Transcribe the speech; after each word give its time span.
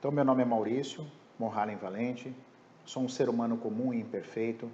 Então, 0.00 0.10
meu 0.10 0.24
nome 0.24 0.40
é 0.40 0.46
Maurício 0.46 1.06
Morralen 1.38 1.76
Valente, 1.76 2.34
sou 2.86 3.02
um 3.02 3.08
ser 3.08 3.28
humano 3.28 3.58
comum 3.58 3.92
e 3.92 4.00
imperfeito, 4.00 4.70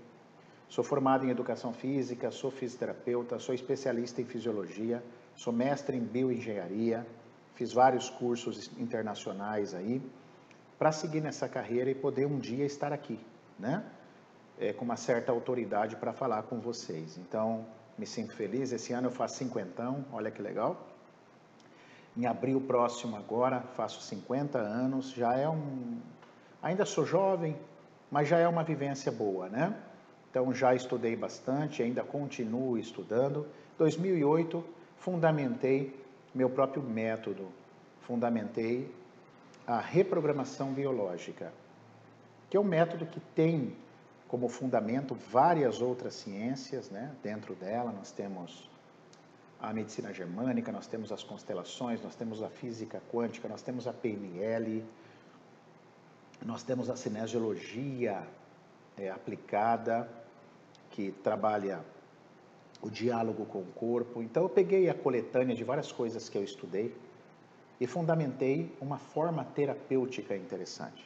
sou 0.69 0.85
formado 0.85 1.27
em 1.27 1.31
Educação 1.31 1.73
Física, 1.73 2.31
sou 2.31 2.49
fisioterapeuta, 2.49 3.37
sou 3.41 3.53
especialista 3.53 4.23
em 4.23 4.25
Fisiologia, 4.25 5.03
sou 5.35 5.53
mestre 5.53 5.97
em 5.97 6.01
Bioengenharia, 6.01 7.05
fiz 7.57 7.73
vários 7.73 8.09
cursos 8.09 8.71
internacionais 8.79 9.75
aí, 9.75 10.01
para 10.79 10.93
seguir 10.93 11.21
nessa 11.21 11.49
carreira 11.49 11.91
e 11.91 11.95
poder 11.97 12.27
um 12.27 12.39
dia 12.39 12.65
estar 12.65 12.93
aqui, 12.93 13.19
né? 13.59 13.85
É, 14.61 14.73
com 14.73 14.85
uma 14.85 14.97
certa 14.97 15.33
autoridade 15.33 15.97
para 15.97 16.13
falar 16.13 16.45
com 16.45 16.61
vocês. 16.61 17.19
Então, 17.19 17.67
me 17.99 18.07
sinto 18.07 18.33
feliz. 18.33 18.71
Esse 18.71 18.93
ano 18.93 19.09
eu 19.09 19.13
faço 19.13 19.39
cinquentão, 19.39 20.05
olha 20.13 20.31
que 20.31 20.41
legal. 20.41 20.87
Em 22.17 22.25
abril 22.25 22.61
próximo 22.61 23.17
agora, 23.17 23.61
faço 23.77 24.01
50 24.01 24.59
anos, 24.59 25.11
já 25.11 25.35
é 25.37 25.49
um... 25.49 25.99
Ainda 26.63 26.85
sou 26.85 27.05
jovem, 27.05 27.57
mas 28.11 28.29
já 28.29 28.39
é 28.39 28.49
uma 28.49 28.65
vivência 28.65 29.13
boa, 29.13 29.49
né? 29.49 29.77
Então, 30.31 30.53
já 30.53 30.75
estudei 30.75 31.15
bastante, 31.15 31.83
ainda 31.83 32.03
continuo 32.03 32.79
estudando. 32.79 33.47
2008, 33.79 34.65
fundamentei 34.99 35.95
meu 36.35 36.51
próprio 36.51 36.83
método, 36.83 37.49
fundamentei 38.03 38.95
a 39.67 39.79
reprogramação 39.79 40.73
biológica, 40.73 41.53
que 42.51 42.57
é 42.57 42.61
um 42.61 42.65
método 42.65 43.07
que 43.07 43.21
tem 43.35 43.75
como 44.29 44.49
fundamento 44.49 45.15
várias 45.15 45.81
outras 45.81 46.15
ciências, 46.15 46.91
né? 46.91 47.15
Dentro 47.23 47.55
dela 47.55 47.93
nós 47.93 48.11
temos 48.11 48.71
a 49.67 49.73
medicina 49.73 50.13
germânica, 50.13 50.71
nós 50.71 50.87
temos 50.87 51.11
as 51.11 51.25
constelações, 51.25 52.01
nós 52.01 52.15
temos 52.15 52.41
a 52.41 52.49
física 52.49 53.03
quântica, 53.13 53.49
nós 53.49 53.63
temos 53.63 53.89
a 53.89 53.93
PNL, 53.93 54.85
nós 56.45 56.63
temos 56.63 56.89
a 56.89 56.95
cinesiologia 56.95 58.23
é, 58.97 59.11
aplicada, 59.11 60.09
que 60.91 61.11
trabalha 61.11 61.85
o 62.81 62.89
diálogo 62.89 63.45
com 63.47 63.59
o 63.59 63.67
corpo. 63.67 64.23
Então 64.23 64.45
eu 64.45 64.49
peguei 64.49 64.89
a 64.89 64.95
coletânea 64.95 65.57
de 65.57 65.65
várias 65.65 65.91
coisas 65.91 66.29
que 66.29 66.39
eu 66.39 66.45
estudei 66.45 66.95
e 67.81 67.89
fundamentei 67.89 68.73
uma 68.81 68.99
forma 68.99 69.45
terapêutica 69.45 70.37
interessante. 70.37 71.05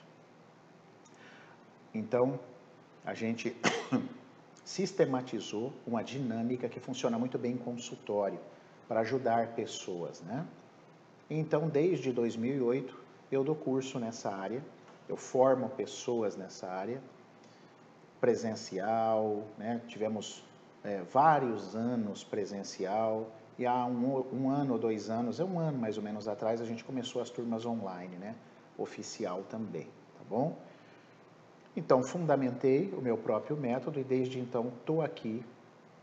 Então, 1.95 2.39
a 3.05 3.15
gente 3.15 3.57
sistematizou 4.71 5.73
uma 5.85 6.01
dinâmica 6.05 6.69
que 6.69 6.79
funciona 6.79 7.19
muito 7.19 7.37
bem 7.37 7.55
em 7.55 7.57
consultório 7.57 8.39
para 8.87 9.01
ajudar 9.01 9.49
pessoas, 9.49 10.21
né? 10.21 10.47
Então, 11.29 11.69
desde 11.69 12.13
2008, 12.13 12.97
eu 13.33 13.43
dou 13.43 13.57
curso 13.57 13.99
nessa 13.99 14.31
área, 14.31 14.63
eu 15.09 15.17
formo 15.17 15.69
pessoas 15.71 16.37
nessa 16.37 16.69
área, 16.69 17.03
presencial, 18.21 19.43
né? 19.59 19.81
Tivemos 19.89 20.45
é, 20.85 21.03
vários 21.03 21.75
anos 21.75 22.23
presencial, 22.23 23.27
e 23.59 23.67
há 23.67 23.85
um, 23.85 24.25
um, 24.33 24.51
ano 24.51 24.75
ou 24.75 24.79
dois 24.79 25.11
anos, 25.11 25.41
é 25.41 25.45
um 25.45 25.59
ano 25.59 25.79
mais 25.79 25.97
ou 25.97 26.03
menos 26.03 26.29
atrás, 26.29 26.61
a 26.61 26.65
gente 26.65 26.85
começou 26.85 27.21
as 27.21 27.29
turmas 27.29 27.67
online, 27.67 28.17
né? 28.19 28.37
Oficial 28.79 29.43
também, 29.51 29.89
tá 30.17 30.25
bom? 30.29 30.57
Então, 31.77 32.03
fundamentei 32.03 32.93
o 32.97 33.01
meu 33.01 33.17
próprio 33.17 33.57
método 33.57 34.01
e 34.01 34.05
desde 34.05 34.39
então 34.39 34.73
estou 34.81 35.03
aqui 35.03 35.45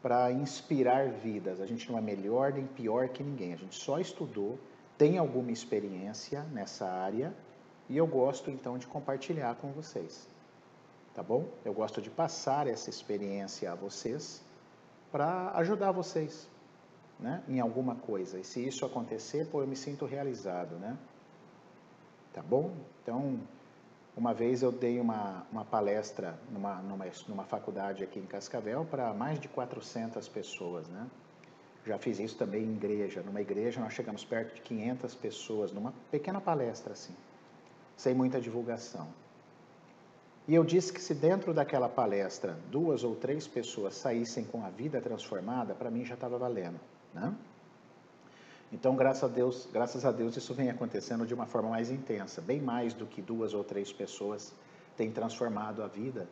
para 0.01 0.31
inspirar 0.31 1.09
vidas. 1.09 1.59
A 1.59 1.65
gente 1.65 1.91
não 1.91 1.97
é 1.97 2.01
melhor 2.01 2.53
nem 2.53 2.65
pior 2.65 3.09
que 3.09 3.23
ninguém, 3.23 3.53
a 3.53 3.57
gente 3.57 3.75
só 3.75 3.99
estudou, 3.99 4.57
tem 4.97 5.17
alguma 5.17 5.51
experiência 5.51 6.43
nessa 6.43 6.87
área 6.87 7.33
e 7.89 7.97
eu 7.97 8.07
gosto 8.07 8.49
então 8.49 8.77
de 8.77 8.87
compartilhar 8.87 9.55
com 9.55 9.71
vocês. 9.71 10.27
Tá 11.13 11.23
bom? 11.23 11.45
Eu 11.65 11.73
gosto 11.73 12.01
de 12.01 12.09
passar 12.09 12.67
essa 12.67 12.89
experiência 12.89 13.71
a 13.71 13.75
vocês 13.75 14.41
para 15.11 15.51
ajudar 15.55 15.91
vocês 15.91 16.47
né, 17.19 17.43
em 17.47 17.59
alguma 17.59 17.95
coisa. 17.95 18.39
E 18.39 18.43
se 18.43 18.65
isso 18.65 18.85
acontecer, 18.85 19.47
pô, 19.47 19.61
eu 19.61 19.67
me 19.67 19.75
sinto 19.75 20.05
realizado, 20.05 20.75
né? 20.75 20.97
Tá 22.33 22.41
bom? 22.41 22.71
Então, 23.01 23.39
uma 24.17 24.33
vez 24.33 24.63
eu 24.63 24.71
dei 24.71 24.99
uma, 24.99 25.45
uma 25.51 25.63
palestra 25.63 26.37
numa, 26.51 26.81
numa, 26.81 27.05
numa 27.27 27.43
faculdade 27.43 28.03
aqui 28.03 28.19
em 28.19 28.25
Cascavel 28.25 28.83
para 28.83 29.13
mais 29.13 29.39
de 29.39 29.47
400 29.47 30.27
pessoas, 30.27 30.89
né? 30.89 31.05
Já 31.85 31.99
fiz 31.99 32.19
isso 32.19 32.35
também 32.35 32.63
em 32.63 32.73
igreja. 32.73 33.21
Numa 33.21 33.39
igreja 33.39 33.79
nós 33.79 33.93
chegamos 33.93 34.25
perto 34.25 34.55
de 34.55 34.61
500 34.61 35.15
pessoas, 35.15 35.71
numa 35.71 35.93
pequena 36.11 36.41
palestra 36.41 36.93
assim, 36.93 37.13
sem 37.95 38.15
muita 38.15 38.41
divulgação. 38.41 39.07
E 40.47 40.55
eu 40.55 40.63
disse 40.63 40.91
que 40.91 40.99
se 40.99 41.13
dentro 41.13 41.53
daquela 41.53 41.87
palestra 41.87 42.57
duas 42.71 43.03
ou 43.03 43.15
três 43.15 43.47
pessoas 43.47 43.95
saíssem 43.95 44.45
com 44.45 44.65
a 44.65 44.69
vida 44.69 44.99
transformada, 44.99 45.75
para 45.75 45.91
mim 45.91 46.03
já 46.03 46.15
estava 46.15 46.37
valendo. 46.37 46.79
Né? 47.13 47.33
Então, 48.71 48.95
graças 48.95 49.23
a 49.23 49.27
Deus, 49.27 49.67
graças 49.71 50.03
a 50.03 50.11
Deus, 50.11 50.35
isso 50.35 50.53
vem 50.53 50.69
acontecendo 50.69 51.25
de 51.25 51.33
uma 51.33 51.45
forma 51.45 51.69
mais 51.69 51.89
intensa, 51.89 52.41
bem 52.41 52.61
mais 52.61 52.93
do 52.93 53.05
que 53.05 53.21
duas 53.21 53.53
ou 53.53 53.63
três 53.63 53.93
pessoas 53.93 54.53
têm 54.97 55.09
transformado 55.09 55.81
a 55.81 55.87
vida 55.87 56.27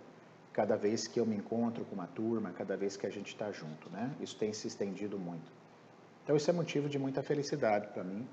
cada 0.51 0.75
vez 0.75 1.07
que 1.07 1.19
eu 1.19 1.25
me 1.25 1.35
encontro 1.35 1.85
com 1.85 1.95
uma 1.95 2.07
turma, 2.07 2.51
cada 2.51 2.75
vez 2.75 2.97
que 2.97 3.05
a 3.05 3.09
gente 3.09 3.27
está 3.27 3.51
junto, 3.51 3.89
né? 3.89 4.13
Isso 4.19 4.37
tem 4.37 4.51
se 4.51 4.67
estendido 4.67 5.17
muito. 5.17 5.51
Então, 6.23 6.35
isso 6.35 6.49
é 6.49 6.53
motivo 6.53 6.89
de 6.89 6.97
muita 6.97 7.21
felicidade 7.21 7.87
para 7.87 8.03
mim, 8.03 8.27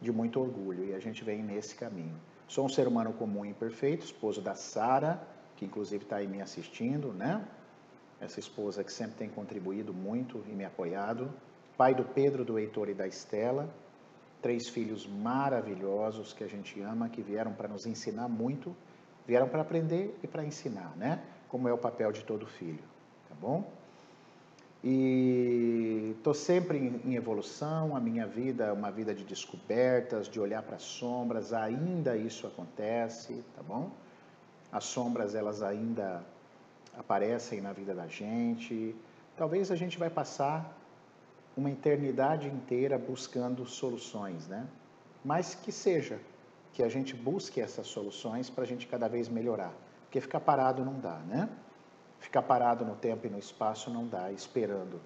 de 0.00 0.12
muito 0.12 0.40
orgulho, 0.40 0.84
e 0.84 0.94
a 0.94 0.98
gente 0.98 1.24
vem 1.24 1.42
nesse 1.42 1.74
caminho. 1.74 2.18
Sou 2.46 2.64
um 2.64 2.68
ser 2.68 2.86
humano 2.86 3.12
comum 3.12 3.44
e 3.44 3.50
imperfeito, 3.50 4.04
esposo 4.04 4.40
da 4.40 4.54
Sara, 4.54 5.20
que 5.56 5.64
inclusive 5.64 6.04
está 6.04 6.16
aí 6.16 6.26
me 6.26 6.40
assistindo, 6.40 7.12
né? 7.12 7.46
Essa 8.20 8.40
esposa 8.40 8.84
que 8.84 8.92
sempre 8.92 9.16
tem 9.16 9.28
contribuído 9.28 9.92
muito 9.92 10.42
e 10.46 10.52
me 10.52 10.64
apoiado 10.64 11.30
pai 11.76 11.94
do 11.94 12.04
Pedro, 12.04 12.44
do 12.44 12.58
Heitor 12.58 12.88
e 12.88 12.94
da 12.94 13.06
Estela, 13.06 13.68
três 14.40 14.68
filhos 14.68 15.06
maravilhosos 15.06 16.32
que 16.32 16.44
a 16.44 16.46
gente 16.46 16.80
ama, 16.80 17.08
que 17.08 17.20
vieram 17.20 17.52
para 17.52 17.68
nos 17.68 17.86
ensinar 17.86 18.28
muito, 18.28 18.74
vieram 19.26 19.48
para 19.48 19.62
aprender 19.62 20.16
e 20.22 20.26
para 20.26 20.44
ensinar, 20.44 20.96
né? 20.96 21.22
Como 21.48 21.68
é 21.68 21.72
o 21.72 21.78
papel 21.78 22.12
de 22.12 22.24
todo 22.24 22.46
filho, 22.46 22.82
tá 23.28 23.34
bom? 23.40 23.64
E 24.84 26.14
estou 26.16 26.32
sempre 26.32 26.78
em, 27.04 27.16
evolução, 27.16 27.96
a 27.96 28.00
minha 28.00 28.26
vida 28.26 28.66
é 28.66 28.72
uma 28.72 28.90
vida 28.90 29.14
de 29.14 29.24
descobertas, 29.24 30.28
de 30.28 30.38
olhar 30.38 30.62
para 30.62 30.76
as 30.76 30.82
sombras, 30.82 31.52
ainda 31.52 32.16
isso 32.16 32.46
acontece, 32.46 33.42
tá 33.56 33.62
bom? 33.62 33.90
As 34.70 34.84
sombras, 34.84 35.34
elas 35.34 35.62
ainda 35.62 36.22
aparecem 36.96 37.60
na 37.60 37.72
vida 37.72 37.94
da 37.94 38.06
gente. 38.06 38.94
Talvez 39.36 39.70
a 39.70 39.76
gente 39.76 39.98
vai 39.98 40.08
passar 40.08 40.76
uma 41.56 41.70
eternidade 41.70 42.48
inteira 42.48 42.98
buscando 42.98 43.64
soluções, 43.64 44.46
né? 44.46 44.66
Mas 45.24 45.54
que 45.54 45.72
seja, 45.72 46.20
que 46.72 46.82
a 46.82 46.88
gente 46.90 47.16
busque 47.16 47.58
essas 47.58 47.86
soluções 47.86 48.50
para 48.50 48.64
a 48.64 48.66
gente 48.66 48.86
cada 48.86 49.08
vez 49.08 49.30
melhorar. 49.30 49.72
Porque 50.02 50.20
ficar 50.20 50.40
parado 50.40 50.84
não 50.84 51.00
dá, 51.00 51.16
né? 51.20 51.48
Ficar 52.20 52.42
parado 52.42 52.84
no 52.84 52.94
tempo 52.94 53.26
e 53.26 53.30
no 53.30 53.38
espaço 53.38 53.90
não 53.90 54.06
dá, 54.06 54.30
esperando. 54.30 55.00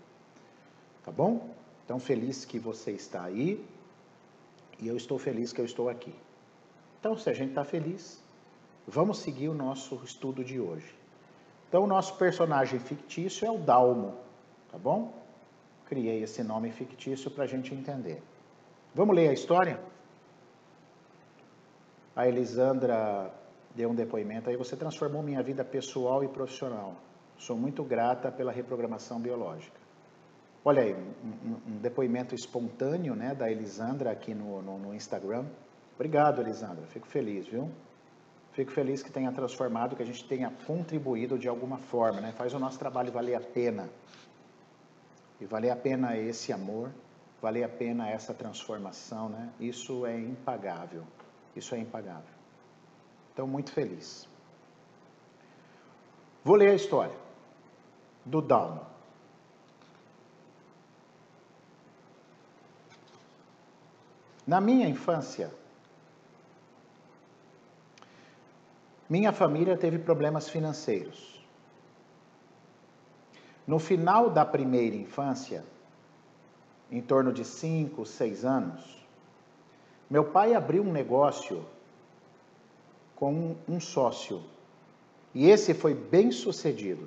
Tá 1.04 1.12
bom? 1.12 1.48
Então, 1.84 2.00
feliz 2.00 2.44
que 2.44 2.58
você 2.58 2.90
está 2.90 3.22
aí 3.22 3.64
e 4.80 4.88
eu 4.88 4.96
estou 4.96 5.18
feliz 5.18 5.52
que 5.52 5.60
eu 5.60 5.64
estou 5.64 5.88
aqui. 5.88 6.14
Então, 6.98 7.16
se 7.16 7.30
a 7.30 7.32
gente 7.32 7.50
está 7.50 7.64
feliz, 7.64 8.20
vamos 8.86 9.18
seguir 9.18 9.48
o 9.48 9.54
nosso 9.54 10.00
estudo 10.04 10.44
de 10.44 10.58
hoje. 10.58 10.92
Então, 11.68 11.84
o 11.84 11.86
nosso 11.86 12.16
personagem 12.16 12.80
fictício 12.80 13.46
é 13.46 13.50
o 13.50 13.58
Dalmo, 13.58 14.16
tá 14.72 14.76
bom? 14.76 15.19
Criei 15.90 16.22
esse 16.22 16.42
nome 16.44 16.70
fictício 16.70 17.28
para 17.32 17.44
a 17.44 17.46
gente 17.48 17.74
entender. 17.74 18.22
Vamos 18.94 19.14
ler 19.16 19.28
a 19.28 19.32
história? 19.32 19.80
A 22.14 22.28
Elisandra 22.28 23.34
deu 23.74 23.90
um 23.90 23.94
depoimento 23.94 24.48
aí. 24.48 24.56
Você 24.56 24.76
transformou 24.76 25.20
minha 25.20 25.42
vida 25.42 25.64
pessoal 25.64 26.22
e 26.22 26.28
profissional. 26.28 26.94
Sou 27.36 27.56
muito 27.56 27.82
grata 27.82 28.30
pela 28.30 28.52
reprogramação 28.52 29.18
biológica. 29.20 29.80
Olha 30.64 30.82
aí, 30.82 30.94
um, 30.94 31.78
depoimento 31.78 32.34
espontâneo 32.34 33.16
né, 33.16 33.34
da 33.34 33.50
Elisandra 33.50 34.12
aqui 34.12 34.32
no, 34.32 34.62
no, 34.62 34.78
no 34.78 34.94
Instagram. 34.94 35.44
Obrigado, 35.96 36.40
Elisandra. 36.40 36.86
Fico 36.86 37.08
feliz, 37.08 37.48
viu? 37.48 37.68
Fico 38.52 38.70
feliz 38.70 39.02
que 39.02 39.10
tenha 39.10 39.32
transformado, 39.32 39.96
que 39.96 40.02
a 40.02 40.06
gente 40.06 40.26
tenha 40.28 40.52
contribuído 40.66 41.38
de 41.38 41.48
alguma 41.48 41.78
forma, 41.78 42.20
né? 42.20 42.32
Faz 42.32 42.52
o 42.52 42.58
nosso 42.58 42.78
trabalho 42.78 43.10
valer 43.10 43.36
a 43.36 43.40
pena. 43.40 43.88
E 45.40 45.46
valer 45.46 45.70
a 45.70 45.76
pena 45.76 46.16
esse 46.16 46.52
amor, 46.52 46.90
valer 47.40 47.64
a 47.64 47.68
pena 47.68 48.08
essa 48.08 48.34
transformação, 48.34 49.28
né? 49.28 49.50
Isso 49.58 50.04
é 50.04 50.18
impagável. 50.18 51.04
Isso 51.56 51.74
é 51.74 51.78
impagável. 51.78 52.34
Então, 53.32 53.46
muito 53.46 53.72
feliz. 53.72 54.28
Vou 56.44 56.56
ler 56.56 56.70
a 56.70 56.74
história 56.74 57.16
do 58.24 58.40
Dalmo. 58.42 58.86
Na 64.46 64.60
minha 64.60 64.88
infância, 64.88 65.52
minha 69.08 69.32
família 69.32 69.76
teve 69.76 69.98
problemas 69.98 70.48
financeiros. 70.48 71.39
No 73.70 73.78
final 73.78 74.28
da 74.28 74.44
primeira 74.44 74.96
infância, 74.96 75.64
em 76.90 77.00
torno 77.00 77.32
de 77.32 77.44
5, 77.44 78.04
6 78.04 78.44
anos, 78.44 79.06
meu 80.10 80.24
pai 80.24 80.54
abriu 80.54 80.82
um 80.82 80.90
negócio 80.90 81.64
com 83.14 83.54
um 83.68 83.78
sócio. 83.78 84.42
E 85.32 85.48
esse 85.48 85.72
foi 85.72 85.94
bem 85.94 86.32
sucedido. 86.32 87.06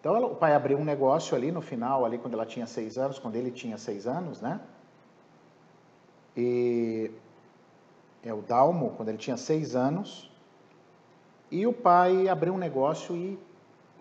Então 0.00 0.18
o 0.24 0.34
pai 0.34 0.54
abriu 0.54 0.78
um 0.78 0.84
negócio 0.84 1.36
ali 1.36 1.52
no 1.52 1.60
final, 1.60 2.06
ali 2.06 2.16
quando 2.16 2.32
ela 2.32 2.46
tinha 2.46 2.66
seis 2.66 2.96
anos, 2.96 3.18
quando 3.18 3.36
ele 3.36 3.50
tinha 3.50 3.76
seis 3.76 4.06
anos, 4.06 4.40
né? 4.40 4.58
E 6.34 7.10
é 8.22 8.32
o 8.32 8.40
Dalmo, 8.40 8.94
quando 8.96 9.10
ele 9.10 9.18
tinha 9.18 9.36
seis 9.36 9.76
anos, 9.76 10.30
e 11.50 11.66
o 11.66 11.72
pai 11.74 12.28
abriu 12.28 12.54
um 12.54 12.58
negócio 12.58 13.14
e 13.14 13.38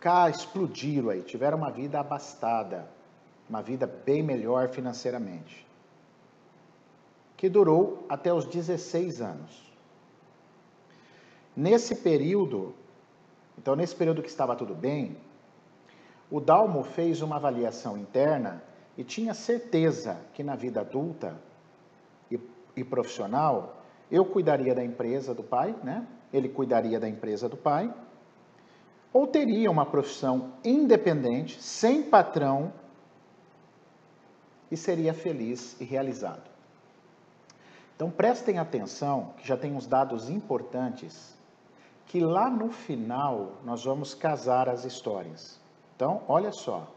cá 0.04 0.30
explodiram 0.30 1.12
aí, 1.12 1.22
tiveram 1.22 1.58
uma 1.58 1.72
vida 1.72 1.98
abastada, 1.98 2.86
uma 3.50 3.62
vida 3.62 3.88
bem 3.88 4.22
melhor 4.22 4.68
financeiramente, 4.68 5.66
que 7.38 7.48
durou 7.48 8.06
até 8.10 8.34
os 8.34 8.46
16 8.46 9.22
anos. 9.22 9.74
Nesse 11.56 11.96
período, 11.96 12.76
então 13.58 13.78
nesse 13.78 13.96
período 13.96 14.22
que 14.22 14.28
estava 14.28 14.58
tudo 14.58 14.76
bem, 14.76 15.16
o 16.30 16.42
Dalmo 16.42 16.84
fez 16.84 17.22
uma 17.22 17.38
avaliação 17.38 17.98
interna 17.98 18.62
e 18.98 19.06
tinha 19.06 19.34
certeza 19.34 20.20
que 20.34 20.44
na 20.44 20.58
vida 20.58 20.82
adulta 20.82 21.34
e, 22.30 22.38
e 22.76 22.84
profissional 22.84 23.82
eu 24.12 24.26
cuidaria 24.26 24.76
da 24.76 24.84
empresa 24.84 25.34
do 25.34 25.44
pai, 25.44 25.74
né? 25.82 26.06
Ele 26.34 26.50
cuidaria 26.50 27.00
da 27.00 27.08
empresa 27.08 27.48
do 27.48 27.56
pai, 27.56 27.94
ou 29.14 29.28
teria 29.28 29.70
uma 29.70 29.86
profissão 29.86 30.54
independente, 30.66 31.62
sem 31.62 32.02
patrão, 32.02 32.74
e 34.72 34.76
seria 34.76 35.14
feliz 35.14 35.80
e 35.80 35.84
realizado. 35.84 36.50
Então 37.96 38.10
prestem 38.10 38.58
atenção, 38.58 39.34
que 39.38 39.48
já 39.48 39.56
tem 39.56 39.76
uns 39.76 39.86
dados 39.86 40.30
importantes, 40.30 41.38
que 42.08 42.20
lá 42.20 42.50
no 42.50 42.72
final 42.72 43.54
nós 43.64 43.86
vamos 43.86 44.16
casar 44.16 44.68
as 44.68 44.84
histórias. 44.84 45.60
Então, 45.96 46.24
olha 46.28 46.52
só. 46.52 46.88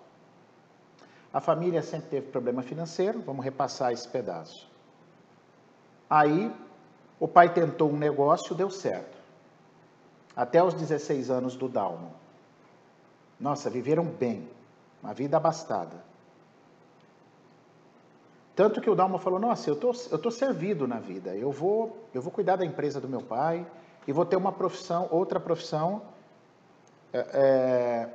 A 1.33 1.41
família 1.41 1.83
sempre 1.83 2.09
teve 2.09 2.29
problema 2.29 2.63
financeiro, 2.63 3.21
vamos 3.21 3.45
repassar 3.45 3.93
esse 3.93 4.09
pedaço. 4.09 4.67
Aí, 6.09 6.51
o 7.21 7.29
pai 7.29 7.53
tentou 7.53 7.91
um 7.91 7.97
negócio, 7.97 8.55
deu 8.55 8.71
certo. 8.71 9.16
Até 10.37 10.63
os 10.63 10.75
16 10.75 11.31
anos 11.31 11.57
do 11.57 11.69
Dalmo. 11.69 12.13
Nossa, 13.41 13.71
viveram 13.71 14.05
bem, 14.05 14.47
uma 15.03 15.15
vida 15.15 15.39
abastada. 15.39 16.05
Tanto 18.55 18.81
que 18.81 18.89
o 18.89 18.95
Dalmo 18.95 19.19
falou: 19.19 19.39
Nossa, 19.39 19.69
eu 19.71 19.77
tô, 19.77 19.91
estou 19.91 20.19
tô 20.19 20.31
servido 20.31 20.87
na 20.87 21.01
vida, 21.01 21.35
eu 21.35 21.51
vou, 21.51 22.07
eu 22.15 22.21
vou 22.21 22.31
cuidar 22.31 22.57
da 22.57 22.65
empresa 22.65 23.01
do 23.01 23.09
meu 23.09 23.23
pai 23.23 23.67
e 24.07 24.13
vou 24.13 24.25
ter 24.25 24.37
uma 24.37 24.53
profissão, 24.53 25.09
outra 25.11 25.41
profissão, 25.41 26.03
é, 27.13 27.19
é, 27.19 28.09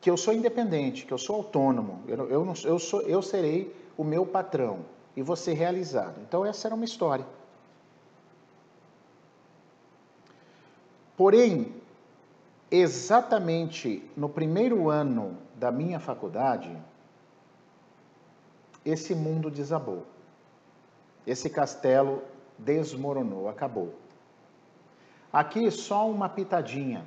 que 0.00 0.10
eu 0.10 0.16
sou 0.16 0.32
independente, 0.32 1.06
que 1.06 1.12
eu 1.12 1.18
sou 1.18 1.36
autônomo, 1.36 2.02
eu, 2.08 2.30
eu, 2.30 2.44
não, 2.44 2.54
eu, 2.64 2.78
sou, 2.78 3.02
eu 3.02 3.22
serei 3.22 3.74
o 3.96 4.02
meu 4.02 4.26
patrão 4.26 4.80
e 5.16 5.36
ser 5.36 5.52
realizado. 5.52 6.20
Então, 6.22 6.44
essa 6.44 6.68
era 6.68 6.74
uma 6.74 6.84
história. 6.84 7.26
Porém, 11.22 11.72
exatamente 12.68 14.10
no 14.16 14.28
primeiro 14.28 14.90
ano 14.90 15.38
da 15.54 15.70
minha 15.70 16.00
faculdade, 16.00 16.76
esse 18.84 19.14
mundo 19.14 19.48
desabou. 19.48 20.04
Esse 21.24 21.48
castelo 21.48 22.24
desmoronou, 22.58 23.48
acabou. 23.48 23.94
Aqui 25.32 25.70
só 25.70 26.10
uma 26.10 26.28
pitadinha. 26.28 27.06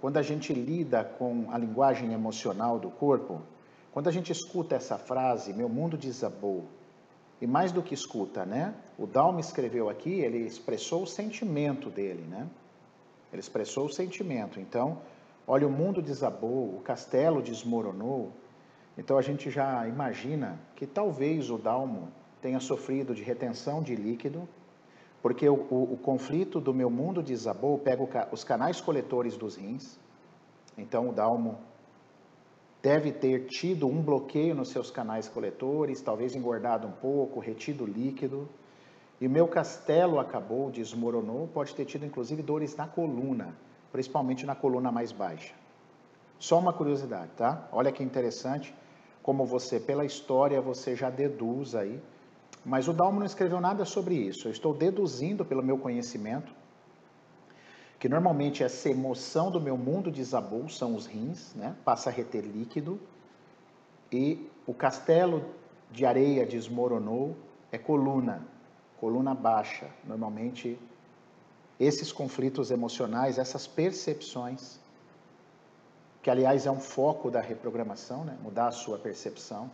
Quando 0.00 0.16
a 0.18 0.22
gente 0.22 0.54
lida 0.54 1.02
com 1.02 1.48
a 1.50 1.58
linguagem 1.58 2.12
emocional 2.12 2.78
do 2.78 2.88
corpo, 2.88 3.42
quando 3.92 4.06
a 4.06 4.12
gente 4.12 4.30
escuta 4.30 4.76
essa 4.76 4.96
frase, 4.96 5.52
meu 5.52 5.68
mundo 5.68 5.96
desabou, 5.96 6.66
e 7.40 7.48
mais 7.48 7.72
do 7.72 7.82
que 7.82 7.94
escuta, 7.94 8.46
né? 8.46 8.72
O 8.96 9.08
Dalma 9.08 9.40
escreveu 9.40 9.90
aqui, 9.90 10.20
ele 10.20 10.38
expressou 10.38 11.02
o 11.02 11.06
sentimento 11.08 11.90
dele, 11.90 12.22
né? 12.28 12.48
Ele 13.34 13.40
expressou 13.40 13.86
o 13.86 13.92
sentimento. 13.92 14.60
Então, 14.60 15.00
olha, 15.44 15.66
o 15.66 15.70
mundo 15.70 16.00
desabou, 16.00 16.76
o 16.76 16.80
castelo 16.80 17.42
desmoronou. 17.42 18.30
Então 18.96 19.18
a 19.18 19.22
gente 19.22 19.50
já 19.50 19.88
imagina 19.88 20.60
que 20.76 20.86
talvez 20.86 21.50
o 21.50 21.58
Dalmo 21.58 22.12
tenha 22.40 22.60
sofrido 22.60 23.12
de 23.12 23.24
retenção 23.24 23.82
de 23.82 23.96
líquido, 23.96 24.48
porque 25.20 25.48
o, 25.48 25.66
o, 25.68 25.94
o 25.94 25.96
conflito 25.96 26.60
do 26.60 26.72
meu 26.72 26.88
mundo 26.88 27.24
desabou, 27.24 27.76
pega 27.76 28.28
os 28.30 28.44
canais 28.44 28.80
coletores 28.80 29.36
dos 29.36 29.56
rins. 29.56 29.98
Então 30.78 31.08
o 31.08 31.12
Dalmo 31.12 31.58
deve 32.80 33.10
ter 33.10 33.46
tido 33.46 33.88
um 33.88 34.00
bloqueio 34.00 34.54
nos 34.54 34.70
seus 34.70 34.92
canais 34.92 35.28
coletores, 35.28 36.00
talvez 36.00 36.36
engordado 36.36 36.86
um 36.86 36.92
pouco, 36.92 37.40
retido 37.40 37.84
líquido 37.84 38.48
e 39.24 39.28
meu 39.28 39.48
castelo 39.48 40.20
acabou, 40.20 40.70
desmoronou, 40.70 41.48
pode 41.48 41.74
ter 41.74 41.86
tido 41.86 42.04
inclusive 42.04 42.42
dores 42.42 42.76
na 42.76 42.86
coluna, 42.86 43.56
principalmente 43.90 44.44
na 44.44 44.54
coluna 44.54 44.92
mais 44.92 45.12
baixa. 45.12 45.54
Só 46.38 46.58
uma 46.58 46.74
curiosidade, 46.74 47.30
tá? 47.34 47.66
Olha 47.72 47.90
que 47.90 48.02
interessante 48.02 48.74
como 49.22 49.46
você, 49.46 49.80
pela 49.80 50.04
história, 50.04 50.60
você 50.60 50.94
já 50.94 51.08
deduz 51.08 51.74
aí. 51.74 51.98
Mas 52.62 52.86
o 52.86 52.92
Dalmo 52.92 53.18
não 53.18 53.24
escreveu 53.24 53.62
nada 53.62 53.86
sobre 53.86 54.14
isso. 54.14 54.46
Eu 54.46 54.52
estou 54.52 54.74
deduzindo 54.74 55.42
pelo 55.42 55.62
meu 55.62 55.78
conhecimento 55.78 56.52
que 57.98 58.10
normalmente 58.10 58.62
essa 58.62 58.90
emoção 58.90 59.50
do 59.50 59.58
meu 59.58 59.78
mundo 59.78 60.10
desabou 60.10 60.68
são 60.68 60.94
os 60.94 61.06
rins, 61.06 61.54
né? 61.54 61.74
Passa 61.82 62.10
a 62.10 62.12
reter 62.12 62.44
líquido 62.44 63.00
e 64.12 64.50
o 64.66 64.74
castelo 64.74 65.42
de 65.90 66.04
areia 66.04 66.44
desmoronou 66.44 67.34
é 67.72 67.78
coluna, 67.78 68.52
coluna 69.00 69.34
baixa. 69.34 69.88
Normalmente, 70.04 70.78
esses 71.78 72.12
conflitos 72.12 72.70
emocionais, 72.70 73.38
essas 73.38 73.66
percepções, 73.66 74.78
que 76.22 76.30
aliás 76.30 76.66
é 76.66 76.70
um 76.70 76.80
foco 76.80 77.30
da 77.30 77.40
reprogramação, 77.40 78.24
né? 78.24 78.36
mudar 78.42 78.68
a 78.68 78.72
sua 78.72 78.98
percepção. 78.98 79.70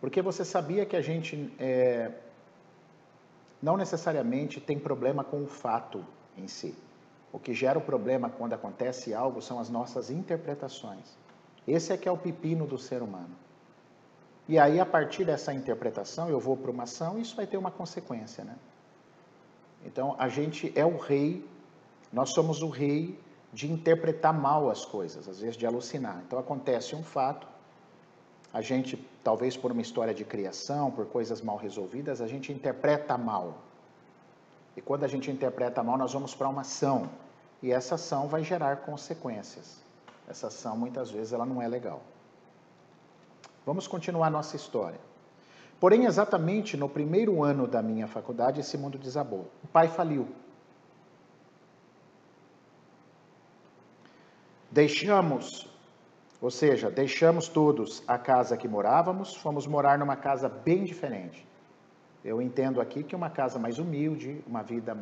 Porque 0.00 0.22
você 0.22 0.44
sabia 0.44 0.86
que 0.86 0.96
a 0.96 1.02
gente 1.02 1.52
é, 1.58 2.10
não 3.62 3.76
necessariamente 3.76 4.60
tem 4.60 4.78
problema 4.78 5.24
com 5.24 5.42
o 5.42 5.46
fato 5.46 6.04
em 6.36 6.46
si. 6.46 6.74
O 7.32 7.38
que 7.38 7.52
gera 7.52 7.78
o 7.78 7.82
problema 7.82 8.30
quando 8.30 8.54
acontece 8.54 9.12
algo 9.12 9.42
são 9.42 9.58
as 9.60 9.68
nossas 9.68 10.10
interpretações. 10.10 11.16
Esse 11.66 11.92
é 11.92 11.96
que 11.96 12.08
é 12.08 12.12
o 12.12 12.16
pepino 12.16 12.66
do 12.66 12.78
ser 12.78 13.02
humano. 13.02 13.36
E 14.50 14.58
aí, 14.58 14.80
a 14.80 14.84
partir 14.84 15.24
dessa 15.24 15.54
interpretação, 15.54 16.28
eu 16.28 16.40
vou 16.40 16.56
para 16.56 16.72
uma 16.72 16.82
ação 16.82 17.16
e 17.16 17.22
isso 17.22 17.36
vai 17.36 17.46
ter 17.46 17.56
uma 17.56 17.70
consequência, 17.70 18.42
né? 18.42 18.56
Então, 19.86 20.16
a 20.18 20.28
gente 20.28 20.72
é 20.74 20.84
o 20.84 20.96
rei, 20.96 21.48
nós 22.12 22.30
somos 22.30 22.60
o 22.60 22.68
rei 22.68 23.16
de 23.52 23.70
interpretar 23.70 24.34
mal 24.34 24.68
as 24.68 24.84
coisas, 24.84 25.28
às 25.28 25.38
vezes 25.38 25.56
de 25.56 25.64
alucinar. 25.66 26.20
Então, 26.26 26.36
acontece 26.36 26.96
um 26.96 27.02
fato, 27.04 27.46
a 28.52 28.60
gente, 28.60 28.96
talvez 29.22 29.56
por 29.56 29.70
uma 29.70 29.82
história 29.82 30.12
de 30.12 30.24
criação, 30.24 30.90
por 30.90 31.06
coisas 31.06 31.40
mal 31.40 31.56
resolvidas, 31.56 32.20
a 32.20 32.26
gente 32.26 32.52
interpreta 32.52 33.16
mal. 33.16 33.56
E 34.76 34.80
quando 34.80 35.04
a 35.04 35.08
gente 35.08 35.30
interpreta 35.30 35.80
mal, 35.84 35.96
nós 35.96 36.12
vamos 36.12 36.34
para 36.34 36.48
uma 36.48 36.62
ação. 36.62 37.08
E 37.62 37.70
essa 37.70 37.94
ação 37.94 38.26
vai 38.26 38.42
gerar 38.42 38.78
consequências. 38.78 39.76
Essa 40.28 40.48
ação, 40.48 40.76
muitas 40.76 41.08
vezes, 41.08 41.32
ela 41.32 41.46
não 41.46 41.62
é 41.62 41.68
legal. 41.68 42.02
Vamos 43.64 43.86
continuar 43.86 44.30
nossa 44.30 44.56
história. 44.56 44.98
Porém, 45.78 46.04
exatamente 46.04 46.76
no 46.76 46.88
primeiro 46.88 47.42
ano 47.42 47.66
da 47.66 47.82
minha 47.82 48.06
faculdade, 48.06 48.60
esse 48.60 48.76
mundo 48.76 48.98
desabou. 48.98 49.50
O 49.64 49.66
pai 49.66 49.88
faliu. 49.88 50.28
Deixamos, 54.70 55.68
ou 56.40 56.50
seja, 56.50 56.90
deixamos 56.90 57.48
todos 57.48 58.02
a 58.06 58.18
casa 58.18 58.56
que 58.56 58.68
morávamos, 58.68 59.34
fomos 59.34 59.66
morar 59.66 59.98
numa 59.98 60.16
casa 60.16 60.48
bem 60.48 60.84
diferente. 60.84 61.46
Eu 62.24 62.40
entendo 62.42 62.80
aqui 62.80 63.02
que 63.02 63.16
uma 63.16 63.30
casa 63.30 63.58
mais 63.58 63.78
humilde, 63.78 64.44
uma 64.46 64.62
vida 64.62 64.96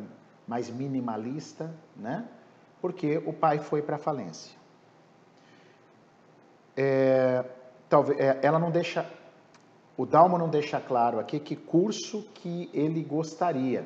mais 0.47 0.69
minimalista, 0.69 1.71
né? 1.95 2.25
Porque 2.81 3.17
o 3.25 3.33
pai 3.33 3.59
foi 3.59 3.81
para 3.81 3.97
a 3.97 3.99
falência. 3.99 4.57
É, 6.75 7.43
talvez 7.89 8.19
é, 8.19 8.39
ela 8.41 8.59
não 8.59 8.71
deixa 8.71 9.05
o 9.99 10.05
Dalmo 10.05 10.37
não 10.37 10.47
deixa 10.47 10.79
claro 10.79 11.19
aqui 11.19 11.41
que 11.41 11.57
curso 11.57 12.25
que 12.35 12.69
ele 12.73 13.03
gostaria. 13.03 13.85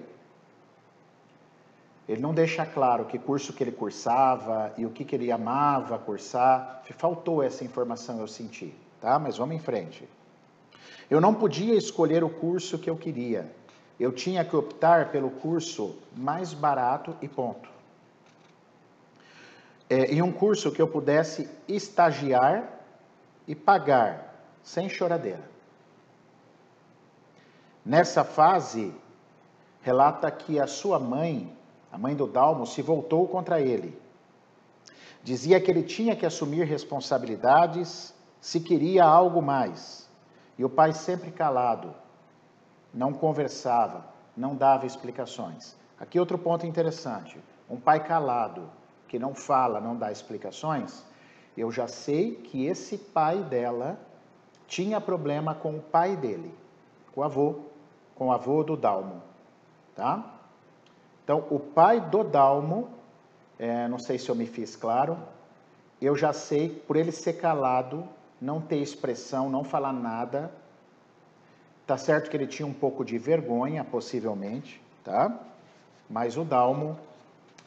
Ele 2.08 2.22
não 2.22 2.36
deixa 2.36 2.68
claro 2.68 3.06
que 3.06 3.18
curso 3.18 3.52
que 3.52 3.64
ele 3.64 3.72
cursava 3.72 4.72
e 4.78 4.86
o 4.86 4.92
que, 4.92 5.04
que 5.06 5.16
ele 5.16 5.32
amava 5.32 5.98
cursar. 5.98 6.84
Faltou 7.00 7.42
essa 7.42 7.66
informação, 7.66 8.20
eu 8.20 8.28
senti, 8.28 8.76
tá? 9.02 9.18
Mas 9.18 9.38
vamos 9.38 9.56
em 9.56 9.60
frente. 9.60 10.08
Eu 11.10 11.20
não 11.20 11.34
podia 11.34 11.74
escolher 11.74 12.24
o 12.24 12.30
curso 12.30 12.78
que 12.78 12.92
eu 12.92 12.96
queria. 12.96 13.52
Eu 14.00 14.12
tinha 14.12 14.46
que 14.46 14.56
optar 14.56 15.10
pelo 15.10 15.32
curso 15.32 15.98
mais 16.16 16.54
barato 16.54 17.16
e 17.24 17.28
ponto. 17.28 17.68
É, 19.90 20.14
em 20.14 20.22
um 20.22 20.32
curso 20.32 20.72
que 20.72 20.82
eu 20.82 20.88
pudesse 20.88 21.50
estagiar 21.68 22.83
e 23.48 23.56
pagar 23.56 24.34
sem 24.62 24.90
choradeira. 24.90 25.44
Nessa 27.86 28.24
fase, 28.24 28.94
relata 29.82 30.32
que 30.32 30.60
a 30.60 30.68
sua 30.68 31.00
mãe, 31.00 31.54
a 31.92 31.98
mãe 31.98 32.16
do 32.16 32.26
Dalmo, 32.26 32.66
se 32.66 32.82
voltou 32.82 33.28
contra 33.28 33.60
ele. 33.60 34.00
Dizia 35.22 35.60
que 35.60 35.70
ele 35.70 35.84
tinha 35.84 36.16
que 36.16 36.26
assumir 36.26 36.66
responsabilidades 36.66 38.14
se 38.40 38.60
queria 38.60 39.04
algo 39.04 39.42
mais. 39.42 40.10
E 40.58 40.64
o 40.64 40.70
pai 40.70 40.94
sempre 40.94 41.32
calado, 41.32 41.94
não 42.94 43.14
conversava, 43.14 44.06
não 44.36 44.56
dava 44.56 44.86
explicações. 44.86 45.76
Aqui 46.00 46.20
outro 46.20 46.38
ponto 46.38 46.66
interessante: 46.66 47.42
um 47.70 47.78
pai 47.78 48.04
calado, 48.06 48.70
que 49.08 49.18
não 49.18 49.34
fala, 49.34 49.80
não 49.80 49.96
dá 49.96 50.12
explicações, 50.12 51.04
eu 51.58 51.72
já 51.72 51.88
sei 51.88 52.36
que 52.36 52.66
esse 52.66 52.98
pai 52.98 53.44
dela 53.44 54.00
tinha 54.68 55.00
problema 55.00 55.54
com 55.54 55.76
o 55.76 55.82
pai 55.82 56.16
dele, 56.16 56.54
com 57.14 57.22
o 57.22 57.24
avô, 57.24 57.56
com 58.16 58.28
o 58.28 58.32
avô 58.32 58.64
do 58.64 58.76
Dalmo, 58.76 59.22
tá? 59.96 60.34
Então, 61.24 61.46
o 61.50 61.60
pai 61.60 62.02
do 62.02 62.24
Dalmo, 62.24 62.90
é, 63.60 63.88
não 63.88 64.00
sei 64.00 64.18
se 64.18 64.30
eu 64.30 64.36
me 64.36 64.46
fiz 64.46 64.76
claro, 64.76 65.18
eu 66.02 66.16
já 66.16 66.34
sei, 66.34 66.70
por 66.70 66.96
ele 66.96 67.12
ser 67.12 67.34
calado, 67.34 68.04
não 68.42 68.60
ter 68.60 68.78
expressão, 68.78 69.50
não 69.50 69.64
falar 69.64 69.94
nada, 69.94 70.52
tá 71.88 71.98
certo 71.98 72.30
que 72.30 72.36
ele 72.36 72.48
tinha 72.48 72.68
um 72.68 72.74
pouco 72.74 73.06
de 73.06 73.18
vergonha, 73.18 73.84
possivelmente, 73.84 74.82
tá? 75.04 75.40
Mas 76.10 76.36
o 76.36 76.44
Dalmo, 76.44 76.98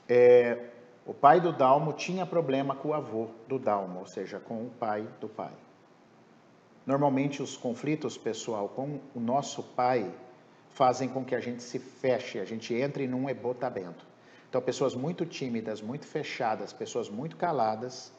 é, 0.08 0.58
o 1.06 1.14
pai 1.14 1.40
do 1.40 1.52
Dalmo 1.52 1.92
tinha 1.92 2.26
problema 2.26 2.74
com 2.74 2.88
o 2.88 2.94
avô 2.94 3.28
do 3.46 3.58
Dalmo, 3.58 4.00
ou 4.00 4.06
seja, 4.06 4.40
com 4.40 4.66
o 4.66 4.70
pai 4.70 5.06
do 5.20 5.28
pai. 5.28 5.52
Normalmente 6.84 7.42
os 7.42 7.56
conflitos 7.56 8.18
pessoal 8.18 8.68
com 8.68 8.98
o 9.14 9.20
nosso 9.20 9.62
pai 9.62 10.12
fazem 10.70 11.08
com 11.08 11.24
que 11.24 11.34
a 11.34 11.40
gente 11.40 11.62
se 11.62 11.78
feche, 11.78 12.40
a 12.40 12.44
gente 12.44 12.74
entre 12.74 13.06
num 13.06 13.30
ebotamento. 13.30 14.04
Então, 14.48 14.60
pessoas 14.60 14.94
muito 14.94 15.24
tímidas, 15.24 15.80
muito 15.80 16.06
fechadas, 16.06 16.72
pessoas 16.72 17.08
muito 17.08 17.36
caladas, 17.36 18.12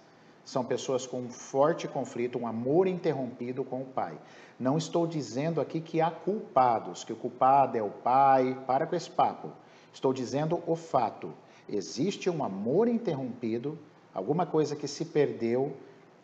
são 0.45 0.63
pessoas 0.63 1.05
com 1.05 1.19
um 1.19 1.29
forte 1.29 1.89
conflito, 1.89 2.39
um 2.39 2.47
amor 2.47 2.87
interrompido 2.87 3.65
com 3.65 3.81
o 3.81 3.85
pai. 3.85 4.17
Não 4.57 4.77
estou 4.77 5.05
dizendo 5.05 5.59
aqui 5.59 5.81
que 5.81 5.99
há 5.99 6.09
culpados, 6.09 7.03
que 7.03 7.11
o 7.11 7.17
culpado 7.17 7.77
é 7.77 7.83
o 7.83 7.89
pai, 7.89 8.57
para 8.65 8.87
com 8.87 8.95
esse 8.95 9.09
papo. 9.09 9.51
Estou 9.93 10.13
dizendo 10.13 10.63
o 10.65 10.75
fato. 10.75 11.33
Existe 11.69 12.29
um 12.29 12.43
amor 12.43 12.87
interrompido, 12.87 13.77
alguma 14.13 14.45
coisa 14.45 14.75
que 14.75 14.87
se 14.87 15.05
perdeu 15.05 15.75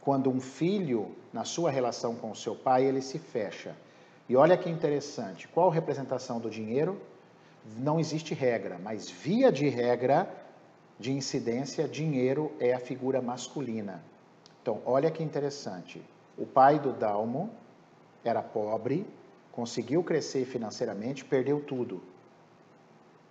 quando 0.02 0.30
um 0.30 0.40
filho, 0.40 1.12
na 1.32 1.44
sua 1.44 1.72
relação 1.72 2.16
com 2.16 2.32
o 2.32 2.36
seu 2.36 2.56
pai, 2.56 2.86
ele 2.86 3.02
se 3.02 3.20
fecha. 3.20 3.76
E 4.28 4.36
olha 4.36 4.58
que 4.58 4.70
interessante, 4.70 5.48
qual 5.48 5.70
a 5.70 5.74
representação 5.74 6.40
do 6.40 6.50
dinheiro? 6.50 7.00
Não 7.78 8.00
existe 8.00 8.34
regra, 8.34 8.78
mas 8.82 9.10
via 9.10 9.52
de 9.52 9.68
regra 9.68 10.30
de 11.00 11.12
incidência, 11.12 11.88
dinheiro 11.88 12.52
é 12.60 12.74
a 12.74 12.80
figura 12.80 13.22
masculina. 13.22 14.04
Então, 14.62 14.82
olha 14.86 15.12
que 15.12 15.24
interessante. 15.24 16.02
O 16.38 16.46
pai 16.46 16.80
do 16.80 16.94
Dalmo 16.94 17.50
era 18.24 18.42
pobre, 18.42 19.06
conseguiu 19.52 20.04
crescer 20.04 20.46
financeiramente, 20.46 21.26
perdeu 21.26 21.62
tudo. 21.62 22.02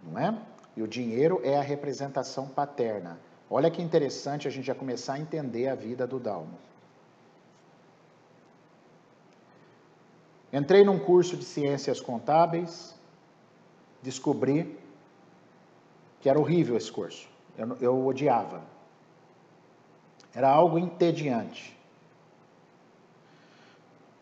Não 0.02 0.19
é? 0.19 0.38
E 0.76 0.83
o 0.83 0.88
dinheiro 0.88 1.41
é 1.43 1.57
a 1.57 1.62
representação 1.62 2.49
paterna. 2.49 3.19
Olha 3.50 3.71
que 3.71 3.83
interessante 3.83 4.49
a 4.49 4.50
gente 4.50 4.67
já 4.67 4.75
começar 4.75 5.14
a 5.14 5.19
entender 5.19 5.69
a 5.69 5.75
vida 5.75 6.07
do 6.07 6.19
Dalmo. 6.19 6.59
Entrei 10.52 10.85
num 10.85 10.99
curso 10.99 11.37
de 11.37 11.45
ciências 11.45 12.00
contábeis, 12.00 12.95
descobri 14.02 14.79
que 16.21 16.29
era 16.29 16.38
horrível 16.38 16.76
esse 16.76 16.93
curso. 16.93 17.29
Eu, 17.57 17.76
eu 17.81 18.07
odiava. 18.07 18.62
Era 20.35 20.49
algo 20.49 20.79
entediante. 20.79 21.76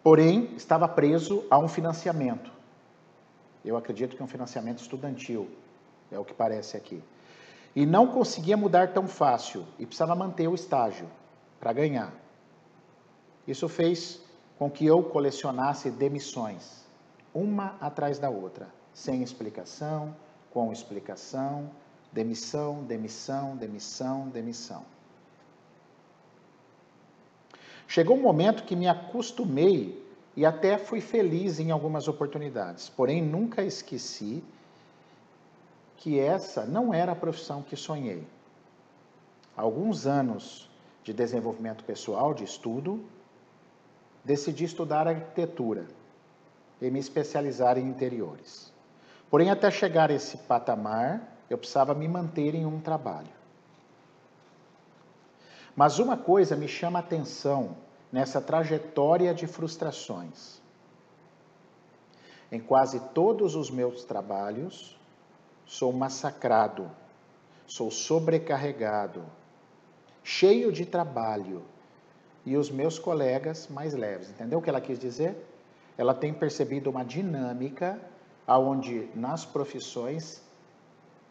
Porém, 0.02 0.54
estava 0.56 0.88
preso 0.88 1.44
a 1.50 1.58
um 1.58 1.68
financiamento. 1.68 2.50
Eu 3.64 3.76
acredito 3.76 4.16
que 4.16 4.22
é 4.22 4.24
um 4.24 4.28
financiamento 4.28 4.78
estudantil, 4.78 5.48
é 6.10 6.18
o 6.18 6.24
que 6.24 6.34
parece 6.34 6.76
aqui. 6.76 7.02
E 7.74 7.86
não 7.86 8.06
conseguia 8.08 8.56
mudar 8.56 8.92
tão 8.92 9.06
fácil 9.06 9.64
e 9.78 9.86
precisava 9.86 10.14
manter 10.14 10.48
o 10.48 10.54
estágio 10.54 11.08
para 11.60 11.72
ganhar. 11.72 12.12
Isso 13.46 13.68
fez 13.68 14.20
com 14.58 14.70
que 14.70 14.84
eu 14.84 15.02
colecionasse 15.02 15.90
demissões, 15.90 16.84
uma 17.32 17.76
atrás 17.80 18.18
da 18.18 18.28
outra, 18.28 18.68
sem 18.92 19.22
explicação, 19.22 20.14
com 20.52 20.72
explicação, 20.72 21.70
demissão, 22.12 22.82
demissão, 22.84 23.56
demissão, 23.56 24.28
demissão. 24.28 24.84
Chegou 27.86 28.16
um 28.16 28.22
momento 28.22 28.64
que 28.64 28.76
me 28.76 28.86
acostumei 28.86 30.00
e 30.36 30.44
até 30.44 30.78
fui 30.78 31.00
feliz 31.00 31.58
em 31.58 31.70
algumas 31.70 32.06
oportunidades, 32.06 32.88
porém 32.88 33.22
nunca 33.22 33.62
esqueci 33.64 34.44
que 36.00 36.18
essa 36.18 36.64
não 36.64 36.92
era 36.92 37.12
a 37.12 37.16
profissão 37.16 37.62
que 37.62 37.76
sonhei. 37.76 38.26
Alguns 39.54 40.06
anos 40.06 40.68
de 41.04 41.12
desenvolvimento 41.12 41.84
pessoal, 41.84 42.32
de 42.32 42.42
estudo, 42.42 43.04
decidi 44.24 44.64
estudar 44.64 45.06
arquitetura 45.06 45.86
e 46.80 46.90
me 46.90 46.98
especializar 46.98 47.76
em 47.76 47.86
interiores. 47.86 48.72
Porém, 49.30 49.50
até 49.50 49.70
chegar 49.70 50.10
a 50.10 50.14
esse 50.14 50.38
patamar, 50.38 51.22
eu 51.50 51.58
precisava 51.58 51.94
me 51.94 52.08
manter 52.08 52.54
em 52.54 52.64
um 52.64 52.80
trabalho. 52.80 53.28
Mas 55.76 55.98
uma 55.98 56.16
coisa 56.16 56.56
me 56.56 56.66
chama 56.66 56.98
a 56.98 57.02
atenção 57.02 57.76
nessa 58.10 58.40
trajetória 58.40 59.34
de 59.34 59.46
frustrações. 59.46 60.60
Em 62.50 62.58
quase 62.58 63.00
todos 63.14 63.54
os 63.54 63.70
meus 63.70 64.02
trabalhos, 64.02 64.98
sou 65.70 65.92
massacrado, 65.92 66.90
sou 67.64 67.92
sobrecarregado, 67.92 69.22
cheio 70.24 70.72
de 70.72 70.84
trabalho, 70.84 71.62
e 72.44 72.56
os 72.56 72.68
meus 72.68 72.98
colegas 72.98 73.68
mais 73.68 73.94
leves. 73.94 74.30
Entendeu 74.30 74.58
o 74.58 74.62
que 74.62 74.68
ela 74.68 74.80
quis 74.80 74.98
dizer? 74.98 75.36
Ela 75.96 76.12
tem 76.12 76.34
percebido 76.34 76.90
uma 76.90 77.04
dinâmica 77.04 78.00
aonde 78.48 79.08
nas 79.14 79.44
profissões 79.44 80.42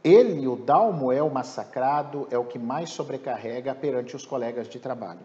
ele, 0.01 0.47
o 0.47 0.55
dalmo, 0.55 1.11
é 1.11 1.21
o 1.21 1.29
massacrado, 1.29 2.25
é 2.31 2.37
o 2.37 2.45
que 2.45 2.57
mais 2.57 2.91
sobrecarrega 2.91 3.75
perante 3.75 4.15
os 4.15 4.25
colegas 4.25 4.69
de 4.69 4.79
trabalho. 4.79 5.19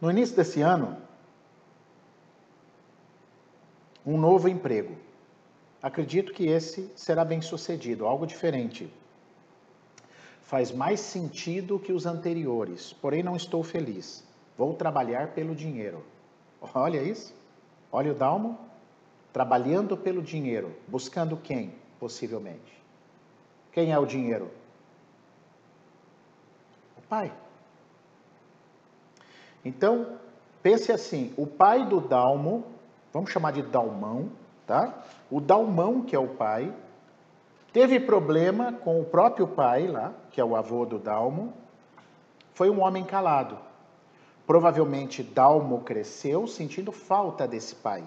No 0.00 0.10
início 0.10 0.34
desse 0.34 0.62
ano, 0.62 0.96
um 4.06 4.16
novo 4.16 4.48
emprego. 4.48 5.09
Acredito 5.82 6.32
que 6.32 6.46
esse 6.46 6.90
será 6.94 7.24
bem 7.24 7.40
sucedido, 7.40 8.06
algo 8.06 8.26
diferente 8.26 8.90
faz 10.50 10.72
mais 10.72 10.98
sentido 10.98 11.78
que 11.78 11.92
os 11.92 12.06
anteriores, 12.06 12.92
porém 12.94 13.22
não 13.22 13.36
estou 13.36 13.62
feliz. 13.62 14.24
Vou 14.58 14.74
trabalhar 14.74 15.28
pelo 15.28 15.54
dinheiro. 15.54 16.04
Olha 16.74 17.00
isso. 17.00 17.32
Olha 17.92 18.10
o 18.10 18.14
Dalmo. 18.16 18.58
Trabalhando 19.32 19.96
pelo 19.96 20.20
dinheiro. 20.20 20.74
Buscando 20.88 21.36
quem, 21.36 21.72
possivelmente? 22.00 22.82
Quem 23.70 23.92
é 23.92 23.98
o 24.00 24.04
dinheiro? 24.04 24.50
O 26.98 27.02
pai. 27.02 27.32
Então, 29.64 30.18
pense 30.60 30.90
assim: 30.90 31.32
o 31.36 31.46
pai 31.46 31.86
do 31.86 32.00
Dalmo, 32.00 32.64
vamos 33.12 33.30
chamar 33.30 33.52
de 33.52 33.62
Dalmão, 33.62 34.32
tá? 34.70 35.02
O 35.30 35.40
Dalmão, 35.40 36.02
que 36.02 36.14
é 36.14 36.18
o 36.18 36.28
pai, 36.28 36.72
Teve 37.72 38.00
problema 38.00 38.72
com 38.72 39.00
o 39.00 39.04
próprio 39.04 39.46
pai 39.46 39.86
lá, 39.86 40.12
que 40.32 40.40
é 40.40 40.44
o 40.44 40.56
avô 40.56 40.84
do 40.84 40.98
Dalmo. 40.98 41.52
Foi 42.52 42.68
um 42.68 42.80
homem 42.82 43.04
calado. 43.04 43.56
Provavelmente 44.44 45.22
Dalmo 45.22 45.80
cresceu 45.82 46.48
sentindo 46.48 46.90
falta 46.90 47.46
desse 47.46 47.76
pai. 47.76 48.02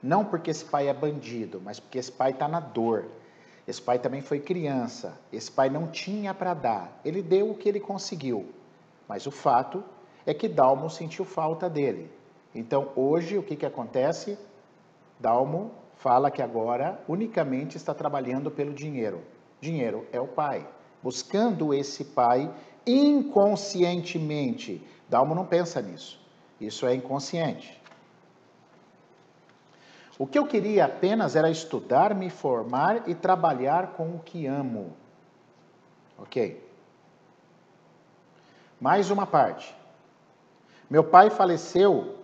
Não 0.00 0.24
porque 0.24 0.52
esse 0.52 0.64
pai 0.64 0.88
é 0.88 0.94
bandido, 0.94 1.60
mas 1.64 1.80
porque 1.80 1.98
esse 1.98 2.12
pai 2.12 2.30
está 2.30 2.46
na 2.46 2.60
dor. 2.60 3.06
Esse 3.66 3.82
pai 3.82 3.98
também 3.98 4.20
foi 4.20 4.38
criança. 4.38 5.18
Esse 5.32 5.50
pai 5.50 5.68
não 5.68 5.88
tinha 5.88 6.32
para 6.32 6.54
dar. 6.54 7.00
Ele 7.04 7.20
deu 7.20 7.50
o 7.50 7.54
que 7.56 7.68
ele 7.68 7.80
conseguiu. 7.80 8.48
Mas 9.08 9.26
o 9.26 9.32
fato 9.32 9.82
é 10.24 10.32
que 10.32 10.46
Dalmo 10.46 10.88
sentiu 10.88 11.24
falta 11.24 11.68
dele. 11.68 12.08
Então, 12.54 12.90
hoje, 12.94 13.36
o 13.36 13.42
que, 13.42 13.56
que 13.56 13.66
acontece? 13.66 14.38
Dalmo 15.18 15.72
fala 16.04 16.30
que 16.30 16.42
agora 16.42 17.02
unicamente 17.08 17.78
está 17.78 17.94
trabalhando 17.94 18.50
pelo 18.50 18.74
dinheiro. 18.74 19.22
Dinheiro 19.58 20.06
é 20.12 20.20
o 20.20 20.26
pai. 20.26 20.68
Buscando 21.02 21.72
esse 21.72 22.04
pai 22.04 22.54
inconscientemente. 22.86 24.86
Dalmo 25.08 25.34
não 25.34 25.46
pensa 25.46 25.80
nisso. 25.80 26.20
Isso 26.60 26.86
é 26.86 26.94
inconsciente. 26.94 27.80
O 30.18 30.26
que 30.26 30.38
eu 30.38 30.46
queria 30.46 30.84
apenas 30.84 31.36
era 31.36 31.50
estudar, 31.50 32.14
me 32.14 32.28
formar 32.28 33.08
e 33.08 33.14
trabalhar 33.14 33.92
com 33.92 34.14
o 34.14 34.18
que 34.18 34.46
amo. 34.46 34.94
Ok. 36.18 36.62
Mais 38.78 39.10
uma 39.10 39.26
parte. 39.26 39.74
Meu 40.90 41.02
pai 41.02 41.30
faleceu 41.30 42.18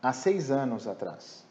há 0.00 0.12
seis 0.12 0.48
anos 0.48 0.86
atrás. 0.86 1.49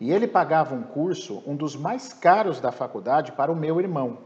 E 0.00 0.10
ele 0.12 0.26
pagava 0.26 0.74
um 0.74 0.82
curso, 0.82 1.42
um 1.46 1.54
dos 1.54 1.76
mais 1.76 2.12
caros 2.12 2.60
da 2.60 2.72
faculdade, 2.72 3.32
para 3.32 3.52
o 3.52 3.56
meu 3.56 3.80
irmão. 3.80 4.18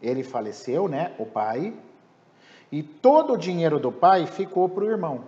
Ele 0.00 0.22
faleceu, 0.22 0.88
né? 0.88 1.14
O 1.18 1.26
pai. 1.26 1.74
E 2.70 2.82
todo 2.82 3.34
o 3.34 3.36
dinheiro 3.36 3.78
do 3.78 3.92
pai 3.92 4.26
ficou 4.26 4.68
para 4.68 4.84
o 4.84 4.90
irmão. 4.90 5.24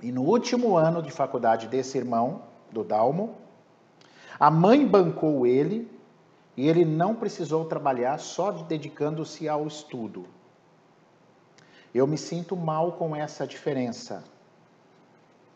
E 0.00 0.12
no 0.12 0.22
último 0.22 0.76
ano 0.76 1.02
de 1.02 1.10
faculdade 1.10 1.66
desse 1.66 1.98
irmão, 1.98 2.42
do 2.70 2.84
Dalmo, 2.84 3.34
a 4.38 4.50
mãe 4.50 4.86
bancou 4.86 5.46
ele 5.46 5.90
e 6.56 6.68
ele 6.68 6.84
não 6.84 7.14
precisou 7.14 7.64
trabalhar 7.64 8.18
só 8.18 8.50
dedicando-se 8.50 9.48
ao 9.48 9.66
estudo. 9.66 10.26
Eu 11.94 12.06
me 12.06 12.18
sinto 12.18 12.56
mal 12.56 12.92
com 12.92 13.16
essa 13.16 13.46
diferença. 13.46 14.22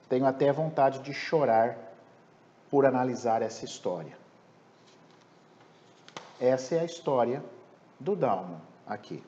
Tenho 0.09 0.27
até 0.27 0.53
vontade 0.53 1.01
de 1.01 1.13
chorar 1.13 1.92
por 2.73 2.87
analisar 2.87 3.43
essa 3.43 3.67
história. 3.67 4.17
Essa 6.41 6.77
é 6.77 6.81
a 6.81 6.85
história 6.87 7.45
do 8.01 8.17
Dalmo 8.17 8.63
aqui. 8.87 9.23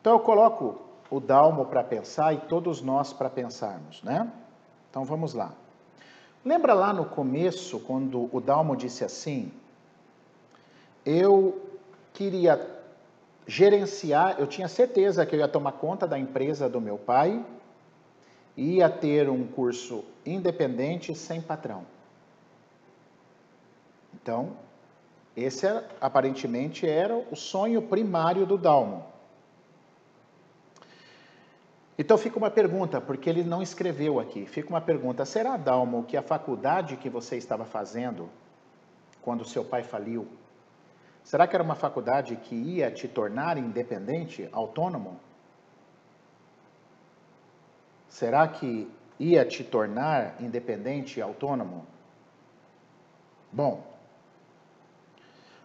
Então 0.00 0.14
eu 0.14 0.18
coloco 0.18 0.82
o 1.08 1.20
Dalmo 1.20 1.66
para 1.66 1.84
pensar 1.84 2.34
e 2.34 2.38
todos 2.38 2.82
nós 2.82 3.12
para 3.12 3.30
pensarmos, 3.30 4.02
né? 4.02 4.28
Então 4.90 5.04
vamos 5.04 5.34
lá. 5.34 5.52
Lembra 6.44 6.74
lá 6.74 6.92
no 6.92 7.04
começo, 7.04 7.78
quando 7.78 8.28
o 8.32 8.40
Dalmo 8.40 8.74
disse 8.74 9.04
assim: 9.04 9.52
Eu 11.06 11.62
queria 12.12 12.82
gerenciar, 13.46 14.34
eu 14.40 14.48
tinha 14.48 14.66
certeza 14.66 15.24
que 15.24 15.36
eu 15.36 15.38
ia 15.38 15.48
tomar 15.48 15.72
conta 15.72 16.08
da 16.08 16.18
empresa 16.18 16.68
do 16.68 16.80
meu 16.80 16.98
pai, 16.98 17.44
ia 18.56 18.88
ter 18.88 19.28
um 19.28 19.46
curso 19.46 20.04
independente 20.24 21.14
sem 21.14 21.40
patrão. 21.40 21.84
Então, 24.14 24.56
esse 25.36 25.66
era, 25.66 25.88
aparentemente 26.00 26.86
era 26.86 27.14
o 27.14 27.34
sonho 27.34 27.82
primário 27.82 28.46
do 28.46 28.56
Dalmo. 28.56 29.04
Então 31.96 32.18
fica 32.18 32.36
uma 32.38 32.50
pergunta, 32.50 33.00
porque 33.00 33.30
ele 33.30 33.44
não 33.44 33.62
escreveu 33.62 34.18
aqui. 34.18 34.46
Fica 34.46 34.68
uma 34.68 34.80
pergunta: 34.80 35.24
será, 35.24 35.56
Dalmo, 35.56 36.04
que 36.04 36.16
a 36.16 36.22
faculdade 36.22 36.96
que 36.96 37.08
você 37.08 37.36
estava 37.36 37.64
fazendo 37.64 38.28
quando 39.22 39.44
seu 39.44 39.64
pai 39.64 39.82
faliu, 39.82 40.26
será 41.22 41.46
que 41.46 41.54
era 41.54 41.62
uma 41.62 41.74
faculdade 41.76 42.36
que 42.36 42.54
ia 42.54 42.90
te 42.90 43.06
tornar 43.06 43.56
independente, 43.58 44.48
autônomo? 44.52 45.18
Será 48.14 48.46
que 48.46 48.88
ia 49.18 49.44
te 49.44 49.64
tornar 49.64 50.36
independente 50.40 51.18
e 51.18 51.22
autônomo? 51.22 51.84
Bom, 53.50 53.84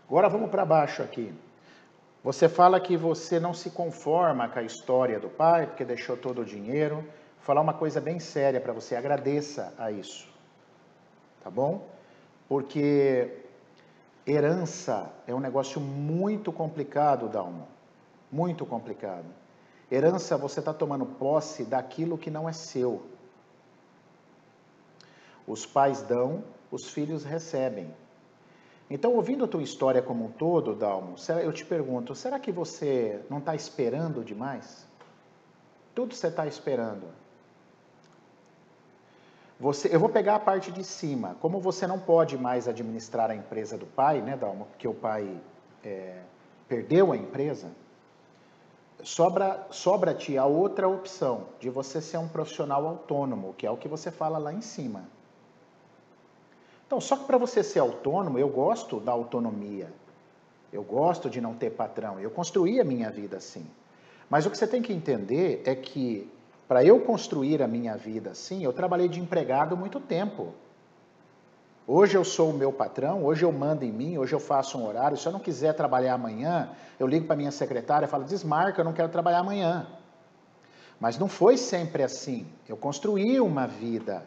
agora 0.07 0.27
vamos 0.27 0.49
para 0.49 0.65
baixo 0.65 1.03
aqui. 1.03 1.31
Você 2.23 2.49
fala 2.49 2.79
que 2.79 2.97
você 2.97 3.39
não 3.39 3.53
se 3.53 3.69
conforma 3.69 4.49
com 4.49 4.57
a 4.57 4.63
história 4.63 5.19
do 5.19 5.29
pai, 5.29 5.67
porque 5.67 5.85
deixou 5.85 6.17
todo 6.17 6.41
o 6.41 6.45
dinheiro. 6.45 6.95
Vou 6.95 7.43
falar 7.43 7.61
uma 7.61 7.75
coisa 7.75 8.01
bem 8.01 8.19
séria 8.19 8.59
para 8.59 8.73
você, 8.73 8.95
agradeça 8.95 9.71
a 9.77 9.91
isso. 9.91 10.27
Tá 11.43 11.51
bom? 11.51 11.87
Porque 12.47 13.31
herança 14.25 15.13
é 15.27 15.35
um 15.35 15.39
negócio 15.39 15.79
muito 15.79 16.51
complicado, 16.51 17.29
Dalmo. 17.29 17.67
Muito 18.31 18.65
complicado. 18.65 19.27
Herança, 19.91 20.37
você 20.37 20.59
está 20.59 20.73
tomando 20.73 21.05
posse 21.05 21.63
daquilo 21.63 22.17
que 22.17 22.29
não 22.29 22.47
é 22.47 22.53
seu. 22.53 23.01
Os 25.47 25.65
pais 25.65 26.01
dão, 26.03 26.43
os 26.71 26.89
filhos 26.89 27.23
recebem. 27.23 27.91
Então, 28.89 29.13
ouvindo 29.13 29.45
a 29.45 29.47
tua 29.47 29.63
história 29.63 30.01
como 30.01 30.25
um 30.25 30.31
todo, 30.31 30.75
Dalmo, 30.75 31.15
eu 31.43 31.53
te 31.53 31.65
pergunto, 31.65 32.15
será 32.15 32.39
que 32.39 32.51
você 32.51 33.21
não 33.29 33.39
está 33.39 33.55
esperando 33.55 34.23
demais? 34.23 34.87
Tudo 35.93 36.13
você 36.15 36.27
está 36.27 36.47
esperando. 36.47 37.07
Você, 39.59 39.93
eu 39.93 39.99
vou 39.99 40.09
pegar 40.09 40.35
a 40.35 40.39
parte 40.39 40.71
de 40.71 40.83
cima. 40.83 41.35
Como 41.41 41.59
você 41.59 41.85
não 41.85 41.99
pode 41.99 42.37
mais 42.37 42.67
administrar 42.67 43.29
a 43.29 43.35
empresa 43.35 43.77
do 43.77 43.85
pai, 43.85 44.21
né, 44.21 44.37
Dalmo? 44.37 44.65
Porque 44.67 44.87
o 44.87 44.93
pai 44.93 45.37
é, 45.83 46.21
perdeu 46.67 47.11
a 47.11 47.17
empresa. 47.17 47.69
Sobra, 49.03 49.65
sobra-te 49.71 50.37
a 50.37 50.45
outra 50.45 50.87
opção 50.87 51.45
de 51.59 51.69
você 51.69 52.01
ser 52.01 52.17
um 52.17 52.27
profissional 52.27 52.85
autônomo, 52.85 53.53
que 53.57 53.65
é 53.65 53.71
o 53.71 53.77
que 53.77 53.87
você 53.87 54.11
fala 54.11 54.37
lá 54.37 54.53
em 54.53 54.61
cima. 54.61 55.03
Então, 56.85 56.99
só 56.99 57.15
que 57.15 57.25
para 57.25 57.37
você 57.37 57.63
ser 57.63 57.79
autônomo, 57.79 58.39
eu 58.39 58.49
gosto 58.49 58.99
da 58.99 59.11
autonomia. 59.11 59.93
Eu 60.73 60.83
gosto 60.83 61.29
de 61.29 61.39
não 61.39 61.53
ter 61.53 61.69
patrão. 61.69 62.19
Eu 62.19 62.29
construí 62.29 62.79
a 62.79 62.83
minha 62.83 63.09
vida 63.09 63.37
assim. 63.37 63.65
Mas 64.29 64.45
o 64.45 64.49
que 64.49 64.57
você 64.57 64.67
tem 64.67 64.81
que 64.81 64.93
entender 64.93 65.61
é 65.65 65.75
que 65.75 66.29
para 66.67 66.83
eu 66.83 66.99
construir 66.99 67.63
a 67.63 67.67
minha 67.67 67.95
vida 67.95 68.31
assim, 68.31 68.63
eu 68.63 68.71
trabalhei 68.71 69.07
de 69.07 69.19
empregado 69.19 69.75
muito 69.75 69.99
tempo. 69.99 70.53
Hoje 71.91 72.15
eu 72.15 72.23
sou 72.23 72.51
o 72.51 72.53
meu 72.53 72.71
patrão, 72.71 73.25
hoje 73.25 73.43
eu 73.43 73.51
mando 73.51 73.83
em 73.83 73.91
mim, 73.91 74.17
hoje 74.17 74.33
eu 74.33 74.39
faço 74.39 74.77
um 74.77 74.85
horário. 74.85 75.17
Se 75.17 75.27
eu 75.27 75.31
não 75.31 75.39
quiser 75.39 75.73
trabalhar 75.73 76.13
amanhã, 76.13 76.69
eu 76.99 77.07
ligo 77.07 77.25
para 77.25 77.35
minha 77.35 77.51
secretária 77.51 78.05
e 78.05 78.09
falo: 78.09 78.25
desmarca, 78.25 78.81
eu 78.81 78.85
não 78.85 78.93
quero 78.93 79.09
trabalhar 79.09 79.39
amanhã. 79.39 79.87
Mas 80.99 81.17
não 81.17 81.27
foi 81.27 81.57
sempre 81.57 82.03
assim. 82.03 82.45
Eu 82.67 82.77
construí 82.77 83.39
uma 83.39 83.65
vida 83.65 84.23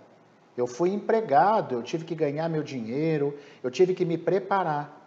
eu 0.57 0.66
fui 0.66 0.90
empregado, 0.90 1.75
eu 1.75 1.83
tive 1.83 2.05
que 2.05 2.14
ganhar 2.14 2.48
meu 2.48 2.62
dinheiro, 2.62 3.38
eu 3.62 3.70
tive 3.70 3.94
que 3.94 4.05
me 4.05 4.18
preparar. 4.18 5.01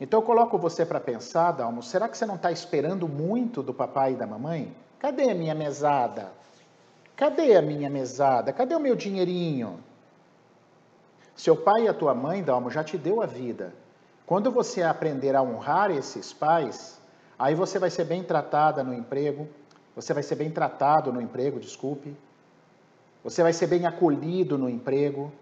Então 0.00 0.20
eu 0.20 0.24
coloco 0.24 0.56
você 0.56 0.86
para 0.86 1.00
pensar, 1.00 1.52
Dalmo, 1.52 1.82
será 1.82 2.08
que 2.08 2.16
você 2.16 2.24
não 2.24 2.36
está 2.36 2.50
esperando 2.50 3.08
muito 3.08 3.62
do 3.62 3.74
papai 3.74 4.12
e 4.12 4.16
da 4.16 4.26
mamãe? 4.26 4.74
Cadê 4.98 5.30
a 5.30 5.34
minha 5.34 5.54
mesada? 5.54 6.32
Cadê 7.16 7.56
a 7.56 7.62
minha 7.62 7.90
mesada? 7.90 8.52
Cadê 8.52 8.74
o 8.74 8.80
meu 8.80 8.94
dinheirinho? 8.94 9.80
Seu 11.40 11.56
pai 11.56 11.84
e 11.84 11.88
a 11.88 11.94
tua 11.94 12.14
mãe, 12.14 12.42
Dalmo, 12.42 12.70
já 12.70 12.84
te 12.84 12.98
deu 12.98 13.22
a 13.22 13.26
vida. 13.26 13.72
Quando 14.26 14.50
você 14.50 14.82
aprender 14.82 15.34
a 15.34 15.40
honrar 15.40 15.90
esses 15.90 16.34
pais, 16.34 17.00
aí 17.38 17.54
você 17.54 17.78
vai 17.78 17.88
ser 17.88 18.04
bem 18.04 18.22
tratada 18.22 18.84
no 18.84 18.92
emprego, 18.92 19.48
você 19.96 20.12
vai 20.12 20.22
ser 20.22 20.34
bem 20.34 20.50
tratado 20.50 21.10
no 21.10 21.18
emprego, 21.18 21.58
desculpe. 21.58 22.14
Você 23.24 23.42
vai 23.42 23.54
ser 23.54 23.68
bem 23.68 23.86
acolhido 23.86 24.58
no 24.58 24.68
emprego. 24.68 25.32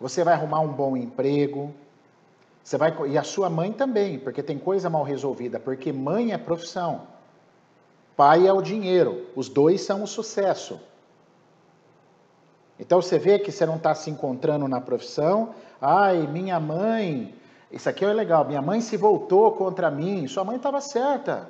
Você 0.00 0.24
vai 0.24 0.34
arrumar 0.34 0.58
um 0.58 0.72
bom 0.72 0.96
emprego. 0.96 1.72
Você 2.64 2.76
vai 2.76 2.92
e 3.08 3.16
a 3.16 3.22
sua 3.22 3.48
mãe 3.48 3.72
também, 3.72 4.18
porque 4.18 4.42
tem 4.42 4.58
coisa 4.58 4.90
mal 4.90 5.04
resolvida, 5.04 5.60
porque 5.60 5.92
mãe 5.92 6.32
é 6.32 6.36
profissão. 6.36 7.02
Pai 8.16 8.44
é 8.44 8.52
o 8.52 8.60
dinheiro, 8.60 9.24
os 9.36 9.48
dois 9.48 9.82
são 9.82 10.02
o 10.02 10.06
sucesso. 10.08 10.80
Então 12.78 13.00
você 13.00 13.18
vê 13.18 13.38
que 13.38 13.50
você 13.50 13.64
não 13.64 13.76
está 13.76 13.94
se 13.94 14.10
encontrando 14.10 14.68
na 14.68 14.80
profissão. 14.80 15.54
Ai, 15.80 16.26
minha 16.26 16.60
mãe, 16.60 17.34
isso 17.70 17.88
aqui 17.88 18.04
é 18.04 18.12
legal. 18.12 18.44
Minha 18.44 18.62
mãe 18.62 18.80
se 18.80 18.96
voltou 18.96 19.52
contra 19.52 19.90
mim. 19.90 20.26
Sua 20.28 20.44
mãe 20.44 20.56
estava 20.56 20.80
certa. 20.80 21.48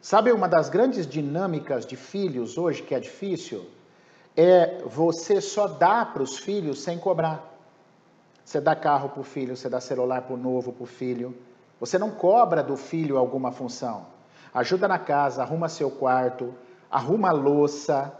Sabe 0.00 0.32
uma 0.32 0.48
das 0.48 0.68
grandes 0.68 1.06
dinâmicas 1.06 1.86
de 1.86 1.96
filhos 1.96 2.58
hoje 2.58 2.82
que 2.82 2.94
é 2.94 3.00
difícil? 3.00 3.64
É 4.36 4.82
você 4.84 5.40
só 5.40 5.68
dar 5.68 6.12
para 6.12 6.22
os 6.22 6.38
filhos 6.38 6.82
sem 6.82 6.98
cobrar. 6.98 7.52
Você 8.44 8.60
dá 8.60 8.74
carro 8.74 9.08
para 9.08 9.20
o 9.20 9.24
filho, 9.24 9.56
você 9.56 9.68
dá 9.68 9.80
celular 9.80 10.22
para 10.22 10.34
o 10.34 10.36
novo 10.36 10.72
para 10.72 10.82
o 10.82 10.86
filho. 10.86 11.36
Você 11.78 11.98
não 11.98 12.10
cobra 12.10 12.62
do 12.62 12.76
filho 12.76 13.16
alguma 13.16 13.52
função. 13.52 14.06
Ajuda 14.52 14.88
na 14.88 14.98
casa, 14.98 15.42
arruma 15.42 15.68
seu 15.68 15.90
quarto, 15.90 16.52
arruma 16.90 17.28
a 17.28 17.32
louça, 17.32 18.12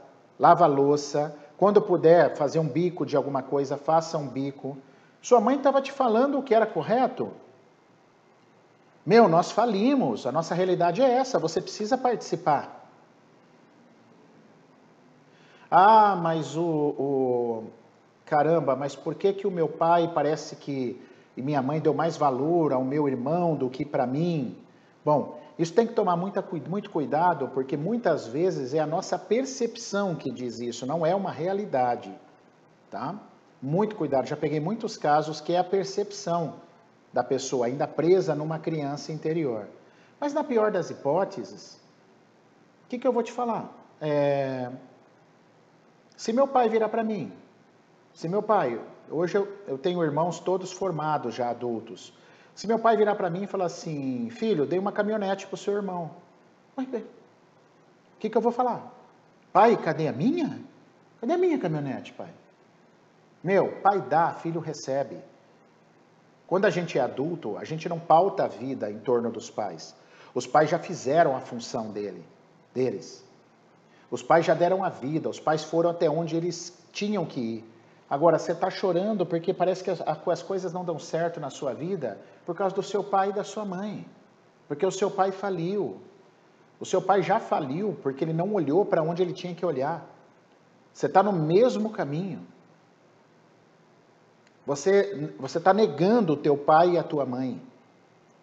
lava 0.42 0.64
a 0.64 0.66
louça, 0.66 1.32
quando 1.56 1.80
puder 1.80 2.34
fazer 2.34 2.58
um 2.58 2.66
bico 2.66 3.06
de 3.06 3.16
alguma 3.16 3.44
coisa, 3.44 3.76
faça 3.76 4.18
um 4.18 4.26
bico. 4.26 4.76
Sua 5.20 5.40
mãe 5.40 5.56
estava 5.56 5.80
te 5.80 5.92
falando 5.92 6.36
o 6.36 6.42
que 6.42 6.52
era 6.52 6.66
correto? 6.66 7.30
Meu, 9.06 9.28
nós 9.28 9.52
falimos, 9.52 10.26
a 10.26 10.32
nossa 10.32 10.52
realidade 10.52 11.00
é 11.00 11.08
essa, 11.08 11.38
você 11.38 11.60
precisa 11.60 11.96
participar. 11.96 12.90
Ah, 15.70 16.16
mas 16.20 16.56
o, 16.56 16.64
o, 16.64 17.64
caramba, 18.26 18.74
mas 18.74 18.96
por 18.96 19.14
que 19.14 19.32
que 19.32 19.46
o 19.46 19.50
meu 19.50 19.68
pai 19.68 20.10
parece 20.12 20.56
que 20.56 21.00
e 21.36 21.40
minha 21.40 21.62
mãe 21.62 21.78
deu 21.78 21.94
mais 21.94 22.16
valor 22.16 22.72
ao 22.72 22.84
meu 22.84 23.06
irmão 23.08 23.54
do 23.54 23.70
que 23.70 23.84
para 23.84 24.08
mim? 24.08 24.56
Bom, 25.04 25.40
isso 25.58 25.72
tem 25.74 25.86
que 25.86 25.92
tomar 25.92 26.16
muita, 26.16 26.44
muito 26.68 26.90
cuidado, 26.90 27.48
porque 27.48 27.76
muitas 27.76 28.26
vezes 28.26 28.72
é 28.74 28.78
a 28.78 28.86
nossa 28.86 29.18
percepção 29.18 30.14
que 30.14 30.30
diz 30.30 30.60
isso, 30.60 30.86
não 30.86 31.04
é 31.04 31.14
uma 31.14 31.30
realidade, 31.30 32.12
tá? 32.90 33.14
Muito 33.60 33.94
cuidado, 33.94 34.26
já 34.26 34.36
peguei 34.36 34.60
muitos 34.60 34.96
casos 34.96 35.40
que 35.40 35.52
é 35.52 35.58
a 35.58 35.64
percepção 35.64 36.54
da 37.12 37.22
pessoa 37.22 37.66
ainda 37.66 37.86
presa 37.86 38.34
numa 38.34 38.58
criança 38.58 39.12
interior. 39.12 39.68
Mas 40.18 40.32
na 40.32 40.42
pior 40.42 40.70
das 40.70 40.90
hipóteses, 40.90 41.78
o 42.84 42.88
que, 42.88 42.98
que 42.98 43.06
eu 43.06 43.12
vou 43.12 43.22
te 43.22 43.30
falar? 43.30 43.70
É, 44.00 44.70
se 46.16 46.32
meu 46.32 46.48
pai 46.48 46.68
virar 46.68 46.88
para 46.88 47.04
mim, 47.04 47.32
se 48.14 48.28
meu 48.28 48.42
pai, 48.42 48.80
hoje 49.10 49.36
eu, 49.36 49.48
eu 49.66 49.76
tenho 49.76 50.02
irmãos 50.02 50.40
todos 50.40 50.72
formados 50.72 51.34
já 51.34 51.50
adultos, 51.50 52.12
se 52.54 52.66
meu 52.66 52.78
pai 52.78 52.96
virar 52.96 53.14
para 53.14 53.30
mim 53.30 53.44
e 53.44 53.46
falar 53.46 53.66
assim, 53.66 54.28
filho, 54.30 54.66
dei 54.66 54.78
uma 54.78 54.92
caminhonete 54.92 55.46
para 55.46 55.54
o 55.54 55.58
seu 55.58 55.74
irmão. 55.74 56.10
O 56.76 56.84
que, 58.18 58.30
que 58.30 58.36
eu 58.36 58.42
vou 58.42 58.52
falar? 58.52 58.92
Pai, 59.52 59.76
cadê 59.76 60.08
a 60.08 60.12
minha? 60.12 60.60
Cadê 61.20 61.32
a 61.32 61.38
minha 61.38 61.58
caminhonete, 61.58 62.12
pai? 62.12 62.30
Meu, 63.42 63.72
pai 63.82 64.00
dá, 64.00 64.34
filho 64.34 64.60
recebe. 64.60 65.18
Quando 66.46 66.66
a 66.66 66.70
gente 66.70 66.98
é 66.98 67.00
adulto, 67.00 67.56
a 67.56 67.64
gente 67.64 67.88
não 67.88 67.98
pauta 67.98 68.44
a 68.44 68.48
vida 68.48 68.90
em 68.90 68.98
torno 68.98 69.30
dos 69.30 69.50
pais. 69.50 69.94
Os 70.34 70.46
pais 70.46 70.70
já 70.70 70.78
fizeram 70.78 71.36
a 71.36 71.40
função 71.40 71.90
dele, 71.90 72.24
deles. 72.74 73.24
Os 74.10 74.22
pais 74.22 74.44
já 74.44 74.54
deram 74.54 74.84
a 74.84 74.88
vida, 74.88 75.28
os 75.28 75.40
pais 75.40 75.64
foram 75.64 75.90
até 75.90 76.08
onde 76.08 76.36
eles 76.36 76.78
tinham 76.92 77.24
que 77.24 77.40
ir. 77.40 77.71
Agora, 78.12 78.38
você 78.38 78.52
está 78.52 78.68
chorando 78.68 79.24
porque 79.24 79.54
parece 79.54 79.82
que 79.82 79.90
as, 79.90 80.02
as 80.02 80.42
coisas 80.42 80.70
não 80.70 80.84
dão 80.84 80.98
certo 80.98 81.40
na 81.40 81.48
sua 81.48 81.72
vida 81.72 82.20
por 82.44 82.54
causa 82.54 82.74
do 82.74 82.82
seu 82.82 83.02
pai 83.02 83.30
e 83.30 83.32
da 83.32 83.42
sua 83.42 83.64
mãe. 83.64 84.06
Porque 84.68 84.84
o 84.84 84.90
seu 84.90 85.10
pai 85.10 85.32
faliu. 85.32 85.98
O 86.78 86.84
seu 86.84 87.00
pai 87.00 87.22
já 87.22 87.40
faliu 87.40 87.96
porque 88.02 88.22
ele 88.22 88.34
não 88.34 88.52
olhou 88.52 88.84
para 88.84 89.02
onde 89.02 89.22
ele 89.22 89.32
tinha 89.32 89.54
que 89.54 89.64
olhar. 89.64 90.06
Você 90.92 91.06
está 91.06 91.22
no 91.22 91.32
mesmo 91.32 91.88
caminho. 91.88 92.46
Você 94.66 95.30
está 95.42 95.72
negando 95.72 96.34
o 96.34 96.36
teu 96.36 96.54
pai 96.54 96.90
e 96.90 96.98
a 96.98 97.02
tua 97.02 97.24
mãe. 97.24 97.62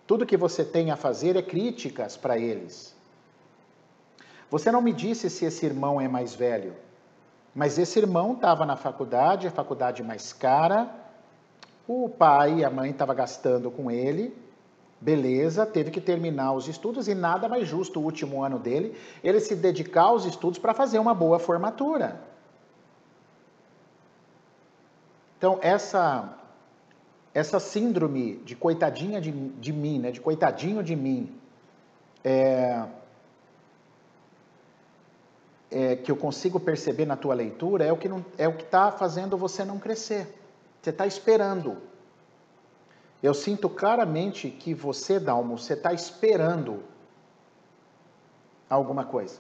Tudo 0.08 0.25
que 0.25 0.36
você 0.36 0.65
tem 0.65 0.89
a 0.89 0.95
fazer 0.95 1.36
é 1.36 1.43
críticas 1.43 2.17
para 2.17 2.39
eles. 2.39 2.95
Você 4.49 4.71
não 4.71 4.82
me 4.82 4.93
disse 4.93 5.29
se 5.29 5.45
esse 5.45 5.63
irmão 5.63 6.01
é 6.01 6.08
mais 6.08 6.34
velho. 6.34 6.73
Mas 7.54 7.78
esse 7.78 8.00
irmão 8.00 8.34
estava 8.34 8.66
na 8.66 8.76
faculdade, 8.76 9.48
a 9.48 9.52
faculdade 9.52 10.04
mais 10.04 10.32
cara, 10.34 10.90
o 11.88 12.08
pai 12.08 12.60
e 12.60 12.66
a 12.66 12.70
mãe 12.70 12.92
estavam 12.92 13.16
gastando 13.16 13.72
com 13.72 13.90
ele, 13.90 14.36
beleza, 15.02 15.66
teve 15.66 15.90
que 15.90 16.00
terminar 16.00 16.54
os 16.54 16.68
estudos 16.68 17.08
e 17.08 17.16
nada 17.16 17.48
mais 17.48 17.68
justo 17.68 18.00
o 18.00 18.04
último 18.04 18.44
ano 18.44 18.60
dele, 18.60 18.96
ele 19.24 19.40
se 19.40 19.56
dedicar 19.56 20.04
aos 20.04 20.26
estudos 20.26 20.60
para 20.60 20.74
fazer 20.74 21.00
uma 21.00 21.14
boa 21.14 21.40
formatura. 21.40 22.22
Então, 25.38 25.58
essa, 25.62 26.38
essa 27.34 27.60
síndrome 27.60 28.36
de 28.44 28.56
coitadinha 28.56 29.22
de, 29.22 29.32
de 29.32 29.72
mim, 29.72 29.98
né, 29.98 30.12
de 30.12 30.20
coitadinho 30.20 30.84
de 30.84 30.96
mim, 30.96 31.34
é, 32.24 32.86
é, 35.71 35.95
que 35.95 36.12
eu 36.12 36.15
consigo 36.15 36.60
perceber 36.60 37.05
na 37.05 37.15
tua 37.15 37.34
leitura 37.34 37.86
é 37.86 37.91
o 37.91 37.97
que 37.97 38.10
é 38.38 38.47
o 38.47 38.53
que 38.55 38.63
está 38.63 38.91
fazendo 38.91 39.38
você 39.38 39.63
não 39.63 39.79
crescer. 39.79 40.27
Você 40.82 40.89
está 40.89 41.05
esperando. 41.05 41.77
Eu 43.21 43.34
sinto 43.34 43.69
claramente 43.69 44.49
que 44.49 44.73
você, 44.73 45.19
Dalmo, 45.19 45.58
você 45.58 45.73
está 45.73 45.93
esperando 45.93 46.84
alguma 48.69 49.03
coisa. 49.03 49.39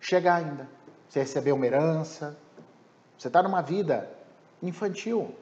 Chegar 0.00 0.36
ainda. 0.36 0.68
Você 1.08 1.20
recebeu 1.20 1.54
uma 1.54 1.66
herança. 1.66 2.36
Você 3.18 3.28
está 3.28 3.42
numa 3.42 3.60
vida 3.60 4.10
infantil. 4.62 5.34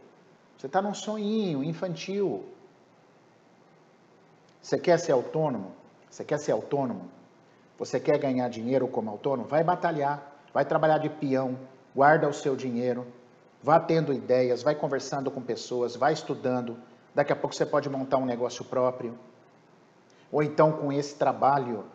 Você 0.58 0.66
está 0.66 0.82
num 0.82 0.92
sonhinho 0.92 1.62
infantil. 1.62 2.44
Você 4.60 4.78
quer 4.78 4.98
ser 4.98 5.12
autônomo? 5.12 5.72
Você 6.10 6.24
quer 6.24 6.38
ser 6.38 6.52
autônomo? 6.52 7.08
Você 7.80 7.98
quer 7.98 8.18
ganhar 8.18 8.46
dinheiro 8.50 8.86
como 8.86 9.08
autônomo? 9.08 9.48
Vai 9.48 9.64
batalhar, 9.64 10.36
vai 10.52 10.66
trabalhar 10.66 10.98
de 10.98 11.08
peão, 11.08 11.58
guarda 11.96 12.28
o 12.28 12.32
seu 12.32 12.54
dinheiro, 12.54 13.06
vá 13.62 13.80
tendo 13.80 14.12
ideias, 14.12 14.62
vai 14.62 14.74
conversando 14.74 15.30
com 15.30 15.40
pessoas, 15.40 15.96
vai 15.96 16.12
estudando. 16.12 16.76
Daqui 17.14 17.32
a 17.32 17.36
pouco 17.36 17.56
você 17.56 17.64
pode 17.64 17.88
montar 17.88 18.18
um 18.18 18.26
negócio 18.26 18.66
próprio. 18.66 19.18
Ou 20.30 20.42
então, 20.42 20.72
com 20.72 20.92
esse 20.92 21.14
trabalho, 21.14 21.86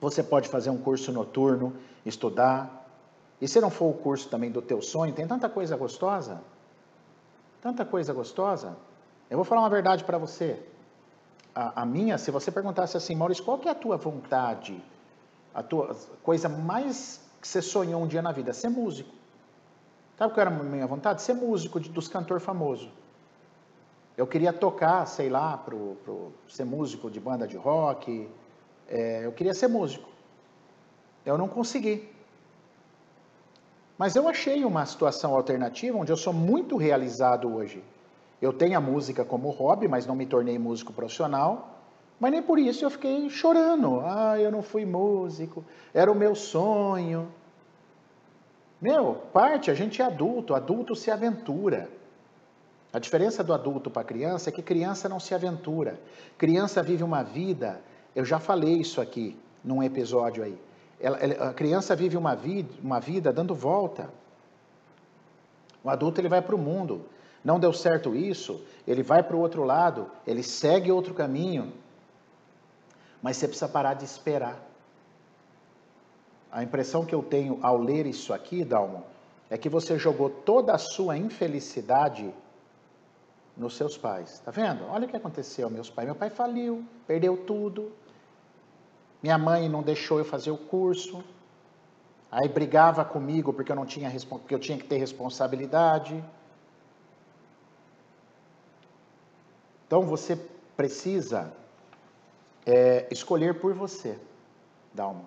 você 0.00 0.20
pode 0.20 0.48
fazer 0.48 0.70
um 0.70 0.78
curso 0.78 1.12
noturno, 1.12 1.76
estudar. 2.04 2.84
E 3.40 3.46
se 3.46 3.60
não 3.60 3.70
for 3.70 3.90
o 3.90 3.94
curso 3.94 4.28
também 4.28 4.50
do 4.50 4.60
teu 4.60 4.82
sonho, 4.82 5.14
tem 5.14 5.28
tanta 5.28 5.48
coisa 5.48 5.76
gostosa. 5.76 6.42
Tanta 7.62 7.84
coisa 7.84 8.12
gostosa. 8.12 8.76
Eu 9.30 9.36
vou 9.36 9.44
falar 9.44 9.60
uma 9.60 9.70
verdade 9.70 10.02
para 10.02 10.18
você 10.18 10.60
a, 11.58 11.82
a, 11.82 11.84
minha, 11.84 12.16
se 12.18 12.30
você 12.30 12.52
perguntasse 12.52 12.96
assim, 12.96 13.16
Maurício, 13.16 13.42
qual 13.42 13.58
que 13.58 13.66
é 13.66 13.72
a 13.72 13.74
tua 13.74 13.96
vontade? 13.96 14.80
A 15.52 15.60
tua 15.60 15.96
coisa 16.22 16.48
mais 16.48 17.20
que 17.40 17.48
você 17.48 17.60
sonhou 17.60 18.00
um 18.00 18.06
dia 18.06 18.22
na 18.22 18.30
vida? 18.30 18.52
Ser 18.52 18.68
músico. 18.68 19.10
Sabe 20.16 20.32
qual 20.32 20.46
era 20.46 20.54
a 20.54 20.62
minha 20.62 20.86
vontade? 20.86 21.20
Ser 21.20 21.34
músico 21.34 21.80
de, 21.80 21.88
dos 21.88 22.06
cantor 22.06 22.38
famoso. 22.38 22.92
Eu 24.16 24.24
queria 24.24 24.52
tocar, 24.52 25.04
sei 25.06 25.28
lá, 25.28 25.56
pro, 25.56 25.96
pro, 26.04 26.32
ser 26.48 26.64
músico 26.64 27.10
de 27.10 27.18
banda 27.18 27.44
de 27.44 27.56
rock. 27.56 28.30
É, 28.88 29.26
eu 29.26 29.32
queria 29.32 29.52
ser 29.52 29.66
músico. 29.66 30.08
Eu 31.26 31.36
não 31.36 31.48
consegui. 31.48 32.08
Mas 33.98 34.14
eu 34.14 34.28
achei 34.28 34.64
uma 34.64 34.86
situação 34.86 35.34
alternativa 35.34 35.98
onde 35.98 36.12
eu 36.12 36.16
sou 36.16 36.32
muito 36.32 36.76
realizado 36.76 37.52
hoje. 37.52 37.82
Eu 38.40 38.52
tenho 38.52 38.76
a 38.78 38.80
música 38.80 39.24
como 39.24 39.50
hobby, 39.50 39.88
mas 39.88 40.06
não 40.06 40.14
me 40.14 40.26
tornei 40.26 40.58
músico 40.58 40.92
profissional. 40.92 41.78
Mas 42.20 42.32
nem 42.32 42.42
por 42.42 42.58
isso 42.58 42.84
eu 42.84 42.90
fiquei 42.90 43.28
chorando. 43.30 44.00
Ah, 44.00 44.38
eu 44.38 44.50
não 44.50 44.62
fui 44.62 44.84
músico, 44.84 45.64
era 45.92 46.10
o 46.10 46.14
meu 46.14 46.34
sonho. 46.34 47.28
Meu, 48.80 49.14
parte, 49.32 49.70
a 49.70 49.74
gente 49.74 50.00
é 50.00 50.04
adulto, 50.04 50.54
adulto 50.54 50.94
se 50.94 51.10
aventura. 51.10 51.88
A 52.92 52.98
diferença 52.98 53.42
do 53.44 53.52
adulto 53.52 53.90
para 53.90 54.04
criança 54.04 54.48
é 54.48 54.52
que 54.52 54.62
criança 54.62 55.08
não 55.08 55.20
se 55.20 55.34
aventura. 55.34 56.00
Criança 56.36 56.82
vive 56.82 57.02
uma 57.02 57.22
vida, 57.22 57.80
eu 58.14 58.24
já 58.24 58.38
falei 58.38 58.74
isso 58.74 59.00
aqui 59.00 59.36
num 59.62 59.82
episódio 59.82 60.42
aí. 60.42 60.58
Ela, 61.00 61.18
a 61.50 61.52
criança 61.52 61.94
vive 61.94 62.16
uma 62.16 62.34
vida, 62.34 62.72
uma 62.82 62.98
vida 62.98 63.32
dando 63.32 63.54
volta. 63.54 64.10
O 65.82 65.90
adulto 65.90 66.20
ele 66.20 66.28
vai 66.28 66.40
para 66.40 66.54
o 66.54 66.58
mundo. 66.58 67.04
Não 67.48 67.58
deu 67.58 67.72
certo 67.72 68.14
isso, 68.14 68.62
ele 68.86 69.02
vai 69.02 69.22
para 69.22 69.34
o 69.34 69.40
outro 69.40 69.64
lado, 69.64 70.10
ele 70.26 70.42
segue 70.42 70.92
outro 70.92 71.14
caminho. 71.14 71.72
Mas 73.22 73.38
você 73.38 73.48
precisa 73.48 73.66
parar 73.66 73.94
de 73.94 74.04
esperar. 74.04 74.58
A 76.52 76.62
impressão 76.62 77.06
que 77.06 77.14
eu 77.14 77.22
tenho 77.22 77.58
ao 77.62 77.78
ler 77.78 78.04
isso 78.04 78.34
aqui, 78.34 78.62
Dalmo, 78.62 79.02
é 79.48 79.56
que 79.56 79.70
você 79.70 79.98
jogou 79.98 80.28
toda 80.28 80.74
a 80.74 80.78
sua 80.78 81.16
infelicidade 81.16 82.34
nos 83.56 83.78
seus 83.78 83.96
pais. 83.96 84.40
Tá 84.40 84.50
vendo? 84.50 84.84
Olha 84.86 85.06
o 85.06 85.08
que 85.08 85.16
aconteceu, 85.16 85.70
meus 85.70 85.88
pais. 85.88 86.06
Meu 86.06 86.14
pai 86.14 86.28
faliu, 86.28 86.84
perdeu 87.06 87.34
tudo. 87.34 87.90
Minha 89.22 89.38
mãe 89.38 89.70
não 89.70 89.82
deixou 89.82 90.18
eu 90.18 90.24
fazer 90.26 90.50
o 90.50 90.58
curso. 90.58 91.24
Aí 92.30 92.46
brigava 92.46 93.06
comigo 93.06 93.54
porque 93.54 93.72
eu 93.72 93.76
não 93.76 93.86
tinha 93.86 94.12
porque 94.28 94.54
eu 94.54 94.58
tinha 94.58 94.76
que 94.76 94.84
ter 94.84 94.98
responsabilidade. 94.98 96.22
Então 99.88 100.02
você 100.02 100.36
precisa 100.76 101.50
é, 102.66 103.08
escolher 103.10 103.58
por 103.58 103.72
você, 103.72 104.18
Dalma. 104.92 105.24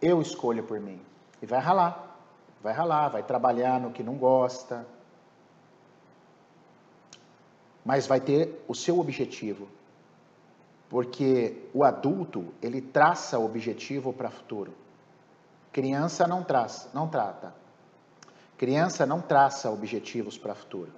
Eu 0.00 0.22
escolho 0.22 0.64
por 0.64 0.80
mim. 0.80 0.98
E 1.42 1.46
vai 1.46 1.60
ralar. 1.60 2.18
Vai 2.62 2.72
ralar, 2.72 3.10
vai 3.10 3.22
trabalhar 3.22 3.78
no 3.78 3.92
que 3.92 4.02
não 4.02 4.14
gosta. 4.14 4.86
Mas 7.84 8.06
vai 8.06 8.18
ter 8.18 8.64
o 8.66 8.74
seu 8.74 8.98
objetivo. 8.98 9.68
Porque 10.88 11.68
o 11.74 11.84
adulto, 11.84 12.46
ele 12.62 12.80
traça 12.80 13.38
o 13.38 13.44
objetivo 13.44 14.10
para 14.10 14.28
o 14.28 14.32
futuro. 14.32 14.72
Criança 15.70 16.26
não 16.26 16.42
traz, 16.42 16.88
não 16.94 17.08
trata. 17.08 17.54
Criança 18.56 19.04
não 19.04 19.20
traça 19.20 19.70
objetivos 19.70 20.38
para 20.38 20.52
o 20.52 20.56
futuro. 20.56 20.92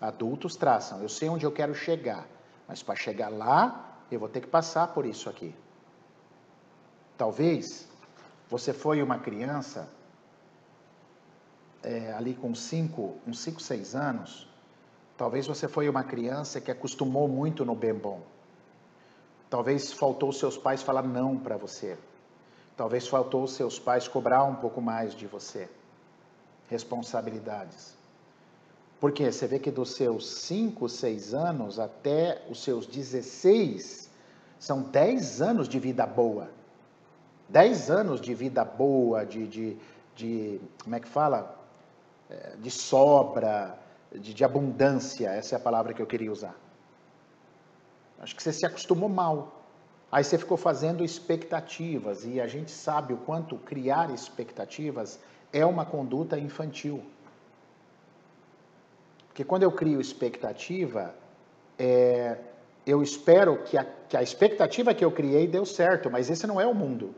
Adultos 0.00 0.54
traçam. 0.54 1.00
Eu 1.02 1.08
sei 1.08 1.28
onde 1.28 1.44
eu 1.44 1.52
quero 1.52 1.74
chegar, 1.74 2.26
mas 2.68 2.82
para 2.82 2.94
chegar 2.94 3.28
lá, 3.28 3.98
eu 4.10 4.20
vou 4.20 4.28
ter 4.28 4.40
que 4.40 4.46
passar 4.46 4.88
por 4.88 5.06
isso 5.06 5.28
aqui. 5.28 5.54
Talvez 7.16 7.88
você 8.48 8.72
foi 8.72 9.02
uma 9.02 9.18
criança 9.18 9.88
é, 11.82 12.12
ali 12.12 12.34
com 12.34 12.54
5, 12.54 13.16
uns 13.26 13.40
5, 13.40 13.62
6 13.62 13.94
anos, 13.94 14.48
talvez 15.16 15.46
você 15.46 15.66
foi 15.66 15.88
uma 15.88 16.04
criança 16.04 16.60
que 16.60 16.70
acostumou 16.70 17.26
muito 17.28 17.64
no 17.64 17.74
bem 17.74 17.94
bom. 17.94 18.20
Talvez 19.48 19.92
faltou 19.92 20.32
seus 20.32 20.58
pais 20.58 20.82
falar 20.82 21.02
não 21.02 21.38
para 21.38 21.56
você. 21.56 21.96
Talvez 22.76 23.08
faltou 23.08 23.46
seus 23.46 23.78
pais 23.78 24.06
cobrar 24.06 24.44
um 24.44 24.56
pouco 24.56 24.82
mais 24.82 25.14
de 25.14 25.26
você. 25.26 25.68
Responsabilidades. 26.68 27.95
Porque 29.00 29.30
você 29.30 29.46
vê 29.46 29.58
que 29.58 29.70
dos 29.70 29.94
seus 29.94 30.28
5, 30.28 30.88
6 30.88 31.34
anos 31.34 31.78
até 31.78 32.42
os 32.48 32.62
seus 32.62 32.86
16, 32.86 34.10
são 34.58 34.82
10 34.82 35.42
anos 35.42 35.68
de 35.68 35.78
vida 35.78 36.06
boa. 36.06 36.50
10 37.48 37.90
anos 37.90 38.20
de 38.20 38.34
vida 38.34 38.64
boa, 38.64 39.24
de, 39.24 39.46
de, 39.46 39.76
de 40.14 40.60
como 40.82 40.96
é 40.96 41.00
que 41.00 41.08
fala? 41.08 41.56
É, 42.28 42.56
de 42.56 42.70
sobra, 42.70 43.78
de, 44.12 44.32
de 44.32 44.44
abundância, 44.44 45.28
essa 45.28 45.54
é 45.54 45.56
a 45.56 45.60
palavra 45.60 45.92
que 45.92 46.02
eu 46.02 46.06
queria 46.06 46.32
usar. 46.32 46.56
Acho 48.18 48.34
que 48.34 48.42
você 48.42 48.52
se 48.52 48.64
acostumou 48.64 49.08
mal. 49.08 49.62
Aí 50.10 50.24
você 50.24 50.38
ficou 50.38 50.56
fazendo 50.56 51.04
expectativas, 51.04 52.24
e 52.24 52.40
a 52.40 52.46
gente 52.46 52.70
sabe 52.70 53.12
o 53.12 53.18
quanto 53.18 53.56
criar 53.58 54.10
expectativas 54.10 55.20
é 55.52 55.66
uma 55.66 55.84
conduta 55.84 56.38
infantil. 56.38 57.04
Porque 59.36 59.44
quando 59.44 59.64
eu 59.64 59.70
crio 59.70 60.00
expectativa, 60.00 61.14
é, 61.78 62.38
eu 62.86 63.02
espero 63.02 63.62
que 63.64 63.76
a, 63.76 63.84
que 64.08 64.16
a 64.16 64.22
expectativa 64.22 64.94
que 64.94 65.04
eu 65.04 65.12
criei 65.12 65.46
deu 65.46 65.66
certo, 65.66 66.10
mas 66.10 66.30
esse 66.30 66.46
não 66.46 66.58
é 66.58 66.66
o 66.66 66.74
mundo. 66.74 67.14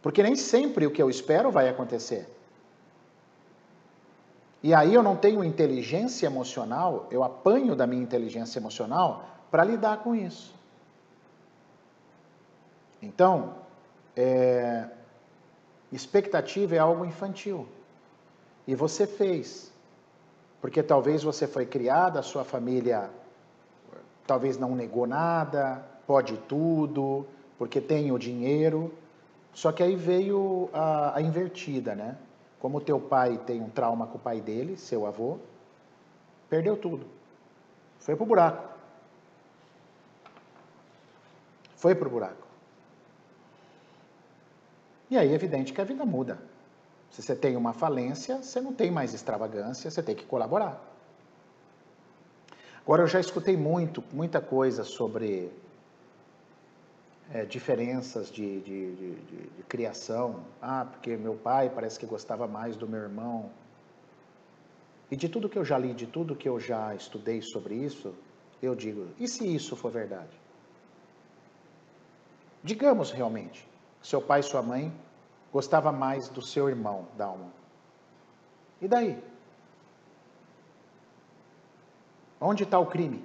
Porque 0.00 0.22
nem 0.22 0.36
sempre 0.36 0.86
o 0.86 0.90
que 0.90 1.02
eu 1.02 1.10
espero 1.10 1.50
vai 1.50 1.68
acontecer. 1.68 2.26
E 4.62 4.72
aí 4.72 4.94
eu 4.94 5.02
não 5.02 5.16
tenho 5.16 5.44
inteligência 5.44 6.26
emocional, 6.26 7.06
eu 7.10 7.22
apanho 7.22 7.76
da 7.76 7.86
minha 7.86 8.02
inteligência 8.02 8.58
emocional 8.58 9.28
para 9.50 9.64
lidar 9.64 9.98
com 9.98 10.14
isso. 10.14 10.54
Então, 13.02 13.56
é, 14.16 14.88
expectativa 15.92 16.74
é 16.74 16.78
algo 16.78 17.04
infantil. 17.04 17.68
E 18.66 18.74
você 18.74 19.06
fez. 19.06 19.73
Porque 20.64 20.82
talvez 20.82 21.22
você 21.22 21.46
foi 21.46 21.66
criada, 21.66 22.20
a 22.20 22.22
sua 22.22 22.42
família 22.42 23.10
talvez 24.26 24.56
não 24.56 24.74
negou 24.74 25.06
nada, 25.06 25.84
pode 26.06 26.38
tudo, 26.38 27.26
porque 27.58 27.82
tem 27.82 28.10
o 28.10 28.18
dinheiro. 28.18 28.90
Só 29.52 29.70
que 29.72 29.82
aí 29.82 29.94
veio 29.94 30.70
a, 30.72 31.18
a 31.18 31.20
invertida, 31.20 31.94
né? 31.94 32.16
Como 32.58 32.80
teu 32.80 32.98
pai 32.98 33.36
tem 33.44 33.60
um 33.60 33.68
trauma 33.68 34.06
com 34.06 34.16
o 34.16 34.18
pai 34.18 34.40
dele, 34.40 34.78
seu 34.78 35.04
avô, 35.04 35.36
perdeu 36.48 36.78
tudo. 36.78 37.04
Foi 37.98 38.16
pro 38.16 38.24
buraco. 38.24 38.66
Foi 41.76 41.94
pro 41.94 42.08
buraco. 42.08 42.46
E 45.10 45.18
aí 45.18 45.30
é 45.30 45.34
evidente 45.34 45.74
que 45.74 45.80
a 45.82 45.84
vida 45.84 46.06
muda. 46.06 46.53
Se 47.14 47.22
você 47.22 47.36
tem 47.36 47.56
uma 47.56 47.72
falência, 47.72 48.42
você 48.42 48.60
não 48.60 48.74
tem 48.74 48.90
mais 48.90 49.14
extravagância, 49.14 49.88
você 49.88 50.02
tem 50.02 50.16
que 50.16 50.24
colaborar. 50.24 50.82
Agora, 52.82 53.04
eu 53.04 53.06
já 53.06 53.20
escutei 53.20 53.56
muito, 53.56 54.02
muita 54.12 54.40
coisa 54.40 54.82
sobre 54.82 55.48
é, 57.32 57.44
diferenças 57.44 58.32
de, 58.32 58.60
de, 58.62 58.96
de, 58.96 59.14
de, 59.14 59.62
criação. 59.68 60.42
Ah, 60.60 60.86
porque 60.90 61.16
meu 61.16 61.36
pai 61.36 61.70
parece 61.72 62.00
que 62.00 62.04
gostava 62.04 62.48
mais 62.48 62.74
do 62.74 62.88
meu 62.88 63.02
irmão. 63.02 63.48
E 65.08 65.14
de 65.14 65.28
tudo 65.28 65.48
que 65.48 65.56
eu 65.56 65.64
já 65.64 65.78
li, 65.78 65.94
de 65.94 66.08
tudo 66.08 66.34
que 66.34 66.48
eu 66.48 66.58
já 66.58 66.96
estudei 66.96 67.40
sobre 67.40 67.76
isso, 67.76 68.12
eu 68.60 68.74
digo: 68.74 69.06
e 69.20 69.28
se 69.28 69.46
isso 69.46 69.76
for 69.76 69.92
verdade? 69.92 70.36
Digamos 72.60 73.12
realmente, 73.12 73.64
seu 74.02 74.20
pai 74.20 74.40
e 74.40 74.42
sua 74.42 74.62
mãe 74.62 74.92
gostava 75.54 75.92
mais 75.92 76.28
do 76.28 76.42
seu 76.42 76.68
irmão, 76.68 77.06
Dalma. 77.16 77.52
E 78.80 78.88
daí? 78.88 79.22
Onde 82.40 82.64
está 82.64 82.76
o 82.76 82.86
crime? 82.86 83.24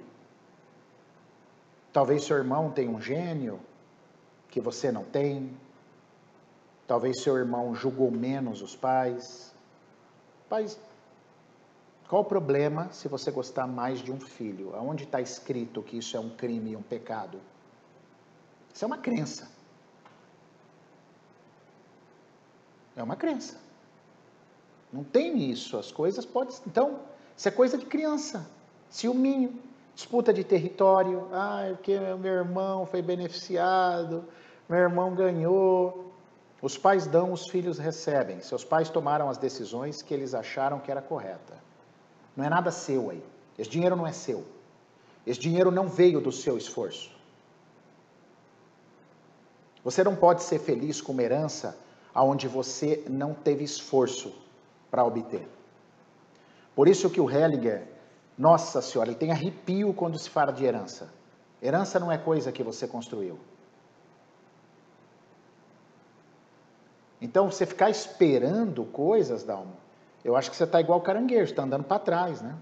Talvez 1.92 2.22
seu 2.22 2.36
irmão 2.36 2.70
tenha 2.70 2.88
um 2.88 3.00
gênio, 3.00 3.58
que 4.48 4.60
você 4.60 4.92
não 4.92 5.02
tem. 5.02 5.58
Talvez 6.86 7.20
seu 7.20 7.36
irmão 7.36 7.74
julgou 7.74 8.12
menos 8.12 8.62
os 8.62 8.76
pais. 8.76 9.52
Pais, 10.48 10.78
qual 12.08 12.22
o 12.22 12.24
problema 12.24 12.92
se 12.92 13.08
você 13.08 13.32
gostar 13.32 13.66
mais 13.66 13.98
de 13.98 14.12
um 14.12 14.20
filho? 14.20 14.72
Aonde 14.76 15.02
está 15.02 15.20
escrito 15.20 15.82
que 15.82 15.98
isso 15.98 16.16
é 16.16 16.20
um 16.20 16.30
crime 16.30 16.70
e 16.70 16.76
um 16.76 16.82
pecado? 16.82 17.40
Isso 18.72 18.84
é 18.84 18.86
uma 18.86 18.98
crença. 18.98 19.59
É 23.00 23.02
uma 23.02 23.16
crença. 23.16 23.56
Não 24.92 25.02
tem 25.02 25.50
isso. 25.50 25.78
As 25.78 25.90
coisas 25.90 26.26
podem. 26.26 26.54
Então, 26.66 27.00
isso 27.34 27.48
é 27.48 27.50
coisa 27.50 27.78
de 27.78 27.86
criança. 27.86 28.46
Ciúminho 28.90 29.58
disputa 29.94 30.32
de 30.32 30.44
território, 30.44 31.28
ah, 31.32 31.64
porque 31.70 31.98
meu 31.98 32.32
irmão 32.32 32.86
foi 32.86 33.02
beneficiado, 33.02 34.24
meu 34.68 34.78
irmão 34.78 35.14
ganhou. 35.14 36.12
Os 36.62 36.76
pais 36.76 37.06
dão, 37.06 37.32
os 37.32 37.48
filhos 37.48 37.78
recebem. 37.78 38.40
Seus 38.42 38.64
pais 38.64 38.90
tomaram 38.90 39.30
as 39.30 39.38
decisões 39.38 40.02
que 40.02 40.12
eles 40.12 40.34
acharam 40.34 40.78
que 40.78 40.90
era 40.90 41.00
correta. 41.00 41.54
Não 42.36 42.44
é 42.44 42.50
nada 42.50 42.70
seu 42.70 43.08
aí. 43.08 43.22
Esse 43.58 43.70
dinheiro 43.70 43.96
não 43.96 44.06
é 44.06 44.12
seu. 44.12 44.44
Esse 45.26 45.40
dinheiro 45.40 45.70
não 45.70 45.88
veio 45.88 46.20
do 46.20 46.30
seu 46.30 46.58
esforço. 46.58 47.10
Você 49.82 50.04
não 50.04 50.14
pode 50.14 50.42
ser 50.42 50.58
feliz 50.58 51.00
com 51.00 51.12
uma 51.12 51.22
herança 51.22 51.74
aonde 52.14 52.48
você 52.48 53.04
não 53.08 53.34
teve 53.34 53.64
esforço 53.64 54.32
para 54.90 55.04
obter. 55.04 55.48
Por 56.74 56.88
isso 56.88 57.10
que 57.10 57.20
o 57.20 57.30
Hellinger 57.30 57.86
nossa 58.40 58.80
Senhora, 58.80 59.10
ele 59.10 59.18
tem 59.18 59.30
arrepio 59.30 59.92
quando 59.92 60.18
se 60.18 60.30
fala 60.30 60.50
de 60.50 60.64
herança. 60.64 61.12
Herança 61.62 62.00
não 62.00 62.10
é 62.10 62.16
coisa 62.16 62.50
que 62.50 62.62
você 62.62 62.88
construiu. 62.88 63.38
Então, 67.20 67.50
você 67.50 67.66
ficar 67.66 67.90
esperando 67.90 68.82
coisas, 68.86 69.42
Dalmo, 69.42 69.76
eu 70.24 70.36
acho 70.36 70.50
que 70.50 70.56
você 70.56 70.64
está 70.64 70.80
igual 70.80 71.02
caranguejo, 71.02 71.50
está 71.50 71.64
andando 71.64 71.84
para 71.84 71.98
trás, 71.98 72.40
né? 72.40 72.56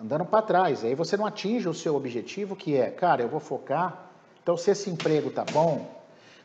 Andando 0.00 0.24
para 0.24 0.40
trás. 0.40 0.82
Aí 0.82 0.94
você 0.94 1.18
não 1.18 1.26
atinge 1.26 1.68
o 1.68 1.74
seu 1.74 1.94
objetivo, 1.94 2.56
que 2.56 2.74
é, 2.78 2.90
cara, 2.90 3.20
eu 3.20 3.28
vou 3.28 3.40
focar. 3.40 4.06
Então, 4.42 4.56
se 4.56 4.70
esse 4.70 4.88
emprego 4.88 5.30
tá 5.30 5.44
bom, 5.52 5.86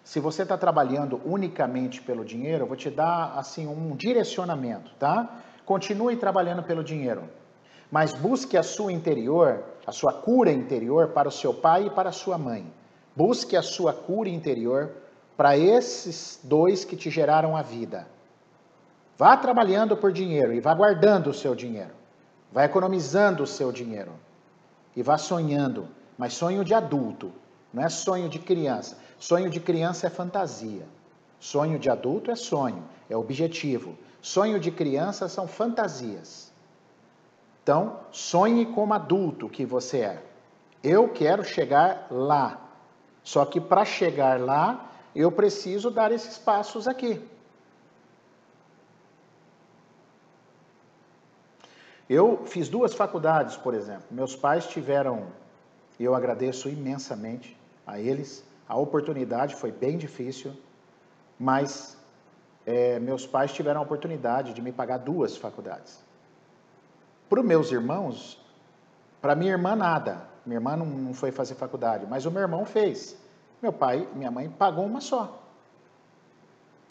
se 0.09 0.19
você 0.19 0.41
está 0.43 0.57
trabalhando 0.57 1.21
unicamente 1.25 2.01
pelo 2.01 2.23
dinheiro, 2.25 2.63
eu 2.63 2.67
vou 2.67 2.77
te 2.77 2.89
dar 2.89 3.33
assim 3.37 3.67
um 3.67 3.95
direcionamento, 3.95 4.91
tá? 4.97 5.41
Continue 5.65 6.15
trabalhando 6.15 6.63
pelo 6.63 6.83
dinheiro 6.83 7.23
mas 7.91 8.13
busque 8.13 8.55
a 8.55 8.63
sua 8.63 8.91
interior, 8.91 9.63
a 9.85 9.91
sua 9.91 10.13
cura 10.13 10.51
interior 10.51 11.09
para 11.09 11.27
o 11.27 11.31
seu 11.31 11.53
pai 11.53 11.87
e 11.87 11.89
para 11.89 12.09
a 12.09 12.13
sua 12.13 12.37
mãe. 12.37 12.71
Busque 13.15 13.57
a 13.57 13.61
sua 13.61 13.91
cura 13.91 14.29
interior 14.29 14.91
para 15.35 15.57
esses 15.57 16.39
dois 16.43 16.85
que 16.85 16.95
te 16.95 17.09
geraram 17.09 17.57
a 17.57 17.61
vida. 17.61 18.07
Vá 19.17 19.35
trabalhando 19.35 19.97
por 19.97 20.11
dinheiro 20.11 20.53
e 20.53 20.59
vá 20.59 20.73
guardando 20.73 21.31
o 21.31 21.33
seu 21.33 21.55
dinheiro. 21.55 21.93
Vá 22.51 22.63
economizando 22.65 23.43
o 23.43 23.47
seu 23.47 23.71
dinheiro. 23.71 24.11
E 24.95 25.01
vá 25.01 25.17
sonhando, 25.17 25.87
mas 26.17 26.33
sonho 26.33 26.63
de 26.63 26.73
adulto, 26.73 27.31
não 27.73 27.83
é 27.83 27.89
sonho 27.89 28.29
de 28.29 28.39
criança. 28.39 28.97
Sonho 29.19 29.49
de 29.49 29.59
criança 29.59 30.07
é 30.07 30.09
fantasia. 30.09 30.85
Sonho 31.39 31.77
de 31.77 31.89
adulto 31.89 32.31
é 32.31 32.35
sonho, 32.35 32.83
é 33.09 33.15
objetivo. 33.15 33.97
Sonho 34.21 34.59
de 34.59 34.71
criança 34.71 35.27
são 35.27 35.47
fantasias. 35.47 36.51
Então, 37.61 37.99
sonhe 38.11 38.65
como 38.65 38.93
adulto 38.93 39.49
que 39.49 39.65
você 39.65 39.99
é. 39.99 40.23
Eu 40.83 41.09
quero 41.09 41.43
chegar 41.43 42.07
lá. 42.09 42.59
Só 43.23 43.45
que 43.45 43.59
para 43.59 43.85
chegar 43.85 44.39
lá, 44.39 44.89
eu 45.15 45.31
preciso 45.31 45.91
dar 45.91 46.11
esses 46.11 46.37
passos 46.37 46.87
aqui. 46.87 47.21
Eu 52.09 52.43
fiz 52.45 52.69
duas 52.69 52.95
faculdades, 52.95 53.55
por 53.55 53.75
exemplo. 53.75 54.05
Meus 54.09 54.35
pais 54.35 54.65
tiveram, 54.65 55.27
eu 55.99 56.15
agradeço 56.15 56.67
imensamente 56.67 57.55
a 57.85 57.99
eles, 57.99 58.43
a 58.69 58.77
oportunidade 58.77 59.55
foi 59.55 59.71
bem 59.71 59.97
difícil, 59.97 60.53
mas 61.39 61.97
é, 62.67 62.99
meus 62.99 63.25
pais 63.25 63.51
tiveram 63.51 63.79
a 63.79 63.83
oportunidade 63.83 64.53
de 64.53 64.61
me 64.61 64.71
pagar 64.71 64.99
duas 64.99 65.35
faculdades. 65.35 65.99
Para 67.27 67.39
os 67.39 67.45
meus 67.45 67.71
irmãos, 67.71 68.39
para 69.19 69.33
minha 69.33 69.51
irmã 69.51 69.75
nada. 69.75 70.29
Minha 70.45 70.57
irmã 70.57 70.75
não, 70.75 70.85
não 70.85 71.13
foi 71.15 71.31
fazer 71.31 71.55
faculdade, 71.55 72.05
mas 72.07 72.25
o 72.25 72.31
meu 72.31 72.41
irmão 72.41 72.63
fez. 72.63 73.17
Meu 73.59 73.73
pai, 73.73 74.07
minha 74.13 74.29
mãe 74.29 74.47
pagou 74.47 74.85
uma 74.85 75.01
só. 75.01 75.41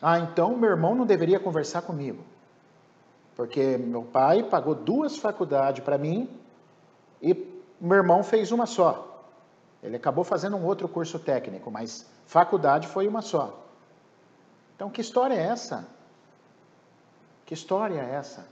Ah, 0.03 0.19
então 0.19 0.57
meu 0.57 0.71
irmão 0.71 0.97
não 0.97 1.07
deveria 1.07 1.39
conversar 1.39 1.83
comigo. 1.83 2.25
Porque 3.37 3.79
meu 3.79 4.03
pai 4.03 4.43
pagou 4.43 4.75
duas 4.75 5.17
faculdades 5.17 5.85
para 5.85 5.97
mim 5.97 6.29
e 7.23 7.35
meu 7.81 7.99
irmão 7.99 8.25
fez 8.25 8.51
uma 8.51 8.67
só. 8.67 9.08
Ele 9.83 9.97
acabou 9.97 10.25
fazendo 10.25 10.57
um 10.57 10.65
outro 10.65 10.89
curso 10.89 11.19
técnico, 11.19 11.71
mas 11.71 12.07
faculdade 12.27 12.89
foi 12.89 13.07
uma 13.07 13.23
só. 13.23 13.65
Então, 14.75 14.91
que 14.91 15.01
história 15.01 15.35
é 15.35 15.43
essa? 15.43 15.87
Que 17.47 17.55
história 17.55 18.01
é 18.01 18.15
essa? 18.15 18.47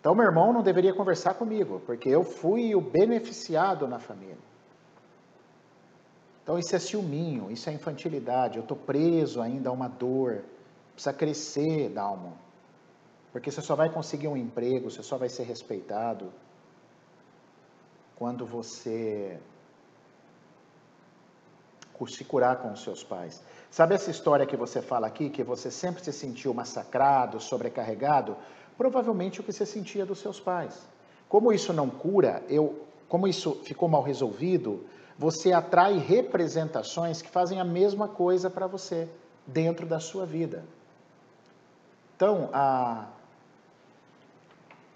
Então, 0.00 0.14
meu 0.14 0.24
irmão 0.24 0.52
não 0.52 0.62
deveria 0.62 0.94
conversar 0.94 1.34
comigo, 1.34 1.82
porque 1.84 2.08
eu 2.08 2.24
fui 2.24 2.74
o 2.74 2.80
beneficiado 2.80 3.86
na 3.86 3.98
família. 3.98 4.38
Então, 6.42 6.58
isso 6.58 6.74
é 6.74 6.78
ciúminho, 6.78 7.50
isso 7.50 7.68
é 7.68 7.72
infantilidade. 7.74 8.56
Eu 8.56 8.62
estou 8.62 8.76
preso 8.76 9.42
ainda 9.42 9.68
a 9.68 9.72
uma 9.72 9.88
dor. 9.88 10.44
Precisa 10.94 11.12
crescer, 11.12 11.90
Dalmo. 11.90 12.38
Porque 13.32 13.50
você 13.50 13.60
só 13.60 13.74
vai 13.74 13.90
conseguir 13.90 14.28
um 14.28 14.36
emprego, 14.36 14.90
você 14.90 15.02
só 15.02 15.18
vai 15.18 15.28
ser 15.28 15.42
respeitado 15.42 16.32
quando 18.18 18.44
você 18.44 19.38
se 22.08 22.24
curar 22.24 22.56
com 22.56 22.72
os 22.72 22.82
seus 22.82 23.02
pais. 23.02 23.42
Sabe 23.70 23.94
essa 23.94 24.10
história 24.10 24.46
que 24.46 24.56
você 24.56 24.82
fala 24.82 25.06
aqui, 25.06 25.30
que 25.30 25.44
você 25.44 25.70
sempre 25.70 26.02
se 26.02 26.12
sentiu 26.12 26.52
massacrado, 26.52 27.40
sobrecarregado? 27.40 28.36
Provavelmente 28.76 29.40
o 29.40 29.44
que 29.44 29.52
você 29.52 29.64
sentia 29.64 30.04
dos 30.04 30.18
seus 30.18 30.40
pais. 30.40 30.86
Como 31.28 31.52
isso 31.52 31.72
não 31.72 31.88
cura, 31.88 32.42
eu, 32.48 32.84
como 33.08 33.26
isso 33.26 33.60
ficou 33.64 33.88
mal 33.88 34.02
resolvido, 34.02 34.84
você 35.16 35.52
atrai 35.52 35.98
representações 35.98 37.22
que 37.22 37.28
fazem 37.28 37.60
a 37.60 37.64
mesma 37.64 38.08
coisa 38.08 38.48
para 38.50 38.66
você 38.66 39.08
dentro 39.46 39.86
da 39.86 40.00
sua 40.00 40.24
vida. 40.24 40.64
Então, 42.16 42.50
a, 42.52 43.06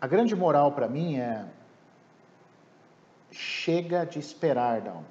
a 0.01 0.07
grande 0.07 0.35
moral 0.35 0.73
para 0.73 0.89
mim 0.89 1.19
é 1.19 1.45
chega 3.33 4.05
de 4.05 4.19
esperar, 4.19 4.83
não. 4.83 5.05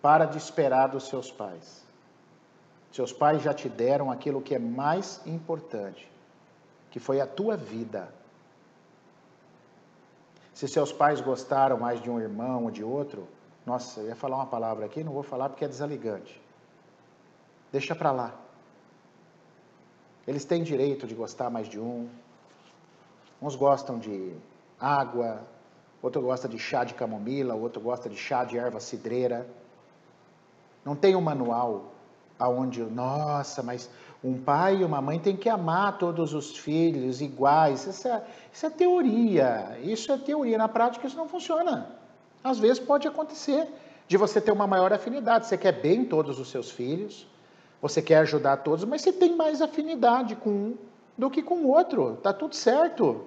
Para 0.00 0.24
de 0.24 0.38
esperar 0.38 0.88
dos 0.88 1.08
seus 1.08 1.32
pais. 1.32 1.84
Seus 2.92 3.12
pais 3.12 3.42
já 3.42 3.52
te 3.52 3.68
deram 3.68 4.10
aquilo 4.10 4.40
que 4.40 4.54
é 4.54 4.58
mais 4.58 5.20
importante 5.26 6.10
que 6.90 6.98
foi 6.98 7.20
a 7.20 7.26
tua 7.26 7.56
vida. 7.56 8.12
Se 10.52 10.66
seus 10.68 10.92
pais 10.92 11.20
gostaram 11.20 11.78
mais 11.78 12.02
de 12.02 12.10
um 12.10 12.20
irmão 12.20 12.64
ou 12.64 12.70
de 12.70 12.82
outro, 12.82 13.26
nossa, 13.64 14.00
eu 14.00 14.08
ia 14.08 14.16
falar 14.16 14.36
uma 14.36 14.46
palavra 14.46 14.86
aqui, 14.86 15.04
não 15.04 15.12
vou 15.12 15.22
falar 15.22 15.48
porque 15.48 15.64
é 15.64 15.68
desaligante. 15.68 16.40
Deixa 17.70 17.94
para 17.94 18.10
lá. 18.10 18.34
Eles 20.26 20.44
têm 20.44 20.62
direito 20.62 21.06
de 21.06 21.14
gostar 21.14 21.48
mais 21.48 21.68
de 21.68 21.78
um. 21.78 22.08
Uns 23.40 23.54
gostam 23.54 23.98
de 23.98 24.34
água, 24.78 25.42
outro 26.02 26.20
gosta 26.22 26.48
de 26.48 26.58
chá 26.58 26.84
de 26.84 26.94
camomila, 26.94 27.54
outro 27.54 27.80
gosta 27.80 28.08
de 28.08 28.16
chá 28.16 28.44
de 28.44 28.58
erva 28.58 28.80
cidreira. 28.80 29.46
Não 30.84 30.96
tem 30.96 31.14
um 31.14 31.20
manual 31.20 31.92
aonde, 32.38 32.82
nossa, 32.82 33.62
mas 33.62 33.90
um 34.22 34.38
pai 34.38 34.76
e 34.76 34.84
uma 34.84 35.00
mãe 35.00 35.18
têm 35.18 35.36
que 35.36 35.48
amar 35.48 35.98
todos 35.98 36.34
os 36.34 36.56
filhos 36.56 37.20
iguais. 37.20 37.86
Isso 37.86 38.08
é, 38.08 38.22
isso 38.52 38.66
é 38.66 38.70
teoria. 38.70 39.78
Isso 39.82 40.12
é 40.12 40.16
teoria. 40.18 40.58
Na 40.58 40.68
prática, 40.68 41.06
isso 41.06 41.16
não 41.16 41.28
funciona. 41.28 41.86
Às 42.42 42.58
vezes 42.58 42.78
pode 42.78 43.06
acontecer 43.06 43.68
de 44.06 44.16
você 44.16 44.40
ter 44.40 44.52
uma 44.52 44.66
maior 44.66 44.92
afinidade. 44.92 45.46
Você 45.46 45.56
quer 45.56 45.72
bem 45.72 46.04
todos 46.04 46.38
os 46.38 46.50
seus 46.50 46.70
filhos, 46.70 47.26
você 47.80 48.02
quer 48.02 48.18
ajudar 48.18 48.58
todos, 48.58 48.84
mas 48.84 49.02
você 49.02 49.12
tem 49.12 49.36
mais 49.36 49.62
afinidade 49.62 50.36
com 50.36 50.50
um 50.50 50.78
do 51.16 51.30
que 51.30 51.42
com 51.42 51.56
o 51.56 51.68
outro. 51.68 52.18
Tá 52.22 52.32
tudo 52.32 52.54
certo. 52.54 53.24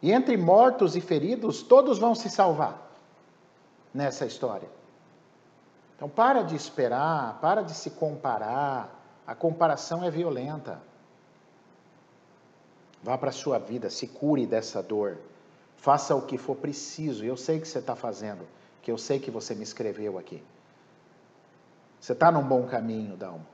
E 0.00 0.12
entre 0.12 0.36
mortos 0.36 0.96
e 0.96 1.00
feridos, 1.00 1.62
todos 1.62 1.98
vão 1.98 2.14
se 2.14 2.30
salvar 2.30 2.90
nessa 3.92 4.24
história. 4.24 4.68
Então, 5.96 6.08
para 6.08 6.42
de 6.42 6.54
esperar, 6.54 7.38
para 7.40 7.62
de 7.62 7.74
se 7.74 7.90
comparar, 7.90 8.94
a 9.26 9.34
comparação 9.34 10.04
é 10.04 10.10
violenta. 10.10 10.80
Vá 13.02 13.18
para 13.18 13.30
a 13.30 13.32
sua 13.32 13.58
vida, 13.58 13.90
se 13.90 14.06
cure 14.06 14.46
dessa 14.46 14.82
dor. 14.82 15.18
Faça 15.76 16.14
o 16.14 16.22
que 16.22 16.38
for 16.38 16.56
preciso. 16.56 17.24
Eu 17.24 17.36
sei 17.36 17.60
que 17.60 17.66
você 17.66 17.78
está 17.78 17.96
fazendo, 17.96 18.46
que 18.82 18.90
eu 18.90 18.98
sei 18.98 19.18
que 19.18 19.30
você 19.30 19.54
me 19.54 19.62
escreveu 19.62 20.18
aqui. 20.18 20.42
Você 22.00 22.12
está 22.12 22.30
num 22.30 22.42
bom 22.42 22.66
caminho, 22.66 23.16
Dalmo. 23.16 23.46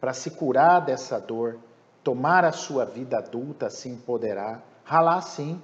Para 0.00 0.12
se 0.12 0.30
curar 0.30 0.80
dessa 0.80 1.18
dor, 1.18 1.58
tomar 2.02 2.44
a 2.44 2.52
sua 2.52 2.84
vida 2.84 3.18
adulta, 3.18 3.68
se 3.68 3.88
empoderar, 3.88 4.62
ralar 4.86 5.20
sim. 5.20 5.60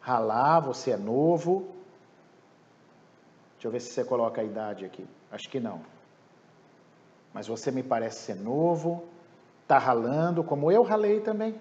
Ralar, 0.00 0.60
você 0.60 0.90
é 0.90 0.96
novo. 0.98 1.74
Deixa 3.54 3.68
eu 3.68 3.70
ver 3.70 3.80
se 3.80 3.92
você 3.92 4.04
coloca 4.04 4.42
a 4.42 4.44
idade 4.44 4.84
aqui. 4.84 5.06
Acho 5.32 5.48
que 5.48 5.58
não 5.58 5.80
mas 7.32 7.46
você 7.46 7.70
me 7.70 7.82
parece 7.82 8.22
ser 8.22 8.34
novo, 8.34 9.04
está 9.62 9.78
ralando, 9.78 10.42
como 10.42 10.72
eu 10.72 10.82
ralei 10.82 11.20
também. 11.20 11.54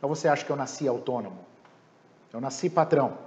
Ou 0.00 0.08
você 0.08 0.28
acha 0.28 0.42
que 0.42 0.50
eu 0.50 0.56
nasci 0.56 0.88
autônomo? 0.88 1.38
Eu 2.32 2.40
nasci 2.40 2.70
patrão. 2.70 3.18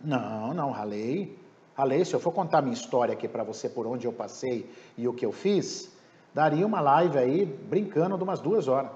Não, 0.00 0.54
não, 0.54 0.70
ralei. 0.70 1.36
Ralei. 1.76 2.04
Se 2.04 2.14
eu 2.14 2.20
for 2.20 2.32
contar 2.32 2.62
minha 2.62 2.74
história 2.74 3.12
aqui 3.12 3.26
para 3.26 3.42
você 3.42 3.68
por 3.68 3.86
onde 3.86 4.06
eu 4.06 4.12
passei 4.12 4.72
e 4.96 5.08
o 5.08 5.12
que 5.12 5.26
eu 5.26 5.32
fiz, 5.32 5.90
daria 6.32 6.64
uma 6.64 6.80
live 6.80 7.18
aí 7.18 7.44
brincando 7.44 8.16
de 8.16 8.22
umas 8.22 8.40
duas 8.40 8.68
horas. 8.68 8.92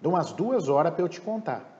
De 0.00 0.08
umas 0.08 0.32
duas 0.32 0.68
horas 0.68 0.92
para 0.94 1.02
eu 1.02 1.08
te 1.08 1.20
contar. 1.20 1.70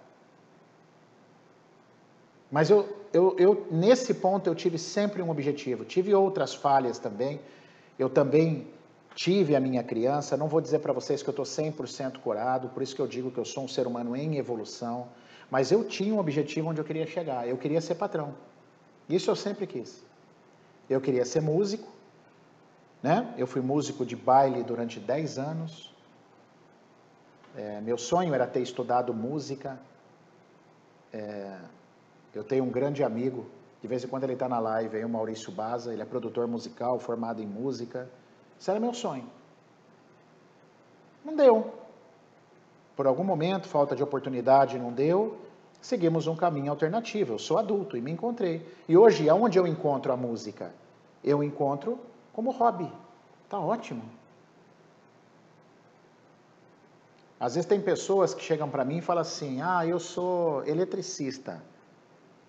Mas 2.50 2.68
eu, 2.68 2.88
eu, 3.12 3.36
eu, 3.38 3.66
nesse 3.70 4.12
ponto, 4.14 4.48
eu 4.48 4.54
tive 4.54 4.76
sempre 4.78 5.22
um 5.22 5.30
objetivo. 5.30 5.84
Tive 5.84 6.14
outras 6.14 6.54
falhas 6.54 6.98
também. 6.98 7.40
Eu 7.98 8.10
também 8.10 8.66
tive 9.14 9.54
a 9.54 9.60
minha 9.60 9.82
criança. 9.82 10.36
Não 10.36 10.48
vou 10.48 10.60
dizer 10.60 10.80
para 10.80 10.92
vocês 10.92 11.22
que 11.22 11.28
eu 11.28 11.32
estou 11.32 11.44
100% 11.44 12.18
curado, 12.18 12.68
por 12.68 12.82
isso 12.82 12.94
que 12.94 13.02
eu 13.02 13.06
digo 13.06 13.30
que 13.30 13.38
eu 13.38 13.44
sou 13.44 13.64
um 13.64 13.68
ser 13.68 13.86
humano 13.86 14.16
em 14.16 14.36
evolução. 14.36 15.08
Mas 15.50 15.72
eu 15.72 15.84
tinha 15.84 16.14
um 16.14 16.18
objetivo 16.18 16.68
onde 16.68 16.80
eu 16.80 16.84
queria 16.84 17.06
chegar. 17.06 17.48
Eu 17.48 17.56
queria 17.56 17.80
ser 17.80 17.96
patrão. 17.96 18.34
Isso 19.08 19.30
eu 19.30 19.36
sempre 19.36 19.66
quis. 19.66 20.04
Eu 20.88 21.00
queria 21.00 21.24
ser 21.24 21.40
músico. 21.40 21.88
Né? 23.02 23.34
Eu 23.36 23.46
fui 23.46 23.60
músico 23.60 24.04
de 24.04 24.14
baile 24.14 24.62
durante 24.62 25.00
10 25.00 25.38
anos. 25.38 25.89
É, 27.56 27.80
meu 27.80 27.98
sonho 27.98 28.32
era 28.34 28.46
ter 28.46 28.60
estudado 28.60 29.12
música. 29.12 29.78
É, 31.12 31.58
eu 32.34 32.44
tenho 32.44 32.64
um 32.64 32.70
grande 32.70 33.02
amigo, 33.02 33.46
de 33.82 33.88
vez 33.88 34.04
em 34.04 34.08
quando 34.08 34.24
ele 34.24 34.34
está 34.34 34.48
na 34.48 34.58
live, 34.58 34.96
aí 34.96 35.04
o 35.04 35.08
Maurício 35.08 35.50
Baza, 35.50 35.92
ele 35.92 36.02
é 36.02 36.04
produtor 36.04 36.46
musical, 36.46 36.98
formado 36.98 37.42
em 37.42 37.46
música. 37.46 38.08
Isso 38.58 38.70
era 38.70 38.78
meu 38.78 38.94
sonho. 38.94 39.28
Não 41.24 41.34
deu. 41.34 41.72
Por 42.96 43.06
algum 43.06 43.24
momento, 43.24 43.68
falta 43.68 43.96
de 43.96 44.02
oportunidade, 44.02 44.78
não 44.78 44.92
deu. 44.92 45.38
Seguimos 45.80 46.26
um 46.26 46.36
caminho 46.36 46.70
alternativo. 46.70 47.34
Eu 47.34 47.38
sou 47.38 47.58
adulto 47.58 47.96
e 47.96 48.00
me 48.00 48.10
encontrei. 48.10 48.66
E 48.88 48.96
hoje, 48.96 49.28
aonde 49.28 49.58
eu 49.58 49.66
encontro 49.66 50.12
a 50.12 50.16
música? 50.16 50.72
Eu 51.24 51.42
encontro 51.42 51.98
como 52.32 52.50
hobby. 52.50 52.90
Tá 53.48 53.58
ótimo. 53.58 54.02
Às 57.40 57.54
vezes 57.54 57.66
tem 57.66 57.80
pessoas 57.80 58.34
que 58.34 58.42
chegam 58.42 58.68
para 58.68 58.84
mim 58.84 58.98
e 58.98 59.00
falam 59.00 59.22
assim: 59.22 59.60
"Ah, 59.60 59.84
eu 59.86 59.98
sou 59.98 60.62
eletricista" 60.66 61.60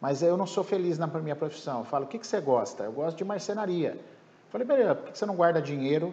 mas 0.02 0.24
eu 0.24 0.36
não 0.36 0.48
sou 0.48 0.64
feliz 0.64 0.98
na 0.98 1.06
minha 1.06 1.36
profissão. 1.36 1.80
Eu 1.80 1.86
falo, 1.86 2.06
o 2.06 2.08
que, 2.08 2.18
que 2.18 2.26
você 2.26 2.42
gosta? 2.42 2.84
Eu 2.86 2.92
gosto 2.92 3.18
de 3.18 3.24
marcenaria. 3.24 3.92
Eu 3.92 4.50
falei, 4.50 4.66
beleza, 4.66 4.96
por 4.96 5.12
que 5.12 5.18
você 5.18 5.28
não 5.28 5.36
guarda 5.36 5.62
dinheiro 5.62 6.12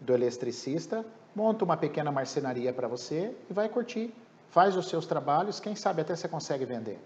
do 0.00 0.14
eletricista, 0.14 1.04
monta 1.36 1.62
uma 1.62 1.76
pequena 1.76 2.10
marcenaria 2.10 2.72
para 2.72 2.88
você 2.88 3.36
e 3.50 3.52
vai 3.52 3.68
curtir. 3.68 4.14
Faz 4.48 4.74
os 4.76 4.88
seus 4.88 5.04
trabalhos, 5.04 5.60
quem 5.60 5.76
sabe 5.76 6.00
até 6.00 6.16
você 6.16 6.26
consegue 6.26 6.64
vender. 6.64 6.98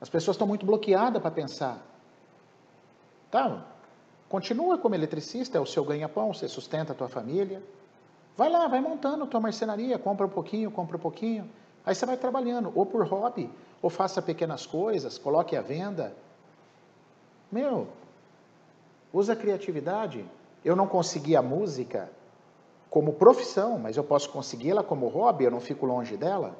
As 0.00 0.08
pessoas 0.08 0.34
estão 0.34 0.48
muito 0.48 0.66
bloqueadas 0.66 1.22
para 1.22 1.30
pensar. 1.30 1.78
Então, 3.28 3.62
continua 4.28 4.78
como 4.78 4.96
eletricista, 4.96 5.58
é 5.58 5.60
o 5.60 5.66
seu 5.66 5.84
ganha-pão, 5.84 6.34
você 6.34 6.48
sustenta 6.48 6.92
a 6.92 6.96
tua 6.96 7.08
família. 7.08 7.62
Vai 8.36 8.50
lá, 8.50 8.68
vai 8.68 8.80
montando 8.80 9.26
tua 9.26 9.40
marcenaria, 9.40 9.98
compra 9.98 10.26
um 10.26 10.30
pouquinho, 10.30 10.70
compra 10.70 10.96
um 10.96 11.00
pouquinho. 11.00 11.50
Aí 11.84 11.94
você 11.94 12.04
vai 12.04 12.16
trabalhando, 12.16 12.70
ou 12.74 12.84
por 12.84 13.06
hobby, 13.06 13.50
ou 13.80 13.88
faça 13.88 14.20
pequenas 14.20 14.66
coisas, 14.66 15.16
coloque 15.16 15.56
à 15.56 15.62
venda. 15.62 16.14
Meu, 17.50 17.88
usa 19.12 19.32
a 19.32 19.36
criatividade. 19.36 20.24
Eu 20.64 20.76
não 20.76 20.86
consegui 20.86 21.36
a 21.36 21.40
música 21.40 22.10
como 22.90 23.14
profissão, 23.14 23.78
mas 23.78 23.96
eu 23.96 24.04
posso 24.04 24.28
consegui-la 24.30 24.82
como 24.82 25.06
hobby, 25.08 25.44
eu 25.44 25.50
não 25.50 25.60
fico 25.60 25.86
longe 25.86 26.16
dela. 26.16 26.56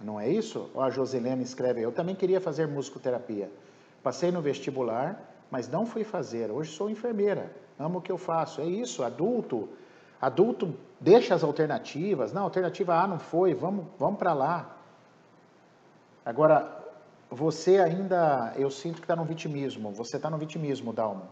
Não 0.00 0.18
é 0.18 0.28
isso? 0.28 0.70
Ó, 0.74 0.82
a 0.82 0.90
Joselene 0.90 1.42
escreve, 1.42 1.82
eu 1.82 1.92
também 1.92 2.14
queria 2.14 2.40
fazer 2.40 2.68
musicoterapia. 2.68 3.50
Passei 4.02 4.30
no 4.30 4.40
vestibular, 4.40 5.20
mas 5.50 5.68
não 5.68 5.86
fui 5.86 6.04
fazer. 6.04 6.50
Hoje 6.50 6.72
sou 6.72 6.90
enfermeira, 6.90 7.54
amo 7.78 7.98
o 7.98 8.02
que 8.02 8.12
eu 8.12 8.18
faço. 8.18 8.60
É 8.60 8.64
isso, 8.64 9.02
adulto. 9.02 9.68
Adulto 10.20 10.74
deixa 11.00 11.34
as 11.34 11.42
alternativas. 11.42 12.32
Não, 12.32 12.42
alternativa 12.42 12.94
A 12.94 13.06
não 13.06 13.18
foi, 13.18 13.54
vamos, 13.54 13.86
vamos 13.98 14.18
para 14.18 14.32
lá. 14.32 14.76
Agora, 16.24 16.76
você 17.30 17.78
ainda, 17.78 18.52
eu 18.56 18.70
sinto 18.70 18.96
que 18.96 19.04
está 19.04 19.16
no 19.16 19.24
vitimismo. 19.24 19.90
Você 19.92 20.16
está 20.16 20.28
no 20.28 20.38
vitimismo, 20.38 20.92
Dalmo. 20.92 21.22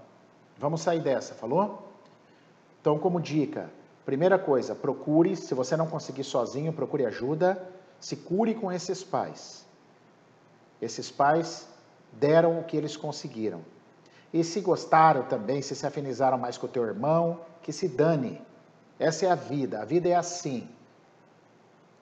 Vamos 0.59 0.81
sair 0.81 1.01
dessa, 1.01 1.35
falou? 1.35 1.93
Então, 2.81 2.99
como 2.99 3.21
dica, 3.21 3.71
primeira 4.05 4.39
coisa, 4.39 4.75
procure, 4.75 5.37
se 5.37 5.55
você 5.55 5.77
não 5.77 5.87
conseguir 5.87 6.25
sozinho, 6.25 6.73
procure 6.73 7.05
ajuda, 7.05 7.62
se 8.01 8.17
cure 8.17 8.55
com 8.55 8.71
esses 8.71 9.03
pais. 9.03 9.67
Esses 10.81 11.11
pais 11.11 11.69
deram 12.12 12.59
o 12.59 12.64
que 12.64 12.77
eles 12.77 12.97
conseguiram. 12.97 13.61
E 14.33 14.43
se 14.45 14.61
gostaram 14.61 15.22
também, 15.22 15.62
se 15.62 15.74
se 15.74 15.87
afinizaram 15.87 16.39
mais 16.39 16.59
com 16.59 16.66
o 16.66 16.70
teu 16.70 16.85
irmão, 16.85 17.41
que 17.62 17.72
se 17.72 17.89
dane. 17.89 18.41
Essa 18.99 19.27
é 19.27 19.31
a 19.31 19.35
vida, 19.35 19.81
a 19.81 19.85
vida 19.85 20.09
é 20.09 20.14
assim. 20.14 20.68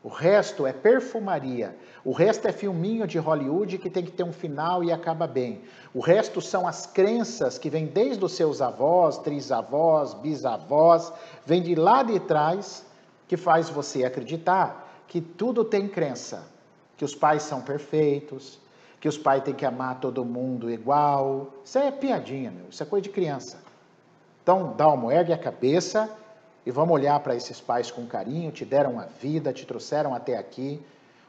O 0.03 0.09
resto 0.09 0.67
é 0.67 0.73
perfumaria. 0.73 1.75
O 2.05 2.13
resto 2.13 2.47
é 2.47 2.53
filminho 2.53 3.07
de 3.07 3.19
Hollywood 3.19 3.79
que 3.79 3.89
tem 3.89 4.05
que 4.05 4.13
ter 4.13 4.23
um 4.23 4.33
final 4.33 4.85
e 4.85 4.93
acaba 4.93 5.27
bem. 5.27 5.63
O 5.95 6.01
resto 6.01 6.43
são 6.43 6.69
as 6.69 6.85
crenças 6.85 7.57
que 7.57 7.71
vêm 7.71 7.87
desde 7.87 8.23
os 8.23 8.33
seus 8.33 8.61
avós, 8.61 9.17
trisavós, 9.17 10.13
bisavós, 10.13 11.11
vem 11.47 11.63
de 11.63 11.75
lá 11.75 12.03
de 12.03 12.21
trás 12.21 12.85
que 13.27 13.39
faz 13.39 13.71
você 13.71 14.05
acreditar 14.05 14.85
que 15.09 15.21
tudo 15.21 15.65
tem 15.65 15.89
crença, 15.89 16.45
que 16.97 17.05
os 17.05 17.15
pais 17.15 17.43
são 17.43 17.63
perfeitos, 17.63 18.59
que 19.05 19.09
os 19.09 19.19
pais 19.19 19.43
têm 19.43 19.53
que 19.53 19.67
amar 19.67 20.01
todo 20.01 20.25
mundo 20.25 20.71
igual. 20.71 21.49
Isso 21.63 21.77
é 21.77 21.91
piadinha, 21.91 22.51
meu. 22.51 22.71
Isso 22.71 22.83
é 22.83 22.87
coisa 22.87 23.03
de 23.03 23.11
criança. 23.11 23.59
Então, 24.43 24.73
dá 24.75 24.89
uma 24.89 25.13
ergue 25.13 25.31
a 25.31 25.37
cabeça 25.37 26.11
e 26.65 26.71
vamos 26.71 26.95
olhar 26.95 27.21
para 27.21 27.37
esses 27.37 27.61
pais 27.61 27.91
com 27.91 28.07
carinho, 28.07 28.51
te 28.51 28.65
deram 28.65 28.99
a 28.99 29.05
vida, 29.05 29.53
te 29.53 29.67
trouxeram 29.67 30.15
até 30.15 30.39
aqui. 30.39 30.83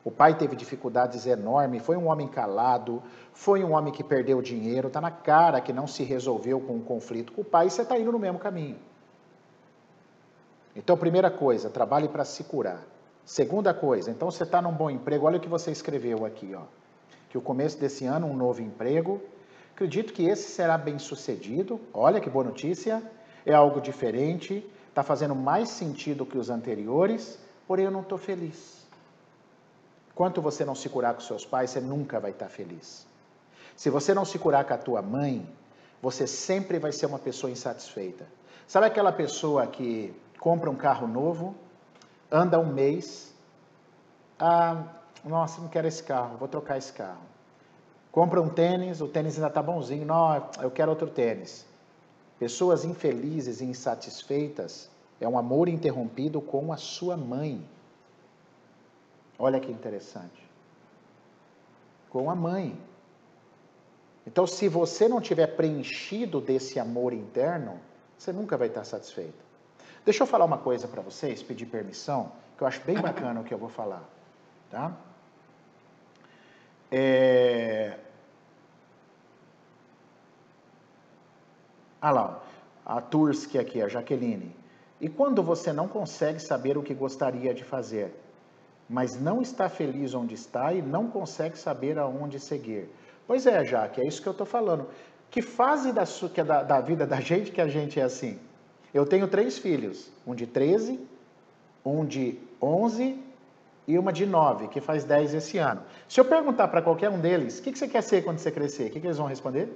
O 0.06 0.10
pai 0.10 0.38
teve 0.38 0.56
dificuldades 0.56 1.26
enormes, 1.26 1.84
foi 1.84 1.98
um 1.98 2.08
homem 2.08 2.30
calado, 2.30 3.04
foi 3.34 3.62
um 3.62 3.74
homem 3.74 3.92
que 3.92 4.06
perdeu 4.06 4.42
dinheiro, 4.42 4.88
está 4.88 5.02
na 5.02 5.12
cara 5.12 5.60
que 5.60 5.74
não 5.74 5.86
se 5.86 6.02
resolveu 6.02 6.62
com 6.62 6.76
um 6.76 6.82
conflito 6.82 7.34
com 7.34 7.42
o 7.42 7.44
pai 7.44 7.68
e 7.68 7.72
você 7.72 7.82
está 7.82 8.00
indo 8.00 8.10
no 8.10 8.20
mesmo 8.20 8.40
caminho. 8.40 8.78
Então, 10.74 10.96
primeira 10.96 11.30
coisa, 11.30 11.70
trabalhe 11.70 12.08
para 12.08 12.24
se 12.24 12.46
curar. 12.46 12.82
Segunda 13.26 13.74
coisa, 13.74 14.10
então 14.10 14.32
você 14.32 14.44
está 14.44 14.62
num 14.62 14.72
bom 14.72 14.90
emprego, 14.90 15.26
olha 15.26 15.40
o 15.40 15.42
que 15.42 15.50
você 15.50 15.72
escreveu 15.72 16.26
aqui, 16.26 16.56
ó. 16.56 16.64
Que 17.36 17.40
o 17.40 17.42
começo 17.42 17.78
desse 17.78 18.06
ano, 18.06 18.28
um 18.28 18.34
novo 18.34 18.62
emprego. 18.62 19.22
Acredito 19.74 20.14
que 20.14 20.24
esse 20.26 20.50
será 20.52 20.78
bem 20.78 20.98
sucedido. 20.98 21.82
Olha 21.94 22.22
que 22.22 22.30
boa 22.30 22.46
notícia, 22.46 23.04
é 23.46 23.54
algo 23.54 23.82
diferente 23.82 24.66
está 24.96 25.04
fazendo 25.04 25.36
mais 25.36 25.68
sentido 25.68 26.26
que 26.26 26.38
os 26.38 26.50
anteriores, 26.50 27.38
porém 27.68 27.84
eu 27.84 27.92
não 27.92 28.00
estou 28.00 28.18
feliz. 28.18 28.88
Enquanto 30.14 30.42
você 30.42 30.64
não 30.64 30.74
se 30.74 30.88
curar 30.88 31.14
com 31.14 31.20
seus 31.20 31.46
pais, 31.46 31.72
você 31.72 31.82
nunca 31.82 32.18
vai 32.18 32.32
estar 32.32 32.46
tá 32.46 32.52
feliz. 32.52 33.06
Se 33.76 33.90
você 33.90 34.14
não 34.14 34.24
se 34.24 34.40
curar 34.40 34.64
com 34.64 34.74
a 34.74 34.78
tua 34.78 35.02
mãe, 35.02 35.46
você 36.02 36.26
sempre 36.26 36.80
vai 36.80 36.94
ser 36.94 37.08
uma 37.08 37.20
pessoa 37.20 37.52
insatisfeita. 37.52 38.26
Sabe 38.66 38.86
aquela 38.86 39.12
pessoa 39.12 39.68
que 39.68 40.16
compra 40.40 40.70
um 40.70 40.76
carro 40.78 41.06
novo, 41.06 41.54
anda 42.32 42.58
um 42.58 42.72
mês, 42.72 43.36
ah, 44.40 44.82
nossa, 45.30 45.60
não 45.60 45.68
quero 45.68 45.88
esse 45.88 46.04
carro, 46.04 46.38
vou 46.38 46.48
trocar 46.48 46.78
esse 46.78 46.94
carro. 46.94 47.22
Compra 48.12 48.42
um 48.42 48.48
tênis, 48.48 49.02
o 49.02 49.08
tênis 49.08 49.36
ainda 49.36 49.48
está 49.48 49.62
bonzinho, 49.62 50.06
não, 50.06 50.50
eu 50.62 50.72
quero 50.72 50.90
outro 50.92 51.10
tênis. 51.10 51.66
Pessoas 52.40 52.86
infelizes 52.86 53.60
e 53.60 53.66
insatisfeitas 53.66 54.90
é 55.20 55.28
um 55.28 55.38
amor 55.38 55.68
interrompido 55.68 56.42
com 56.42 56.72
a 56.72 56.78
sua 56.78 57.18
mãe. 57.18 57.66
Olha 59.38 59.60
que 59.60 59.72
interessante. 59.72 60.50
Com 62.10 62.30
a 62.30 62.36
mãe. 62.36 62.78
Então, 64.26 64.48
se 64.48 64.68
você 64.68 65.08
não 65.08 65.22
tiver 65.22 65.48
preenchido 65.48 66.42
desse 66.42 66.80
amor 66.80 67.14
interno, 67.14 67.80
você 68.18 68.32
nunca 68.32 68.58
vai 68.58 68.68
estar 68.68 68.84
satisfeito. 68.84 69.44
Deixa 70.04 70.24
eu 70.24 70.28
falar 70.28 70.46
uma 70.46 70.58
coisa 70.58 70.88
para 70.88 71.02
vocês, 71.02 71.44
pedir 71.44 71.66
permissão, 71.66 72.32
que 72.58 72.64
eu 72.64 72.68
acho 72.68 72.82
bem 72.86 73.00
bacana 73.00 73.42
o 73.42 73.44
que 73.44 73.54
eu 73.54 73.58
vou 73.58 73.70
falar. 73.70 74.04
Tá? 74.70 74.96
É, 76.92 77.98
Ah 82.06 82.12
lá, 82.12 82.44
a 82.86 83.02
Turski 83.02 83.58
aqui, 83.58 83.82
a 83.82 83.88
Jaqueline. 83.88 84.56
E 85.02 85.10
quando 85.10 85.42
você 85.42 85.74
não 85.74 85.88
consegue 85.88 86.40
saber 86.40 86.78
o 86.78 86.84
que 86.84 86.94
gostaria 86.94 87.52
de 87.52 87.64
fazer, 87.64 88.14
mas 88.88 89.20
não 89.20 89.42
está 89.42 89.68
feliz 89.68 90.14
onde 90.14 90.36
está 90.36 90.72
e 90.72 90.84
não 90.84 91.08
consegue 91.08 91.58
saber 91.58 91.98
aonde 91.98 92.40
seguir? 92.40 92.88
Pois 93.26 93.48
é, 93.48 93.66
Jaque, 93.66 94.02
é 94.02 94.08
isso 94.08 94.22
que 94.22 94.28
eu 94.28 94.34
estou 94.34 94.46
falando. 94.46 94.88
Que 95.32 95.42
fase 95.42 95.92
da, 95.92 96.04
que 96.06 96.42
é 96.42 96.44
da, 96.44 96.62
da 96.62 96.80
vida 96.80 97.08
da 97.08 97.20
gente 97.20 97.52
que 97.52 97.60
a 97.60 97.68
gente 97.68 98.00
é 98.00 98.04
assim? 98.04 98.40
Eu 98.94 99.08
tenho 99.08 99.28
três 99.28 99.58
filhos, 99.58 100.12
um 100.28 100.36
de 100.36 100.46
13, 100.46 101.00
um 101.84 102.06
de 102.06 102.38
11 102.62 103.20
e 103.88 103.98
uma 104.00 104.12
de 104.12 104.26
9, 104.26 104.68
que 104.68 104.82
faz 104.82 105.04
10 105.04 105.34
esse 105.36 105.58
ano. 105.58 105.82
Se 106.08 106.20
eu 106.20 106.26
perguntar 106.26 106.68
para 106.68 106.82
qualquer 106.82 107.10
um 107.10 107.20
deles, 107.20 107.60
o 107.60 107.64
que, 107.64 107.72
que 107.72 107.78
você 107.78 107.88
quer 107.88 108.02
ser 108.02 108.24
quando 108.24 108.40
você 108.40 108.52
crescer? 108.52 108.88
O 108.88 108.92
que, 108.92 109.00
que 109.00 109.08
eles 109.08 109.18
vão 109.18 109.28
responder? 109.28 109.70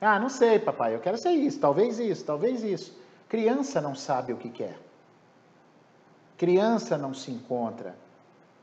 Ah, 0.00 0.18
não 0.18 0.28
sei, 0.28 0.58
papai, 0.58 0.94
eu 0.94 1.00
quero 1.00 1.18
ser 1.18 1.30
isso, 1.30 1.58
talvez 1.58 1.98
isso, 1.98 2.24
talvez 2.24 2.62
isso. 2.62 2.98
Criança 3.28 3.80
não 3.80 3.94
sabe 3.94 4.32
o 4.32 4.36
que 4.36 4.50
quer. 4.50 4.76
Criança 6.36 6.96
não 6.96 7.12
se 7.12 7.30
encontra. 7.30 7.94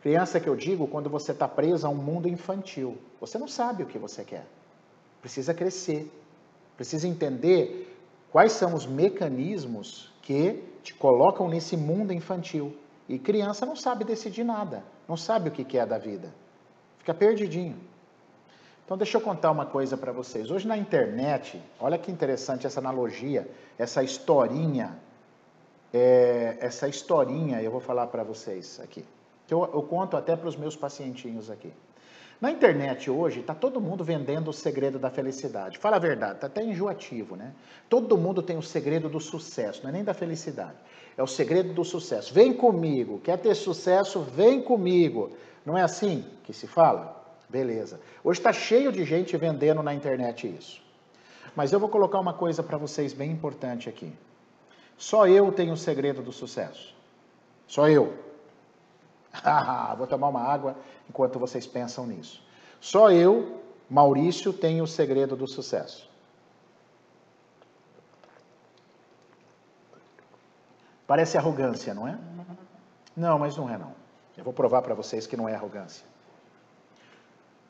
Criança 0.01 0.39
que 0.39 0.47
eu 0.47 0.55
digo 0.55 0.87
quando 0.87 1.09
você 1.09 1.31
está 1.31 1.47
preso 1.47 1.85
a 1.85 1.89
um 1.89 1.95
mundo 1.95 2.27
infantil. 2.27 2.97
Você 3.19 3.37
não 3.37 3.47
sabe 3.47 3.83
o 3.83 3.85
que 3.85 3.97
você 3.97 4.23
quer. 4.23 4.45
Precisa 5.21 5.53
crescer. 5.53 6.11
Precisa 6.75 7.07
entender 7.07 7.95
quais 8.31 8.51
são 8.51 8.73
os 8.73 8.85
mecanismos 8.85 10.11
que 10.21 10.63
te 10.83 10.93
colocam 10.93 11.47
nesse 11.47 11.75
mundo 11.75 12.13
infantil. 12.13 12.75
E 13.07 13.17
criança 13.17 13.65
não 13.65 13.75
sabe 13.75 14.03
decidir 14.03 14.43
nada. 14.43 14.83
Não 15.07 15.15
sabe 15.15 15.49
o 15.49 15.51
que 15.51 15.63
quer 15.63 15.85
da 15.85 15.97
vida. 15.97 16.33
Fica 16.99 17.13
perdidinho. 17.13 17.79
Então, 18.83 18.97
deixa 18.97 19.17
eu 19.17 19.21
contar 19.21 19.51
uma 19.51 19.65
coisa 19.65 19.97
para 19.97 20.11
vocês. 20.11 20.49
Hoje 20.49 20.67
na 20.67 20.77
internet, 20.77 21.61
olha 21.79 21.97
que 21.97 22.11
interessante 22.11 22.65
essa 22.65 22.79
analogia, 22.79 23.49
essa 23.77 24.01
historinha, 24.01 24.97
é, 25.93 26.57
essa 26.61 26.87
historinha, 26.87 27.61
eu 27.61 27.69
vou 27.69 27.81
falar 27.81 28.07
para 28.07 28.23
vocês 28.23 28.79
aqui, 28.81 29.03
que 29.45 29.53
eu, 29.53 29.69
eu 29.73 29.83
conto 29.83 30.15
até 30.15 30.35
para 30.35 30.47
os 30.47 30.55
meus 30.55 30.75
pacientinhos 30.75 31.49
aqui. 31.49 31.73
Na 32.39 32.51
internet 32.51 33.09
hoje, 33.09 33.39
está 33.39 33.55
todo 33.55 33.81
mundo 33.81 34.03
vendendo 34.03 34.49
o 34.49 34.53
segredo 34.53 34.99
da 34.99 35.09
felicidade. 35.09 35.79
Fala 35.79 35.95
a 35.95 35.99
verdade, 35.99 36.35
está 36.35 36.45
até 36.45 36.63
enjoativo, 36.63 37.35
né? 37.35 37.51
Todo 37.89 38.17
mundo 38.17 38.43
tem 38.43 38.57
o 38.57 38.61
segredo 38.61 39.09
do 39.09 39.19
sucesso, 39.19 39.81
não 39.81 39.89
é 39.89 39.93
nem 39.93 40.03
da 40.03 40.13
felicidade. 40.13 40.77
É 41.17 41.23
o 41.23 41.27
segredo 41.27 41.73
do 41.73 41.83
sucesso. 41.83 42.31
Vem 42.31 42.53
comigo, 42.53 43.19
quer 43.23 43.39
ter 43.39 43.55
sucesso, 43.55 44.21
vem 44.21 44.61
comigo. 44.61 45.31
Não 45.65 45.75
é 45.75 45.81
assim 45.81 46.23
que 46.43 46.53
se 46.53 46.67
fala? 46.67 47.25
Beleza. 47.49 47.99
Hoje 48.23 48.39
está 48.39 48.53
cheio 48.53 48.91
de 48.91 49.03
gente 49.03 49.35
vendendo 49.35 49.81
na 49.81 49.93
internet 49.93 50.47
isso. 50.47 50.79
Mas 51.55 51.73
eu 51.73 51.79
vou 51.79 51.89
colocar 51.89 52.19
uma 52.19 52.33
coisa 52.33 52.61
para 52.61 52.77
vocês 52.77 53.13
bem 53.13 53.31
importante 53.31 53.89
aqui. 53.89 54.13
Só 54.95 55.27
eu 55.27 55.51
tenho 55.51 55.73
o 55.73 55.77
segredo 55.77 56.21
do 56.21 56.31
sucesso. 56.31 56.93
Só 57.67 57.89
eu. 57.89 58.13
vou 59.97 60.05
tomar 60.05 60.29
uma 60.29 60.41
água 60.41 60.75
enquanto 61.09 61.39
vocês 61.39 61.65
pensam 61.65 62.05
nisso. 62.05 62.43
Só 62.79 63.11
eu, 63.11 63.61
Maurício, 63.89 64.53
tenho 64.53 64.83
o 64.83 64.87
segredo 64.87 65.35
do 65.35 65.47
sucesso. 65.47 66.09
Parece 71.07 71.37
arrogância, 71.37 71.93
não 71.93 72.07
é? 72.07 72.19
Não, 73.15 73.39
mas 73.39 73.55
não 73.55 73.69
é 73.69 73.77
não. 73.77 73.95
Eu 74.35 74.43
vou 74.43 74.53
provar 74.53 74.81
para 74.81 74.93
vocês 74.93 75.25
que 75.25 75.37
não 75.37 75.47
é 75.47 75.55
arrogância. 75.55 76.05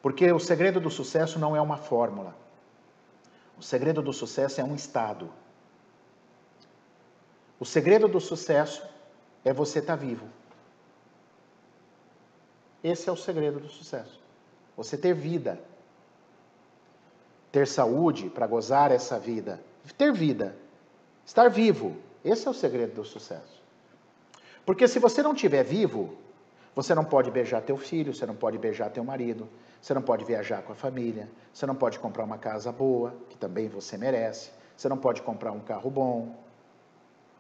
Porque 0.02 0.32
o 0.32 0.40
segredo 0.40 0.80
do 0.80 0.90
sucesso 0.90 1.38
não 1.38 1.56
é 1.56 1.62
uma 1.62 1.78
fórmula. 1.78 2.36
O 3.58 3.62
segredo 3.62 4.02
do 4.02 4.12
sucesso 4.12 4.60
é 4.60 4.64
um 4.64 4.76
estado. 4.76 5.30
O 7.60 7.66
segredo 7.66 8.08
do 8.08 8.20
sucesso 8.20 8.84
é 9.44 9.54
você 9.54 9.80
estar 9.80 9.98
tá 9.98 10.04
vivo. 10.04 10.28
Esse 12.84 13.10
é 13.10 13.12
o 13.12 13.18
segredo 13.18 13.60
do 13.60 13.68
sucesso. 13.70 14.20
Você 14.76 14.98
ter 14.98 15.14
vida. 15.14 15.60
ter 17.52 17.68
saúde 17.68 18.30
para 18.30 18.46
gozar 18.46 18.92
essa 18.92 19.18
vida, 19.18 19.60
ter 19.98 20.14
vida, 20.14 20.56
estar 21.26 21.50
vivo. 21.50 21.98
Esse 22.24 22.48
é 22.48 22.52
o 22.52 22.54
segredo 22.54 22.94
do 22.94 23.04
sucesso. 23.04 23.64
Porque 24.66 24.88
se 24.88 25.00
você 25.00 25.24
não 25.24 25.34
estiver 25.34 25.64
vivo, 25.64 26.14
você 26.76 26.94
não 26.94 27.06
pode 27.06 27.32
beijar 27.32 27.62
teu 27.62 27.78
filho, 27.78 28.14
você 28.14 28.26
não 28.26 28.36
pode 28.36 28.58
beijar 28.58 28.92
teu 28.92 29.04
marido, 29.04 29.48
você 29.82 29.94
não 29.94 30.02
pode 30.02 30.26
viajar 30.26 30.62
com 30.62 30.74
a 30.74 30.76
família, 30.76 31.28
você 31.54 31.66
não 31.66 31.74
pode 31.74 31.98
comprar 31.98 32.26
uma 32.26 32.38
casa 32.38 32.72
boa, 32.72 33.16
que 33.30 33.38
também 33.38 33.68
você 33.70 33.98
merece, 33.98 34.52
você 34.76 34.88
não 34.88 34.98
pode 34.98 35.22
comprar 35.22 35.52
um 35.52 35.62
carro 35.62 35.90
bom. 35.90 36.36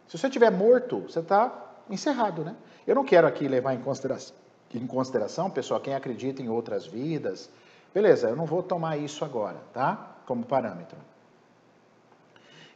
Se 0.07 0.17
você 0.17 0.27
estiver 0.27 0.49
morto, 0.49 1.01
você 1.01 1.19
está 1.19 1.75
encerrado, 1.89 2.43
né? 2.43 2.55
Eu 2.88 2.95
não 2.95 3.03
quero 3.03 3.27
aqui 3.27 3.47
levar 3.47 3.73
em 3.73 3.81
consideração, 3.81 4.35
em 4.74 4.86
consideração, 4.86 5.49
pessoal, 5.49 5.80
quem 5.80 5.93
acredita 5.93 6.41
em 6.41 6.49
outras 6.49 6.86
vidas. 6.86 7.49
Beleza, 7.93 8.30
eu 8.30 8.36
não 8.36 8.45
vou 8.45 8.61
tomar 8.61 8.97
isso 8.97 9.24
agora, 9.24 9.57
tá? 9.74 10.18
Como 10.26 10.45
parâmetro. 10.45 10.97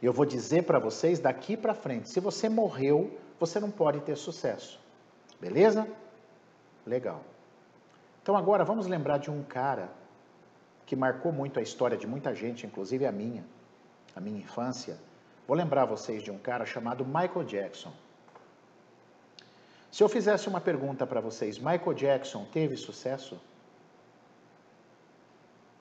Eu 0.02 0.14
vou 0.14 0.26
dizer 0.26 0.64
para 0.64 0.80
vocês 0.80 1.20
daqui 1.20 1.56
para 1.56 1.74
frente, 1.74 2.10
se 2.10 2.20
você 2.20 2.50
morreu, 2.50 3.20
você 3.40 3.60
não 3.60 3.70
pode 3.70 4.00
ter 4.02 4.16
sucesso. 4.16 4.80
Beleza? 5.40 5.88
Legal. 6.86 7.22
Então 8.22 8.36
agora 8.36 8.64
vamos 8.64 8.88
lembrar 8.88 9.18
de 9.18 9.30
um 9.30 9.44
cara 9.44 9.90
que 10.86 10.96
marcou 10.96 11.32
muito 11.32 11.60
a 11.60 11.62
história 11.62 11.98
de 11.98 12.08
muita 12.08 12.34
gente, 12.34 12.66
inclusive 12.66 13.06
a 13.06 13.12
minha, 13.12 13.44
a 14.16 14.20
minha 14.20 14.40
infância. 14.40 14.98
Vou 15.48 15.56
lembrar 15.56 15.86
vocês 15.86 16.24
de 16.24 16.32
um 16.32 16.38
cara 16.38 16.66
chamado 16.66 17.06
Michael 17.06 17.44
Jackson. 17.44 17.92
Se 19.92 20.02
eu 20.02 20.08
fizesse 20.08 20.48
uma 20.48 20.62
pergunta 20.62 21.06
para 21.06 21.20
vocês, 21.20 21.60
Michael 21.60 21.94
Jackson 21.94 22.46
teve 22.46 22.78
sucesso? 22.78 23.38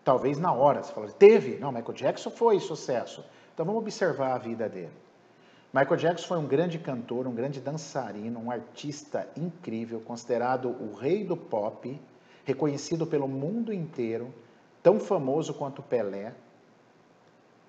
Talvez 0.02 0.36
na 0.36 0.52
hora 0.52 0.82
você 0.82 0.92
falasse, 0.92 1.14
teve? 1.14 1.58
Não, 1.58 1.70
Michael 1.70 1.94
Jackson 1.94 2.30
foi 2.30 2.58
sucesso. 2.58 3.24
Então 3.54 3.64
vamos 3.64 3.80
observar 3.80 4.34
a 4.34 4.38
vida 4.38 4.68
dele. 4.68 4.92
Michael 5.72 5.96
Jackson 5.96 6.26
foi 6.26 6.38
um 6.38 6.46
grande 6.46 6.80
cantor, 6.80 7.28
um 7.28 7.34
grande 7.34 7.60
dançarino, 7.60 8.40
um 8.40 8.50
artista 8.50 9.28
incrível, 9.36 10.00
considerado 10.00 10.68
o 10.68 10.96
rei 10.96 11.22
do 11.22 11.36
pop, 11.36 12.00
reconhecido 12.44 13.06
pelo 13.06 13.28
mundo 13.28 13.72
inteiro, 13.72 14.34
tão 14.82 14.98
famoso 14.98 15.54
quanto 15.54 15.80
Pelé. 15.80 16.34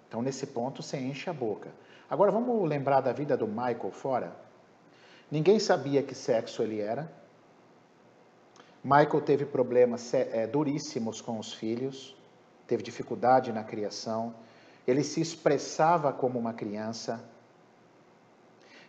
Então, 0.07 0.23
nesse 0.23 0.47
ponto, 0.47 0.81
você 0.81 0.97
enche 0.97 1.29
a 1.29 1.33
boca. 1.33 1.69
Agora, 2.09 2.31
vamos 2.31 2.67
lembrar 2.67 3.01
da 3.01 3.13
vida 3.13 3.37
do 3.37 3.47
Michael 3.47 3.91
fora? 3.91 4.35
Ninguém 5.31 5.59
sabia 5.59 6.03
que 6.03 6.13
sexo 6.13 6.61
ele 6.61 6.81
era. 6.81 7.09
Michael 8.83 9.21
teve 9.21 9.45
problemas 9.45 10.13
é, 10.13 10.45
duríssimos 10.45 11.21
com 11.21 11.39
os 11.39 11.53
filhos, 11.53 12.15
teve 12.67 12.83
dificuldade 12.83 13.53
na 13.53 13.63
criação. 13.63 14.35
Ele 14.85 15.03
se 15.03 15.21
expressava 15.21 16.11
como 16.11 16.37
uma 16.37 16.53
criança. 16.53 17.23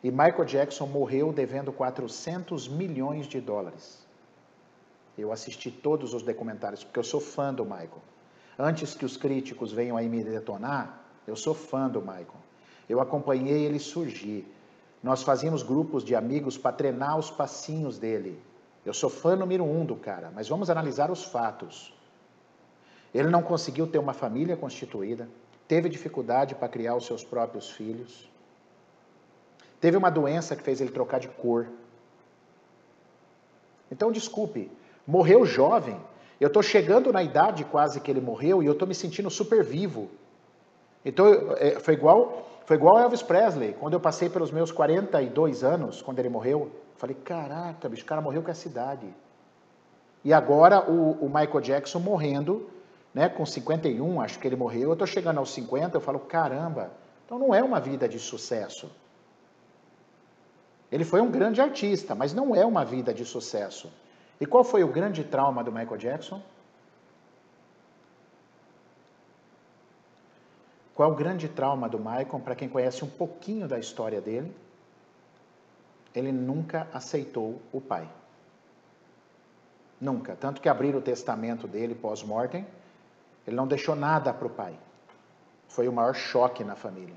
E 0.02 0.10
Michael 0.10 0.44
Jackson 0.44 0.86
morreu 0.86 1.32
devendo 1.32 1.72
400 1.72 2.66
milhões 2.66 3.26
de 3.26 3.40
dólares. 3.40 4.04
Eu 5.16 5.30
assisti 5.30 5.70
todos 5.70 6.12
os 6.12 6.22
documentários, 6.22 6.82
porque 6.82 6.98
eu 6.98 7.04
sou 7.04 7.20
fã 7.20 7.54
do 7.54 7.64
Michael. 7.64 8.02
Antes 8.58 8.94
que 8.94 9.04
os 9.04 9.16
críticos 9.16 9.72
venham 9.72 9.96
aí 9.96 10.08
me 10.08 10.24
detonar, 10.24 11.04
eu 11.26 11.36
sou 11.36 11.54
fã 11.54 11.88
do 11.88 12.00
Michael. 12.00 12.34
Eu 12.88 13.00
acompanhei 13.00 13.64
ele 13.64 13.78
surgir. 13.78 14.44
Nós 15.02 15.22
fazíamos 15.22 15.62
grupos 15.62 16.04
de 16.04 16.14
amigos 16.14 16.56
para 16.56 16.72
treinar 16.72 17.18
os 17.18 17.30
passinhos 17.30 17.98
dele. 17.98 18.40
Eu 18.86 18.94
sou 18.94 19.10
fã 19.10 19.34
número 19.34 19.64
um 19.64 19.84
do 19.84 19.96
cara, 19.96 20.30
mas 20.34 20.48
vamos 20.48 20.70
analisar 20.70 21.10
os 21.10 21.24
fatos. 21.24 21.92
Ele 23.12 23.28
não 23.28 23.42
conseguiu 23.42 23.86
ter 23.86 23.98
uma 23.98 24.12
família 24.12 24.56
constituída, 24.56 25.28
teve 25.66 25.88
dificuldade 25.88 26.54
para 26.54 26.68
criar 26.68 26.94
os 26.94 27.04
seus 27.04 27.22
próprios 27.24 27.70
filhos, 27.70 28.30
teve 29.80 29.96
uma 29.96 30.10
doença 30.10 30.56
que 30.56 30.62
fez 30.62 30.80
ele 30.80 30.90
trocar 30.90 31.18
de 31.18 31.28
cor. 31.28 31.68
Então, 33.90 34.10
desculpe, 34.10 34.70
morreu 35.06 35.44
jovem. 35.44 36.00
Eu 36.40 36.48
estou 36.48 36.62
chegando 36.62 37.12
na 37.12 37.22
idade 37.22 37.64
quase 37.64 38.00
que 38.00 38.10
ele 38.10 38.20
morreu 38.20 38.62
e 38.62 38.66
eu 38.66 38.72
estou 38.72 38.88
me 38.88 38.94
sentindo 38.94 39.30
super 39.30 39.62
vivo. 39.62 40.10
Então, 41.04 41.26
é, 41.58 41.80
foi 41.80 41.94
igual 41.94 42.46
foi 42.64 42.76
igual 42.76 42.98
Elvis 42.98 43.22
Presley, 43.22 43.74
quando 43.74 43.94
eu 43.94 44.00
passei 44.00 44.28
pelos 44.28 44.50
meus 44.50 44.70
42 44.70 45.64
anos, 45.64 46.00
quando 46.00 46.20
ele 46.20 46.28
morreu, 46.28 46.70
falei, 46.96 47.16
caraca, 47.16 47.88
bicho, 47.88 48.04
o 48.04 48.06
cara 48.06 48.20
morreu 48.20 48.42
com 48.42 48.50
a 48.50 48.54
cidade. 48.54 49.12
E 50.24 50.32
agora 50.32 50.88
o, 50.88 51.24
o, 51.24 51.26
Michael 51.26 51.60
Jackson 51.60 51.98
morrendo, 51.98 52.70
né, 53.12 53.28
com 53.28 53.44
51, 53.44 54.20
acho 54.20 54.38
que 54.38 54.46
ele 54.46 54.54
morreu, 54.54 54.90
eu 54.90 54.92
estou 54.92 55.06
chegando 55.06 55.38
aos 55.38 55.50
50, 55.52 55.96
eu 55.96 56.00
falo, 56.00 56.20
caramba, 56.20 56.92
então 57.26 57.38
não 57.38 57.52
é 57.52 57.62
uma 57.62 57.80
vida 57.80 58.08
de 58.08 58.20
sucesso. 58.20 58.90
Ele 60.90 61.04
foi 61.04 61.20
um 61.20 61.30
grande 61.30 61.60
artista, 61.60 62.14
mas 62.14 62.32
não 62.32 62.54
é 62.54 62.64
uma 62.64 62.84
vida 62.84 63.12
de 63.12 63.24
sucesso. 63.24 63.92
E 64.40 64.46
qual 64.46 64.62
foi 64.62 64.84
o 64.84 64.88
grande 64.88 65.24
trauma 65.24 65.64
do 65.64 65.72
Michael 65.72 65.96
Jackson? 65.96 66.40
Qual 71.02 71.10
o 71.10 71.16
grande 71.16 71.48
trauma 71.48 71.88
do 71.88 71.98
Michael? 71.98 72.40
Para 72.44 72.54
quem 72.54 72.68
conhece 72.68 73.04
um 73.04 73.08
pouquinho 73.08 73.66
da 73.66 73.76
história 73.76 74.20
dele, 74.20 74.54
ele 76.14 76.30
nunca 76.30 76.86
aceitou 76.94 77.60
o 77.72 77.80
pai. 77.80 78.08
Nunca. 80.00 80.36
Tanto 80.36 80.60
que 80.60 80.68
abrir 80.68 80.94
o 80.94 81.00
testamento 81.00 81.66
dele 81.66 81.92
pós-mortem, 81.92 82.64
ele 83.44 83.56
não 83.56 83.66
deixou 83.66 83.96
nada 83.96 84.32
para 84.32 84.46
o 84.46 84.50
pai. 84.50 84.78
Foi 85.66 85.88
o 85.88 85.92
maior 85.92 86.14
choque 86.14 86.62
na 86.62 86.76
família. 86.76 87.16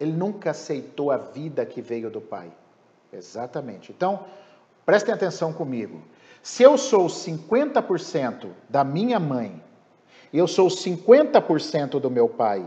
Ele 0.00 0.12
nunca 0.12 0.52
aceitou 0.52 1.10
a 1.10 1.18
vida 1.18 1.66
que 1.66 1.82
veio 1.82 2.10
do 2.10 2.22
pai. 2.22 2.50
Exatamente. 3.12 3.92
Então, 3.92 4.24
prestem 4.86 5.12
atenção 5.12 5.52
comigo. 5.52 6.00
Se 6.42 6.62
eu 6.62 6.78
sou 6.78 7.08
50% 7.08 8.48
da 8.70 8.82
minha 8.82 9.20
mãe 9.20 9.62
eu 10.38 10.46
sou 10.46 10.68
50% 10.68 12.00
do 12.00 12.10
meu 12.10 12.28
pai. 12.28 12.64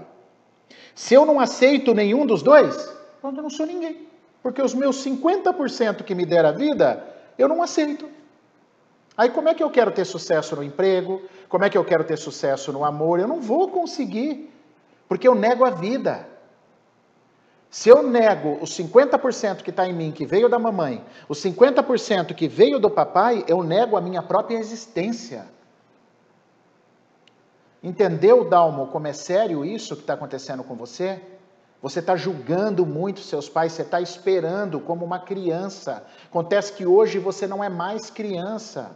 Se 0.96 1.14
eu 1.14 1.26
não 1.26 1.40
aceito 1.40 1.94
nenhum 1.94 2.26
dos 2.26 2.42
dois, 2.42 2.76
eu 3.24 3.32
não 3.32 3.50
sou 3.50 3.66
ninguém. 3.66 4.08
Porque 4.42 4.62
os 4.62 4.74
meus 4.74 5.04
50% 5.06 6.04
que 6.04 6.16
me 6.16 6.26
deram 6.26 6.50
a 6.50 6.52
vida, 6.54 7.06
eu 7.38 7.48
não 7.48 7.62
aceito. 7.62 8.10
Aí 9.18 9.30
como 9.30 9.50
é 9.50 9.54
que 9.54 9.64
eu 9.64 9.70
quero 9.70 9.92
ter 9.92 10.06
sucesso 10.06 10.56
no 10.56 10.64
emprego? 10.64 11.22
Como 11.50 11.66
é 11.66 11.70
que 11.70 11.78
eu 11.78 11.84
quero 11.84 12.04
ter 12.04 12.18
sucesso 12.18 12.72
no 12.72 12.86
amor? 12.86 13.20
Eu 13.20 13.28
não 13.28 13.42
vou 13.42 13.70
conseguir, 13.70 14.50
porque 15.08 15.28
eu 15.28 15.36
nego 15.36 15.66
a 15.66 15.72
vida. 15.72 16.28
Se 17.70 17.90
eu 17.90 18.02
nego 18.02 18.58
os 18.62 18.78
50% 18.78 19.62
que 19.62 19.72
está 19.72 19.88
em 19.88 19.94
mim, 19.94 20.12
que 20.12 20.26
veio 20.26 20.48
da 20.48 20.58
mamãe, 20.58 21.04
os 21.28 21.44
50% 21.44 22.34
que 22.34 22.48
veio 22.48 22.80
do 22.80 22.90
papai, 22.90 23.44
eu 23.48 23.62
nego 23.62 23.98
a 23.98 24.02
minha 24.02 24.22
própria 24.22 24.58
existência. 24.58 25.46
Entendeu, 27.82 28.50
Dalmo, 28.50 28.88
como 28.88 29.08
é 29.08 29.14
sério 29.14 29.64
isso 29.64 29.96
que 29.96 30.02
está 30.02 30.14
acontecendo 30.14 30.64
com 30.64 30.76
você? 30.76 31.22
Você 31.82 32.00
está 32.00 32.16
julgando 32.16 32.86
muito 32.86 33.20
seus 33.20 33.48
pais, 33.48 33.72
você 33.72 33.84
está 33.84 34.02
esperando 34.02 34.80
como 34.80 35.06
uma 35.06 35.20
criança. 35.20 36.04
Acontece 36.26 36.74
que 36.74 36.86
hoje 36.86 37.20
você 37.20 37.46
não 37.46 37.64
é 37.64 37.70
mais 37.70 38.10
criança. 38.10 38.96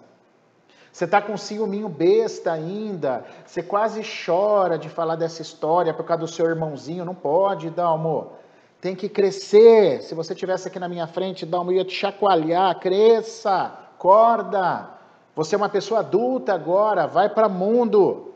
Você 0.91 1.05
está 1.05 1.21
com 1.21 1.38
ciúminho 1.38 1.88
besta 1.88 2.51
ainda. 2.51 3.23
Você 3.45 3.61
quase 3.61 4.01
chora 4.25 4.77
de 4.77 4.89
falar 4.89 5.15
dessa 5.15 5.41
história 5.41 5.93
por 5.93 6.03
causa 6.03 6.21
do 6.21 6.27
seu 6.27 6.47
irmãozinho. 6.47 7.05
Não 7.05 7.15
pode, 7.15 7.69
Dalmo. 7.69 8.34
Tem 8.82 8.95
que 8.95 9.07
crescer. 9.07 10.01
Se 10.01 10.15
você 10.15 10.34
tivesse 10.34 10.67
aqui 10.67 10.79
na 10.79 10.89
minha 10.89 11.07
frente, 11.07 11.45
Dalmo 11.45 11.71
ia 11.71 11.86
te 11.86 11.93
chacoalhar. 11.93 12.79
Cresça, 12.79 13.71
acorda. 13.95 14.89
Você 15.36 15.55
é 15.55 15.57
uma 15.57 15.69
pessoa 15.69 15.99
adulta 15.99 16.53
agora. 16.53 17.05
Vai 17.05 17.29
para 17.29 17.47
o 17.47 17.51
mundo. 17.51 18.30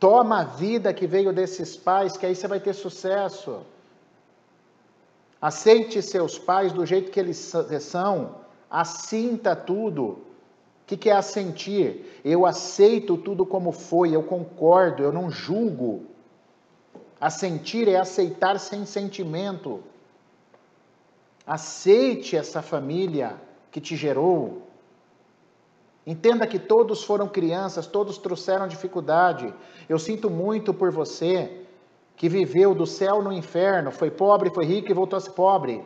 Toma 0.00 0.40
a 0.40 0.44
vida 0.44 0.94
que 0.94 1.06
veio 1.06 1.30
desses 1.30 1.76
pais, 1.76 2.16
que 2.16 2.24
aí 2.24 2.34
você 2.34 2.48
vai 2.48 2.58
ter 2.58 2.72
sucesso. 2.72 3.60
Aceite 5.40 6.00
seus 6.00 6.38
pais 6.38 6.72
do 6.72 6.86
jeito 6.86 7.10
que 7.10 7.20
eles 7.20 7.52
são. 7.82 8.36
Assinta 8.70 9.54
tudo. 9.54 10.04
O 10.04 10.18
que, 10.86 10.96
que 10.96 11.10
é 11.10 11.12
assentir? 11.12 12.20
Eu 12.24 12.46
aceito 12.46 13.18
tudo 13.18 13.44
como 13.44 13.72
foi, 13.72 14.16
eu 14.16 14.22
concordo, 14.22 15.02
eu 15.02 15.12
não 15.12 15.30
julgo. 15.30 16.06
Assentir 17.20 17.86
é 17.86 17.96
aceitar 17.96 18.58
sem 18.58 18.86
sentimento. 18.86 19.82
Aceite 21.46 22.36
essa 22.36 22.62
família 22.62 23.36
que 23.70 23.82
te 23.82 23.96
gerou. 23.96 24.69
Entenda 26.10 26.44
que 26.44 26.58
todos 26.58 27.04
foram 27.04 27.28
crianças, 27.28 27.86
todos 27.86 28.18
trouxeram 28.18 28.66
dificuldade. 28.66 29.54
Eu 29.88 29.96
sinto 29.96 30.28
muito 30.28 30.74
por 30.74 30.90
você 30.90 31.62
que 32.16 32.28
viveu 32.28 32.74
do 32.74 32.84
céu 32.84 33.22
no 33.22 33.32
inferno, 33.32 33.92
foi 33.92 34.10
pobre, 34.10 34.50
foi 34.50 34.64
rico 34.64 34.90
e 34.90 34.92
voltou 34.92 35.16
a 35.16 35.20
ser 35.20 35.30
pobre. 35.30 35.84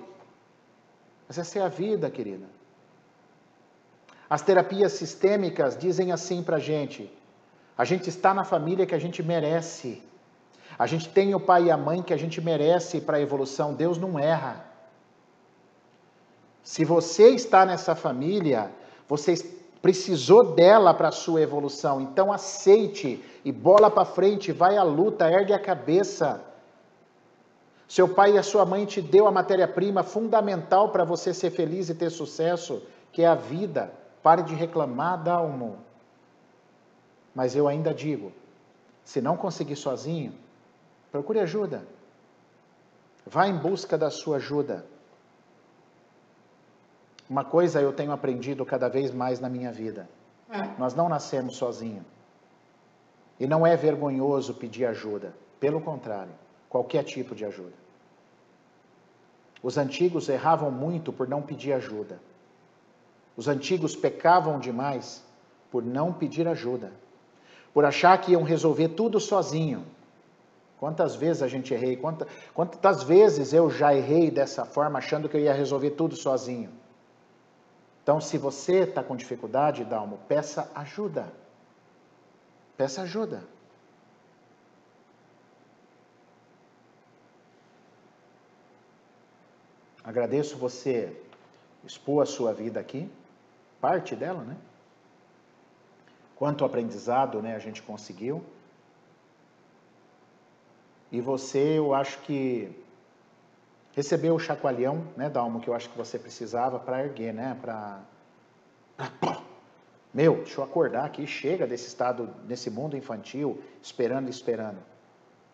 Mas 1.28 1.36
essa 1.36 1.58
é 1.58 1.62
a 1.62 1.68
vida, 1.68 2.08
querida. 2.08 2.46
As 4.30 4.40
terapias 4.40 4.92
sistêmicas 4.92 5.76
dizem 5.76 6.10
assim 6.10 6.42
para 6.42 6.56
a 6.56 6.64
gente: 6.70 7.12
A 7.76 7.84
gente 7.84 8.08
está 8.08 8.32
na 8.32 8.44
família 8.44 8.86
que 8.86 8.94
a 8.94 8.98
gente 8.98 9.22
merece. 9.22 10.02
A 10.78 10.86
gente 10.86 11.10
tem 11.10 11.34
o 11.34 11.40
pai 11.40 11.64
e 11.64 11.70
a 11.70 11.76
mãe 11.76 12.02
que 12.02 12.14
a 12.14 12.16
gente 12.16 12.40
merece 12.40 12.98
para 12.98 13.18
a 13.18 13.20
evolução. 13.20 13.74
Deus 13.74 13.98
não 13.98 14.18
erra. 14.18 14.64
Se 16.62 16.82
você 16.82 17.28
está 17.28 17.66
nessa 17.66 17.94
família, 17.94 18.72
você 19.06 19.34
precisou 19.84 20.54
dela 20.54 20.94
para 20.94 21.08
a 21.08 21.12
sua 21.12 21.42
evolução. 21.42 22.00
Então 22.00 22.32
aceite 22.32 23.22
e 23.44 23.52
bola 23.52 23.90
para 23.90 24.06
frente, 24.06 24.50
vai 24.50 24.78
à 24.78 24.82
luta, 24.82 25.30
ergue 25.30 25.52
a 25.52 25.58
cabeça. 25.58 26.42
Seu 27.86 28.08
pai 28.08 28.32
e 28.32 28.38
a 28.38 28.42
sua 28.42 28.64
mãe 28.64 28.86
te 28.86 29.02
deu 29.02 29.26
a 29.26 29.30
matéria-prima 29.30 30.02
fundamental 30.02 30.88
para 30.88 31.04
você 31.04 31.34
ser 31.34 31.50
feliz 31.50 31.90
e 31.90 31.94
ter 31.94 32.08
sucesso, 32.08 32.82
que 33.12 33.20
é 33.20 33.26
a 33.26 33.34
vida. 33.34 33.92
Pare 34.22 34.42
de 34.42 34.54
reclamar, 34.54 35.22
Dalmo. 35.22 35.76
Mas 37.34 37.54
eu 37.54 37.68
ainda 37.68 37.92
digo, 37.92 38.32
se 39.04 39.20
não 39.20 39.36
conseguir 39.36 39.76
sozinho, 39.76 40.32
procure 41.12 41.40
ajuda. 41.40 41.86
Vá 43.26 43.46
em 43.46 43.54
busca 43.58 43.98
da 43.98 44.08
sua 44.10 44.38
ajuda. 44.38 44.86
Uma 47.28 47.44
coisa 47.44 47.80
eu 47.80 47.92
tenho 47.92 48.12
aprendido 48.12 48.64
cada 48.64 48.88
vez 48.88 49.12
mais 49.12 49.40
na 49.40 49.48
minha 49.48 49.72
vida: 49.72 50.08
é. 50.50 50.78
nós 50.78 50.94
não 50.94 51.08
nascemos 51.08 51.56
sozinhos. 51.56 52.04
E 53.38 53.46
não 53.46 53.66
é 53.66 53.76
vergonhoso 53.76 54.54
pedir 54.54 54.84
ajuda. 54.84 55.34
Pelo 55.58 55.80
contrário, 55.80 56.32
qualquer 56.68 57.02
tipo 57.02 57.34
de 57.34 57.44
ajuda. 57.44 57.72
Os 59.62 59.78
antigos 59.78 60.28
erravam 60.28 60.70
muito 60.70 61.12
por 61.12 61.26
não 61.26 61.40
pedir 61.40 61.72
ajuda. 61.72 62.20
Os 63.36 63.48
antigos 63.48 63.96
pecavam 63.96 64.60
demais 64.60 65.24
por 65.70 65.82
não 65.82 66.12
pedir 66.12 66.46
ajuda. 66.46 66.92
Por 67.72 67.84
achar 67.84 68.16
que 68.18 68.32
iam 68.32 68.42
resolver 68.42 68.88
tudo 68.90 69.18
sozinho. 69.18 69.84
Quantas 70.78 71.16
vezes 71.16 71.42
a 71.42 71.48
gente 71.48 71.72
errei? 71.72 71.96
Quantas, 71.96 72.28
quantas 72.52 73.02
vezes 73.02 73.52
eu 73.52 73.70
já 73.70 73.94
errei 73.94 74.30
dessa 74.30 74.64
forma, 74.64 74.98
achando 74.98 75.28
que 75.28 75.36
eu 75.36 75.40
ia 75.40 75.52
resolver 75.52 75.90
tudo 75.92 76.14
sozinho? 76.14 76.70
Então, 78.04 78.20
se 78.20 78.36
você 78.36 78.80
está 78.80 79.02
com 79.02 79.16
dificuldade, 79.16 79.82
Dalmo, 79.82 80.18
peça 80.28 80.70
ajuda. 80.74 81.32
Peça 82.76 83.00
ajuda. 83.00 83.42
Agradeço 90.04 90.58
você 90.58 91.18
expor 91.82 92.22
a 92.22 92.26
sua 92.26 92.52
vida 92.52 92.78
aqui, 92.78 93.10
parte 93.80 94.14
dela, 94.14 94.42
né? 94.42 94.54
Quanto 96.36 96.62
aprendizado, 96.62 97.40
né, 97.40 97.56
a 97.56 97.58
gente 97.58 97.80
conseguiu. 97.80 98.44
E 101.10 101.22
você, 101.22 101.78
eu 101.78 101.94
acho 101.94 102.18
que 102.18 102.83
recebeu 103.94 104.34
o 104.34 104.38
chacoalhão, 104.38 105.06
né, 105.16 105.30
Dalmo, 105.30 105.60
que 105.60 105.68
eu 105.68 105.74
acho 105.74 105.88
que 105.88 105.96
você 105.96 106.18
precisava 106.18 106.78
para 106.78 107.04
erguer, 107.04 107.32
né, 107.32 107.56
para 107.60 108.00
meu, 110.14 110.36
deixa 110.36 110.60
eu 110.60 110.64
acordar 110.64 111.04
aqui, 111.04 111.26
chega 111.26 111.66
desse 111.66 111.88
estado, 111.88 112.26
desse 112.44 112.70
mundo 112.70 112.96
infantil, 112.96 113.60
esperando 113.82 114.28
esperando. 114.28 114.78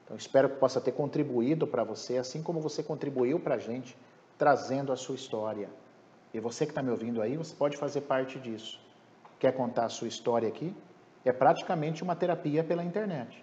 Então, 0.04 0.14
espero 0.18 0.50
que 0.50 0.56
possa 0.56 0.80
ter 0.80 0.92
contribuído 0.92 1.66
para 1.66 1.82
você, 1.82 2.18
assim 2.18 2.42
como 2.42 2.60
você 2.60 2.82
contribuiu 2.82 3.40
para 3.40 3.54
a 3.54 3.58
gente, 3.58 3.96
trazendo 4.36 4.92
a 4.92 4.96
sua 4.96 5.14
história. 5.14 5.70
E 6.34 6.40
você 6.40 6.66
que 6.66 6.72
está 6.72 6.82
me 6.82 6.90
ouvindo 6.90 7.22
aí, 7.22 7.38
você 7.38 7.54
pode 7.54 7.78
fazer 7.78 8.02
parte 8.02 8.38
disso. 8.38 8.78
Quer 9.38 9.52
contar 9.52 9.86
a 9.86 9.88
sua 9.88 10.08
história 10.08 10.46
aqui? 10.46 10.76
É 11.24 11.32
praticamente 11.32 12.02
uma 12.02 12.14
terapia 12.14 12.62
pela 12.62 12.84
internet. 12.84 13.42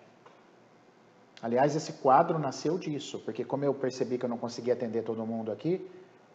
Aliás, 1.41 1.75
esse 1.75 1.93
quadro 1.93 2.39
nasceu 2.39 2.77
disso, 2.77 3.19
porque 3.19 3.43
como 3.43 3.63
eu 3.63 3.73
percebi 3.73 4.17
que 4.17 4.25
eu 4.25 4.29
não 4.29 4.37
conseguia 4.37 4.73
atender 4.73 5.03
todo 5.03 5.25
mundo 5.25 5.51
aqui, 5.51 5.87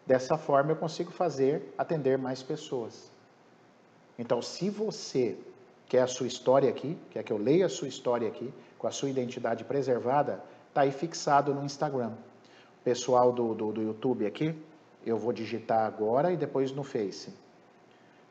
dessa 0.07 0.36
forma 0.36 0.72
eu 0.72 0.76
consigo 0.76 1.11
fazer 1.11 1.74
atender 1.76 2.16
mais 2.16 2.42
pessoas. 2.42 3.11
Então, 4.18 4.40
se 4.40 4.70
você 4.70 5.36
quer 5.88 6.03
a 6.03 6.07
sua 6.07 6.26
história 6.26 6.70
aqui, 6.70 6.96
quer 7.11 7.22
que 7.24 7.32
eu 7.32 7.36
leia 7.38 7.66
a 7.66 7.68
sua 7.68 7.88
história 7.88 8.28
aqui, 8.28 8.53
com 8.78 8.86
a 8.86 8.90
sua 8.90 9.11
identidade 9.11 9.64
preservada, 9.64 10.42
está 10.68 10.82
aí 10.82 10.92
fixado 10.92 11.53
no 11.53 11.64
Instagram. 11.64 12.12
Pessoal 12.84 13.32
do, 13.32 13.55
do, 13.55 13.72
do 13.72 13.82
YouTube 13.82 14.24
aqui, 14.24 14.57
eu 15.05 15.16
vou 15.16 15.32
digitar 15.32 15.84
agora 15.84 16.32
e 16.32 16.36
depois 16.36 16.72
no 16.72 16.84
Face. 16.84 17.32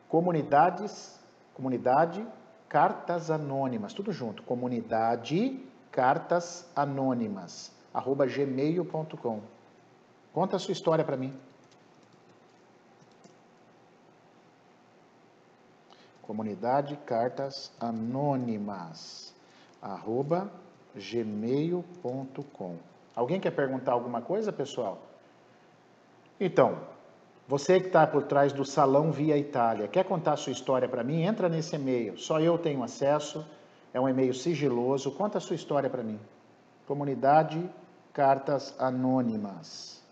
Comunidades, 0.08 1.18
comunidade, 1.54 2.26
cartas 2.68 3.30
anônimas, 3.30 3.92
tudo 3.92 4.12
junto. 4.12 4.42
Comunidade 4.42 5.60
cartas 5.92 6.66
anônimas, 6.74 7.70
arroba 7.92 8.26
gmail.com. 8.26 9.40
Conta 10.32 10.56
a 10.56 10.58
sua 10.58 10.72
história 10.72 11.04
para 11.04 11.16
mim. 11.16 11.38
Comunidade 16.22 16.96
Cartas 17.04 17.70
Anônimas, 17.78 19.34
arroba 19.82 20.50
gmail.com. 20.94 22.76
Alguém 23.14 23.38
quer 23.38 23.50
perguntar 23.50 23.92
alguma 23.92 24.22
coisa, 24.22 24.50
pessoal? 24.50 24.98
Então, 26.40 26.78
você 27.46 27.78
que 27.78 27.88
está 27.88 28.06
por 28.06 28.22
trás 28.22 28.52
do 28.52 28.64
Salão 28.64 29.12
Via 29.12 29.36
Itália, 29.36 29.88
quer 29.88 30.04
contar 30.04 30.36
sua 30.36 30.52
história 30.52 30.88
para 30.88 31.04
mim? 31.04 31.22
Entra 31.22 31.50
nesse 31.50 31.76
e-mail, 31.76 32.16
só 32.16 32.40
eu 32.40 32.56
tenho 32.56 32.82
acesso 32.82 33.44
é 33.92 34.00
um 34.00 34.08
e-mail 34.08 34.34
sigiloso. 34.34 35.10
Conta 35.12 35.38
a 35.38 35.40
sua 35.40 35.56
história 35.56 35.90
para 35.90 36.02
mim. 36.02 36.18
Comunidade 36.86 37.70
Cartas 38.12 38.74
Anônimas. 38.78 40.02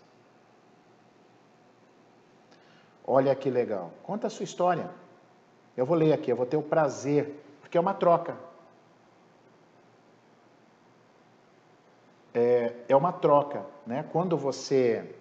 Olha 3.05 3.35
que 3.35 3.49
legal. 3.49 3.91
Conta 4.03 4.27
a 4.27 4.29
sua 4.29 4.43
história. 4.43 4.89
Eu 5.75 5.85
vou 5.85 5.97
ler 5.97 6.13
aqui, 6.13 6.31
eu 6.31 6.35
vou 6.35 6.45
ter 6.45 6.57
o 6.57 6.61
prazer, 6.61 7.43
porque 7.59 7.77
é 7.77 7.81
uma 7.81 7.93
troca. 7.93 8.35
É, 12.33 12.73
é 12.87 12.95
uma 12.95 13.11
troca, 13.11 13.65
né? 13.85 14.03
Quando 14.11 14.37
você 14.37 15.15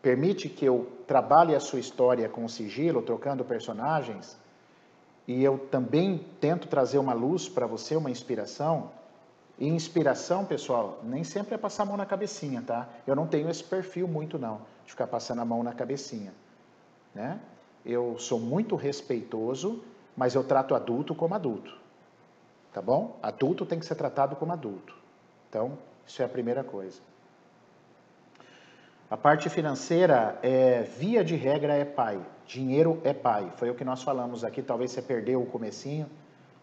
permite 0.00 0.48
que 0.48 0.64
eu 0.64 0.90
trabalhe 1.06 1.54
a 1.54 1.60
sua 1.60 1.78
história 1.78 2.28
com 2.28 2.48
sigilo, 2.48 3.02
trocando 3.02 3.44
personagens, 3.44 4.38
e 5.30 5.44
eu 5.44 5.56
também 5.70 6.26
tento 6.40 6.66
trazer 6.66 6.98
uma 6.98 7.12
luz 7.12 7.48
para 7.48 7.64
você, 7.64 7.94
uma 7.94 8.10
inspiração. 8.10 8.90
E 9.60 9.68
inspiração, 9.68 10.44
pessoal, 10.44 10.98
nem 11.04 11.22
sempre 11.22 11.54
é 11.54 11.56
passar 11.56 11.84
a 11.84 11.86
mão 11.86 11.96
na 11.96 12.04
cabecinha, 12.04 12.64
tá? 12.66 12.88
Eu 13.06 13.14
não 13.14 13.28
tenho 13.28 13.48
esse 13.48 13.62
perfil 13.62 14.08
muito 14.08 14.40
não, 14.40 14.62
de 14.84 14.90
ficar 14.90 15.06
passando 15.06 15.40
a 15.40 15.44
mão 15.44 15.62
na 15.62 15.72
cabecinha, 15.72 16.34
né? 17.14 17.38
Eu 17.86 18.18
sou 18.18 18.40
muito 18.40 18.74
respeitoso, 18.74 19.84
mas 20.16 20.34
eu 20.34 20.42
trato 20.42 20.74
adulto 20.74 21.14
como 21.14 21.32
adulto, 21.32 21.78
tá 22.72 22.82
bom? 22.82 23.16
Adulto 23.22 23.64
tem 23.64 23.78
que 23.78 23.86
ser 23.86 23.94
tratado 23.94 24.34
como 24.34 24.52
adulto. 24.52 24.96
Então, 25.48 25.78
isso 26.08 26.20
é 26.20 26.24
a 26.24 26.28
primeira 26.28 26.64
coisa. 26.64 27.00
A 29.10 29.16
parte 29.16 29.50
financeira, 29.50 30.38
é, 30.40 30.82
via 30.82 31.24
de 31.24 31.34
regra, 31.34 31.74
é 31.74 31.84
pai. 31.84 32.24
Dinheiro 32.46 33.00
é 33.02 33.12
pai. 33.12 33.52
Foi 33.56 33.68
o 33.68 33.74
que 33.74 33.84
nós 33.84 34.04
falamos 34.04 34.44
aqui. 34.44 34.62
Talvez 34.62 34.92
você 34.92 35.02
perdeu 35.02 35.42
o 35.42 35.46
comecinho, 35.46 36.08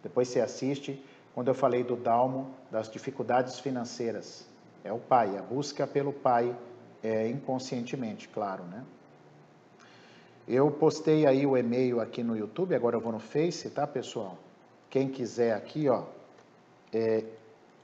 depois 0.02 0.30
você 0.30 0.40
assiste. 0.40 1.04
Quando 1.36 1.50
eu 1.50 1.54
falei 1.54 1.84
do 1.84 1.98
Dalmo, 1.98 2.50
das 2.72 2.90
dificuldades 2.90 3.60
financeiras. 3.60 4.48
É 4.82 4.94
o 4.94 4.98
pai, 4.98 5.38
a 5.38 5.42
busca 5.42 5.86
pelo 5.86 6.14
pai 6.14 6.56
é, 7.04 7.28
inconscientemente, 7.28 8.30
claro, 8.30 8.64
né? 8.64 8.82
Eu 10.48 10.72
postei 10.72 11.28
aí 11.28 11.46
o 11.46 11.58
e-mail 11.58 12.00
aqui 12.00 12.24
no 12.24 12.38
YouTube, 12.38 12.74
agora 12.74 12.96
eu 12.96 13.02
vou 13.02 13.12
no 13.12 13.20
Face, 13.20 13.70
tá, 13.70 13.86
pessoal? 13.86 14.38
Quem 14.90 15.10
quiser 15.10 15.54
aqui, 15.54 15.90
ó, 15.90 16.04
é, 16.94 17.26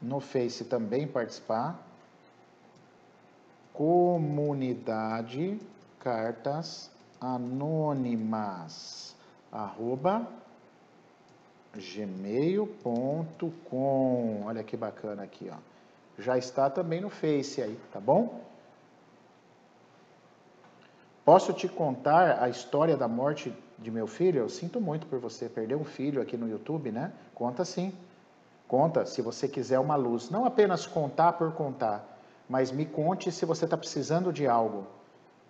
no 0.02 0.22
Face 0.22 0.64
também 0.64 1.06
participar, 1.06 1.86
comunidade 3.74 5.60
cartas 6.00 6.92
anônimas 7.20 9.16
arroba 9.52 10.28
gmail.com 11.76 12.84
olha 14.46 14.64
que 14.64 14.78
bacana 14.78 15.24
aqui 15.24 15.50
ó. 15.52 15.56
Já 16.20 16.38
está 16.38 16.70
também 16.70 17.02
no 17.02 17.10
Face 17.10 17.60
aí 17.62 17.76
tá 17.92 18.00
bom? 18.00 18.42
Posso 21.26 21.52
te 21.54 21.68
contar 21.68 22.44
a 22.44 22.50
história 22.50 22.96
da 22.96 23.08
morte 23.08 23.52
de 23.80 23.90
meu 23.90 24.06
filho? 24.06 24.40
Eu 24.40 24.50
sinto 24.50 24.80
muito 24.80 25.08
por 25.08 25.18
você 25.20 25.50
perder 25.50 25.76
um 25.76 25.86
filho 25.86 26.22
aqui 26.22 26.38
no 26.38 26.48
YouTube 26.48 26.92
né? 26.92 27.12
Conta 27.34 27.66
sim. 27.66 27.92
Conta 28.68 29.06
se 29.06 29.22
você 29.22 29.48
quiser 29.48 29.80
uma 29.80 29.96
luz. 29.96 30.30
Não 30.30 30.46
apenas 30.46 30.86
contar 30.86 31.34
por 31.34 31.52
contar 31.54 32.13
mas 32.54 32.72
me 32.72 32.86
conte 32.86 33.32
se 33.32 33.48
você 33.48 33.66
está 33.66 33.76
precisando 33.76 34.32
de 34.32 34.46
algo, 34.46 34.86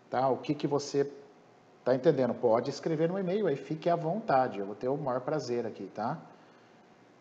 tá? 0.09 0.29
O 0.29 0.37
que, 0.37 0.55
que 0.55 0.65
você 0.65 1.11
está 1.79 1.93
entendendo? 1.93 2.33
Pode 2.33 2.69
escrever 2.69 3.09
no 3.09 3.19
e-mail 3.19 3.45
aí, 3.47 3.57
fique 3.57 3.89
à 3.89 3.95
vontade, 3.97 4.59
eu 4.59 4.65
vou 4.65 4.73
ter 4.73 4.87
o 4.87 4.95
maior 4.95 5.19
prazer 5.19 5.65
aqui, 5.65 5.91
tá? 5.93 6.17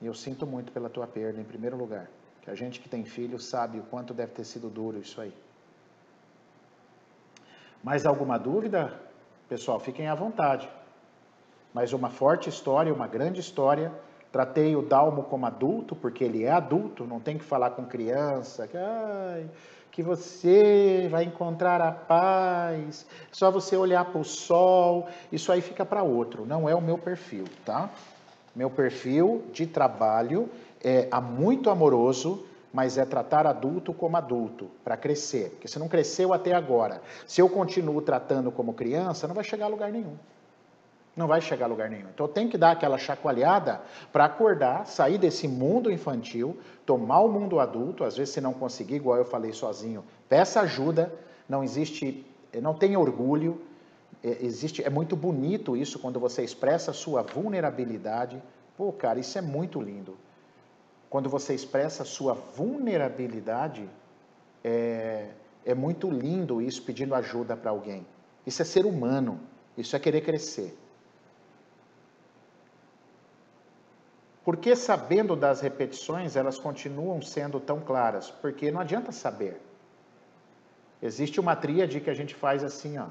E 0.00 0.06
eu 0.06 0.14
sinto 0.14 0.46
muito 0.46 0.70
pela 0.70 0.88
tua 0.88 1.08
perda, 1.08 1.40
em 1.40 1.44
primeiro 1.44 1.76
lugar. 1.76 2.08
Que 2.42 2.48
a 2.48 2.54
gente 2.54 2.78
que 2.78 2.88
tem 2.88 3.04
filho 3.04 3.40
sabe 3.40 3.80
o 3.80 3.82
quanto 3.82 4.14
deve 4.14 4.30
ter 4.30 4.44
sido 4.44 4.70
duro 4.70 5.00
isso 5.00 5.20
aí. 5.20 5.34
Mais 7.82 8.06
alguma 8.06 8.38
dúvida? 8.38 8.96
Pessoal, 9.48 9.80
fiquem 9.80 10.06
à 10.06 10.14
vontade. 10.14 10.70
Mas 11.74 11.92
uma 11.92 12.08
forte 12.08 12.48
história, 12.48 12.94
uma 12.94 13.08
grande 13.08 13.40
história. 13.40 13.92
Tratei 14.32 14.74
o 14.74 14.80
Dalmo 14.80 15.24
como 15.24 15.44
adulto, 15.44 15.94
porque 15.94 16.24
ele 16.24 16.42
é 16.42 16.50
adulto, 16.50 17.04
não 17.04 17.20
tem 17.20 17.36
que 17.36 17.44
falar 17.44 17.70
com 17.70 17.84
criança, 17.84 18.66
que, 18.66 18.78
ai, 18.78 19.46
que 19.90 20.02
você 20.02 21.06
vai 21.10 21.24
encontrar 21.24 21.82
a 21.82 21.92
paz, 21.92 23.06
só 23.30 23.50
você 23.50 23.76
olhar 23.76 24.06
para 24.06 24.18
o 24.18 24.24
sol, 24.24 25.06
isso 25.30 25.52
aí 25.52 25.60
fica 25.60 25.84
para 25.84 26.02
outro, 26.02 26.46
não 26.46 26.66
é 26.66 26.74
o 26.74 26.80
meu 26.80 26.96
perfil, 26.96 27.44
tá? 27.62 27.90
Meu 28.56 28.70
perfil 28.70 29.44
de 29.52 29.66
trabalho 29.66 30.48
é 30.82 31.08
muito 31.20 31.68
amoroso, 31.68 32.46
mas 32.72 32.96
é 32.96 33.04
tratar 33.04 33.46
adulto 33.46 33.92
como 33.92 34.16
adulto, 34.16 34.70
para 34.82 34.96
crescer. 34.96 35.50
Porque 35.50 35.68
se 35.68 35.78
não 35.78 35.88
cresceu 35.88 36.32
até 36.32 36.54
agora, 36.54 37.02
se 37.26 37.42
eu 37.42 37.48
continuo 37.50 38.00
tratando 38.00 38.50
como 38.50 38.72
criança, 38.72 39.28
não 39.28 39.34
vai 39.34 39.44
chegar 39.44 39.66
a 39.66 39.68
lugar 39.68 39.92
nenhum. 39.92 40.16
Não 41.14 41.26
vai 41.26 41.42
chegar 41.42 41.66
a 41.66 41.68
lugar 41.68 41.90
nenhum. 41.90 42.08
Então 42.08 42.26
tenho 42.26 42.48
que 42.48 42.56
dar 42.56 42.70
aquela 42.70 42.96
chacoalhada 42.96 43.82
para 44.10 44.24
acordar, 44.24 44.86
sair 44.86 45.18
desse 45.18 45.46
mundo 45.46 45.90
infantil, 45.90 46.56
tomar 46.86 47.20
o 47.20 47.28
mundo 47.28 47.60
adulto. 47.60 48.02
Às 48.02 48.16
vezes, 48.16 48.32
se 48.32 48.40
não 48.40 48.54
conseguir, 48.54 48.94
igual 48.94 49.18
eu 49.18 49.24
falei 49.24 49.52
sozinho, 49.52 50.02
peça 50.28 50.60
ajuda. 50.62 51.12
Não 51.46 51.62
existe, 51.62 52.24
não 52.62 52.72
tenha 52.72 52.98
orgulho. 52.98 53.60
É, 54.24 54.38
existe, 54.40 54.82
é 54.82 54.88
muito 54.88 55.14
bonito 55.14 55.76
isso 55.76 55.98
quando 55.98 56.18
você 56.18 56.42
expressa 56.42 56.92
a 56.92 56.94
sua 56.94 57.22
vulnerabilidade. 57.22 58.42
Pô, 58.76 58.90
cara, 58.90 59.20
isso 59.20 59.36
é 59.36 59.42
muito 59.42 59.82
lindo. 59.82 60.16
Quando 61.10 61.28
você 61.28 61.54
expressa 61.54 62.04
a 62.04 62.06
sua 62.06 62.32
vulnerabilidade, 62.32 63.86
é, 64.64 65.26
é 65.62 65.74
muito 65.74 66.10
lindo 66.10 66.62
isso 66.62 66.82
pedindo 66.82 67.14
ajuda 67.14 67.54
para 67.54 67.70
alguém. 67.70 68.06
Isso 68.46 68.62
é 68.62 68.64
ser 68.64 68.86
humano. 68.86 69.38
Isso 69.76 69.94
é 69.94 69.98
querer 69.98 70.22
crescer. 70.22 70.76
Porque 74.44 74.74
sabendo 74.74 75.36
das 75.36 75.60
repetições, 75.60 76.34
elas 76.34 76.58
continuam 76.58 77.22
sendo 77.22 77.60
tão 77.60 77.80
claras? 77.80 78.30
Porque 78.30 78.70
não 78.70 78.80
adianta 78.80 79.12
saber. 79.12 79.60
Existe 81.00 81.38
uma 81.38 81.54
tríade 81.54 82.00
que 82.00 82.10
a 82.10 82.14
gente 82.14 82.34
faz 82.34 82.64
assim, 82.64 82.98
ó. 82.98 83.06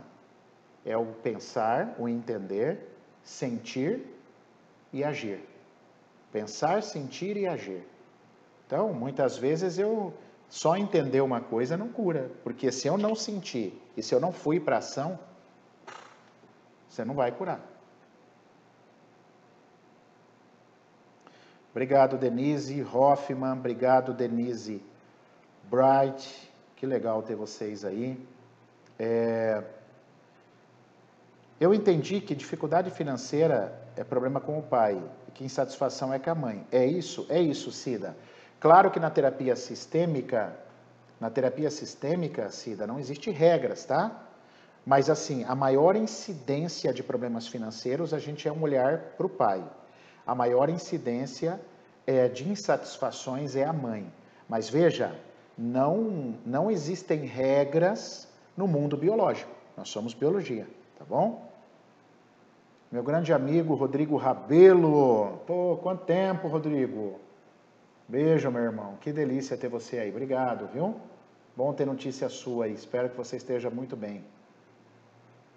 É 0.85 0.97
o 0.97 1.05
pensar, 1.05 1.95
o 1.97 2.09
entender, 2.09 2.79
sentir 3.23 4.01
e 4.91 5.03
agir. 5.03 5.39
Pensar, 6.31 6.81
sentir 6.81 7.37
e 7.37 7.47
agir. 7.47 7.83
Então, 8.65 8.93
muitas 8.93 9.37
vezes 9.37 9.77
eu 9.77 10.13
só 10.49 10.75
entender 10.75 11.21
uma 11.21 11.39
coisa 11.39 11.77
não 11.77 11.87
cura, 11.87 12.31
porque 12.43 12.71
se 12.71 12.87
eu 12.87 12.97
não 12.97 13.15
sentir 13.15 13.81
e 13.95 14.03
se 14.03 14.13
eu 14.13 14.19
não 14.19 14.33
fui 14.33 14.59
para 14.59 14.77
ação, 14.77 15.17
você 16.89 17.05
não 17.05 17.13
vai 17.13 17.31
curar. 17.31 17.70
Obrigado, 21.71 22.17
Denise 22.17 22.83
Hoffman. 22.83 23.53
Obrigado, 23.53 24.13
Denise 24.13 24.83
Bright. 25.69 26.51
Que 26.75 26.85
legal 26.85 27.23
ter 27.23 27.35
vocês 27.35 27.85
aí. 27.85 28.19
É... 28.99 29.63
Eu 31.59 31.73
entendi 31.73 32.19
que 32.19 32.35
dificuldade 32.35 32.91
financeira 32.91 33.73
é 33.95 34.03
problema 34.03 34.41
com 34.41 34.59
o 34.59 34.61
pai 34.61 35.01
e 35.27 35.31
que 35.31 35.45
insatisfação 35.45 36.13
é 36.13 36.19
com 36.19 36.31
a 36.31 36.35
mãe. 36.35 36.67
É 36.73 36.85
isso? 36.85 37.25
É 37.29 37.39
isso, 37.39 37.71
Cida. 37.71 38.17
Claro 38.59 38.91
que 38.91 38.99
na 38.99 39.09
terapia 39.09 39.55
sistêmica, 39.55 40.53
na 41.21 41.29
terapia 41.29 41.71
sistêmica, 41.71 42.51
Cida, 42.51 42.85
não 42.85 42.99
existe 42.99 43.31
regras, 43.31 43.85
tá? 43.85 44.27
Mas 44.85 45.09
assim, 45.09 45.45
a 45.45 45.55
maior 45.55 45.95
incidência 45.95 46.91
de 46.93 47.01
problemas 47.01 47.47
financeiros, 47.47 48.13
a 48.13 48.19
gente 48.19 48.45
é 48.45 48.51
um 48.51 48.61
olhar 48.61 48.97
para 49.15 49.25
o 49.25 49.29
pai 49.29 49.63
a 50.25 50.35
maior 50.35 50.69
incidência 50.69 51.59
é, 52.05 52.27
de 52.27 52.49
insatisfações 52.49 53.55
é 53.55 53.63
a 53.63 53.73
mãe. 53.73 54.11
Mas 54.47 54.69
veja, 54.69 55.15
não, 55.57 56.35
não 56.45 56.69
existem 56.69 57.25
regras 57.25 58.27
no 58.55 58.67
mundo 58.67 58.97
biológico. 58.97 59.51
Nós 59.77 59.89
somos 59.89 60.13
biologia, 60.13 60.67
tá 60.97 61.05
bom? 61.05 61.49
Meu 62.91 63.03
grande 63.03 63.31
amigo 63.31 63.73
Rodrigo 63.73 64.17
Rabelo. 64.17 65.39
Pô, 65.47 65.79
quanto 65.81 66.03
tempo, 66.03 66.49
Rodrigo? 66.49 67.19
Beijo, 68.07 68.51
meu 68.51 68.63
irmão. 68.63 68.97
Que 68.99 69.13
delícia 69.13 69.55
ter 69.55 69.69
você 69.69 69.99
aí. 69.99 70.09
Obrigado, 70.09 70.67
viu? 70.67 70.95
Bom 71.55 71.71
ter 71.71 71.85
notícia 71.85 72.27
sua 72.27 72.65
aí. 72.65 72.73
Espero 72.73 73.09
que 73.09 73.15
você 73.15 73.37
esteja 73.37 73.69
muito 73.69 73.95
bem. 73.95 74.21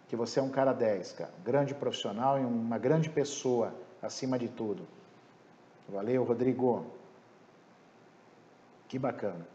Que 0.06 0.14
você 0.14 0.38
é 0.38 0.42
um 0.42 0.48
cara 0.48 0.72
10, 0.72 1.12
cara. 1.12 1.32
Grande 1.44 1.74
profissional 1.74 2.38
e 2.38 2.44
uma 2.44 2.78
grande 2.78 3.10
pessoa 3.10 3.74
acima 4.04 4.38
de 4.38 4.48
tudo. 4.48 4.86
Valeu, 5.88 6.22
Rodrigo. 6.24 6.84
Que 8.88 8.98
bacana. 8.98 9.46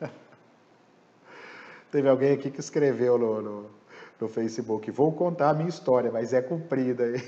Teve 1.90 2.08
alguém 2.08 2.32
aqui 2.32 2.50
que 2.50 2.60
escreveu 2.60 3.18
no, 3.18 3.42
no, 3.42 3.70
no, 4.20 4.28
Facebook: 4.28 4.90
Vou 4.90 5.12
contar 5.12 5.50
a 5.50 5.54
minha 5.54 5.68
história, 5.68 6.10
mas 6.10 6.32
é 6.32 6.40
comprida. 6.40 7.04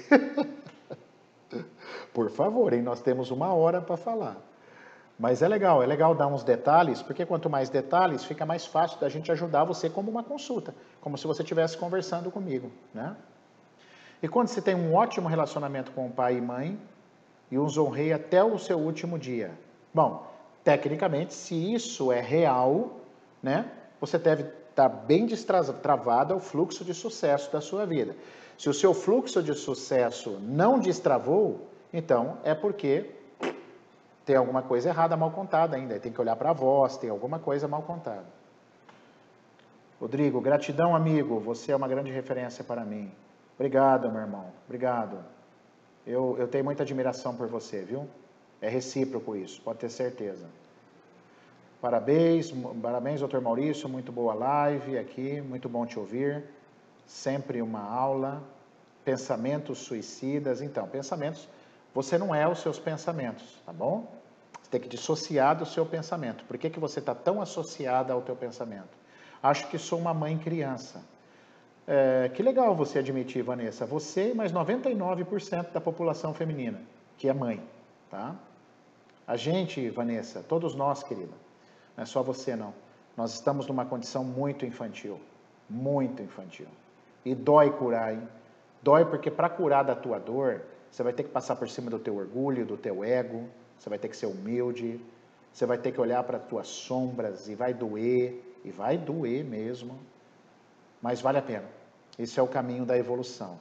Por 2.12 2.30
favor, 2.30 2.72
hein? 2.72 2.82
nós 2.82 3.00
temos 3.00 3.30
uma 3.30 3.52
hora 3.54 3.80
para 3.80 3.96
falar. 3.96 4.36
Mas 5.18 5.42
é 5.42 5.48
legal, 5.48 5.82
é 5.82 5.86
legal 5.86 6.14
dar 6.14 6.28
uns 6.28 6.42
detalhes, 6.42 7.02
porque 7.02 7.26
quanto 7.26 7.50
mais 7.50 7.68
detalhes, 7.68 8.24
fica 8.24 8.46
mais 8.46 8.64
fácil 8.64 8.98
da 8.98 9.08
gente 9.08 9.30
ajudar 9.30 9.64
você 9.64 9.90
como 9.90 10.10
uma 10.10 10.24
consulta, 10.24 10.74
como 11.00 11.16
se 11.16 11.26
você 11.26 11.42
estivesse 11.42 11.76
conversando 11.76 12.30
comigo, 12.30 12.70
né? 12.94 13.16
E 14.22 14.28
quando 14.28 14.48
você 14.48 14.60
tem 14.60 14.74
um 14.74 14.94
ótimo 14.94 15.28
relacionamento 15.28 15.92
com 15.92 16.06
o 16.06 16.10
pai 16.10 16.36
e 16.36 16.40
mãe 16.40 16.78
e 17.50 17.58
os 17.58 17.78
honrei 17.78 18.12
até 18.12 18.44
o 18.44 18.58
seu 18.58 18.78
último 18.78 19.18
dia. 19.18 19.50
Bom, 19.94 20.26
tecnicamente, 20.62 21.32
se 21.32 21.54
isso 21.72 22.12
é 22.12 22.20
real, 22.20 22.90
né? 23.42 23.70
Você 24.00 24.18
deve 24.18 24.44
estar 24.68 24.88
bem 24.88 25.26
destravado 25.26 26.34
ao 26.34 26.40
fluxo 26.40 26.84
de 26.84 26.94
sucesso 26.94 27.50
da 27.52 27.60
sua 27.60 27.86
vida. 27.86 28.14
Se 28.58 28.68
o 28.68 28.74
seu 28.74 28.92
fluxo 28.92 29.42
de 29.42 29.54
sucesso 29.54 30.38
não 30.42 30.78
destravou, 30.78 31.66
então 31.92 32.38
é 32.44 32.54
porque 32.54 33.10
tem 34.24 34.36
alguma 34.36 34.62
coisa 34.62 34.90
errada 34.90 35.16
mal 35.16 35.30
contada 35.30 35.76
ainda. 35.76 35.98
Tem 35.98 36.12
que 36.12 36.20
olhar 36.20 36.36
para 36.36 36.50
a 36.50 36.52
voz, 36.52 36.98
tem 36.98 37.08
alguma 37.08 37.38
coisa 37.38 37.66
mal 37.66 37.82
contada. 37.82 38.26
Rodrigo, 40.00 40.40
gratidão, 40.40 40.96
amigo. 40.96 41.38
Você 41.40 41.72
é 41.72 41.76
uma 41.76 41.86
grande 41.86 42.10
referência 42.10 42.64
para 42.64 42.84
mim. 42.84 43.12
Obrigado, 43.54 44.10
meu 44.10 44.22
irmão. 44.22 44.46
Obrigado. 44.64 45.18
Eu, 46.06 46.36
eu 46.38 46.48
tenho 46.48 46.64
muita 46.64 46.82
admiração 46.82 47.36
por 47.36 47.46
você, 47.46 47.82
viu? 47.82 48.08
É 48.62 48.68
recíproco 48.68 49.36
isso, 49.36 49.60
pode 49.60 49.78
ter 49.78 49.90
certeza. 49.90 50.46
Parabéns, 51.80 52.50
parabéns, 52.82 53.20
doutor 53.20 53.40
Maurício. 53.42 53.88
Muito 53.88 54.10
boa 54.10 54.32
live 54.32 54.98
aqui, 54.98 55.40
muito 55.42 55.68
bom 55.68 55.84
te 55.84 55.98
ouvir. 55.98 56.44
Sempre 57.06 57.60
uma 57.60 57.80
aula. 57.80 58.42
Pensamentos 59.04 59.78
suicidas. 59.78 60.62
Então, 60.62 60.86
pensamentos 60.88 61.48
você 61.94 62.16
não 62.16 62.34
é 62.34 62.48
os 62.48 62.60
seus 62.60 62.78
pensamentos, 62.78 63.60
tá 63.66 63.72
bom? 63.72 64.06
Você 64.62 64.70
tem 64.70 64.80
que 64.80 64.88
dissociar 64.88 65.58
do 65.58 65.66
seu 65.66 65.84
pensamento. 65.84 66.44
Por 66.44 66.56
que, 66.56 66.70
que 66.70 66.78
você 66.78 67.00
está 67.00 67.14
tão 67.14 67.42
associada 67.42 68.12
ao 68.12 68.22
teu 68.22 68.36
pensamento? 68.36 68.99
Acho 69.42 69.68
que 69.68 69.78
sou 69.78 69.98
uma 69.98 70.12
mãe 70.12 70.36
criança. 70.36 71.02
É, 71.86 72.30
que 72.34 72.42
legal 72.42 72.74
você 72.74 72.98
admitir, 72.98 73.42
Vanessa. 73.42 73.86
Você 73.86 74.30
e 74.30 74.34
mais 74.34 74.52
99% 74.52 75.72
da 75.72 75.80
população 75.80 76.32
feminina, 76.34 76.80
que 77.16 77.28
é 77.28 77.32
mãe, 77.32 77.62
tá? 78.10 78.36
A 79.26 79.36
gente, 79.36 79.88
Vanessa, 79.90 80.44
todos 80.46 80.74
nós, 80.74 81.02
querida, 81.02 81.32
não 81.96 82.02
é 82.02 82.06
só 82.06 82.22
você 82.22 82.54
não. 82.54 82.74
Nós 83.16 83.34
estamos 83.34 83.66
numa 83.66 83.84
condição 83.84 84.22
muito 84.22 84.64
infantil, 84.64 85.20
muito 85.68 86.22
infantil. 86.22 86.66
E 87.24 87.34
dói 87.34 87.70
curar, 87.70 88.14
hein? 88.14 88.28
Dói 88.82 89.04
porque 89.04 89.30
para 89.30 89.48
curar 89.48 89.84
da 89.84 89.94
tua 89.94 90.18
dor, 90.18 90.62
você 90.90 91.02
vai 91.02 91.12
ter 91.12 91.24
que 91.24 91.30
passar 91.30 91.56
por 91.56 91.68
cima 91.68 91.90
do 91.90 91.98
teu 91.98 92.16
orgulho, 92.16 92.64
do 92.64 92.76
teu 92.76 93.04
ego, 93.04 93.46
você 93.78 93.88
vai 93.88 93.98
ter 93.98 94.08
que 94.08 94.16
ser 94.16 94.26
humilde, 94.26 95.00
você 95.52 95.66
vai 95.66 95.78
ter 95.78 95.92
que 95.92 96.00
olhar 96.00 96.22
para 96.24 96.38
as 96.38 96.44
tuas 96.44 96.68
sombras 96.68 97.48
e 97.48 97.54
vai 97.54 97.74
doer, 97.74 98.49
e 98.64 98.70
vai 98.70 98.98
doer 98.98 99.44
mesmo, 99.44 99.98
mas 101.00 101.20
vale 101.20 101.38
a 101.38 101.42
pena. 101.42 101.68
Esse 102.18 102.38
é 102.38 102.42
o 102.42 102.48
caminho 102.48 102.84
da 102.84 102.96
evolução. 102.96 103.58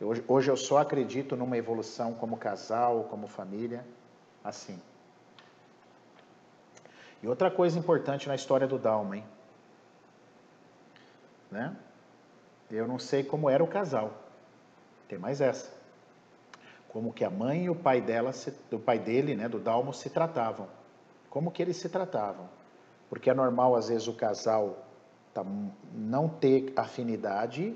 Hoje, 0.00 0.24
hoje 0.26 0.50
eu 0.50 0.56
só 0.56 0.78
acredito 0.78 1.36
numa 1.36 1.56
evolução 1.56 2.14
como 2.14 2.36
casal, 2.36 3.04
como 3.04 3.28
família, 3.28 3.84
assim. 4.42 4.80
E 7.22 7.28
outra 7.28 7.50
coisa 7.50 7.78
importante 7.78 8.28
na 8.28 8.34
história 8.34 8.66
do 8.66 8.78
Dalma, 8.78 9.16
hein? 9.16 9.24
Né? 11.50 11.74
Eu 12.70 12.88
não 12.88 12.98
sei 12.98 13.22
como 13.22 13.48
era 13.48 13.62
o 13.62 13.68
casal. 13.68 14.12
Tem 15.08 15.18
mais 15.18 15.40
essa. 15.40 15.72
Como 16.88 17.12
que 17.12 17.24
a 17.24 17.30
mãe 17.30 17.64
e 17.64 17.70
o 17.70 17.74
pai 17.74 18.00
dela, 18.00 18.32
o 18.70 18.78
pai 18.78 18.98
dele, 18.98 19.34
né, 19.34 19.48
do 19.48 19.58
Dalmo, 19.58 19.92
se 19.92 20.10
tratavam. 20.10 20.68
Como 21.30 21.50
que 21.50 21.62
eles 21.62 21.76
se 21.76 21.88
tratavam. 21.88 22.48
Porque 23.14 23.30
é 23.30 23.34
normal, 23.34 23.76
às 23.76 23.90
vezes, 23.90 24.08
o 24.08 24.12
casal 24.12 24.76
tá, 25.32 25.46
não 25.94 26.28
ter 26.28 26.72
afinidade 26.74 27.72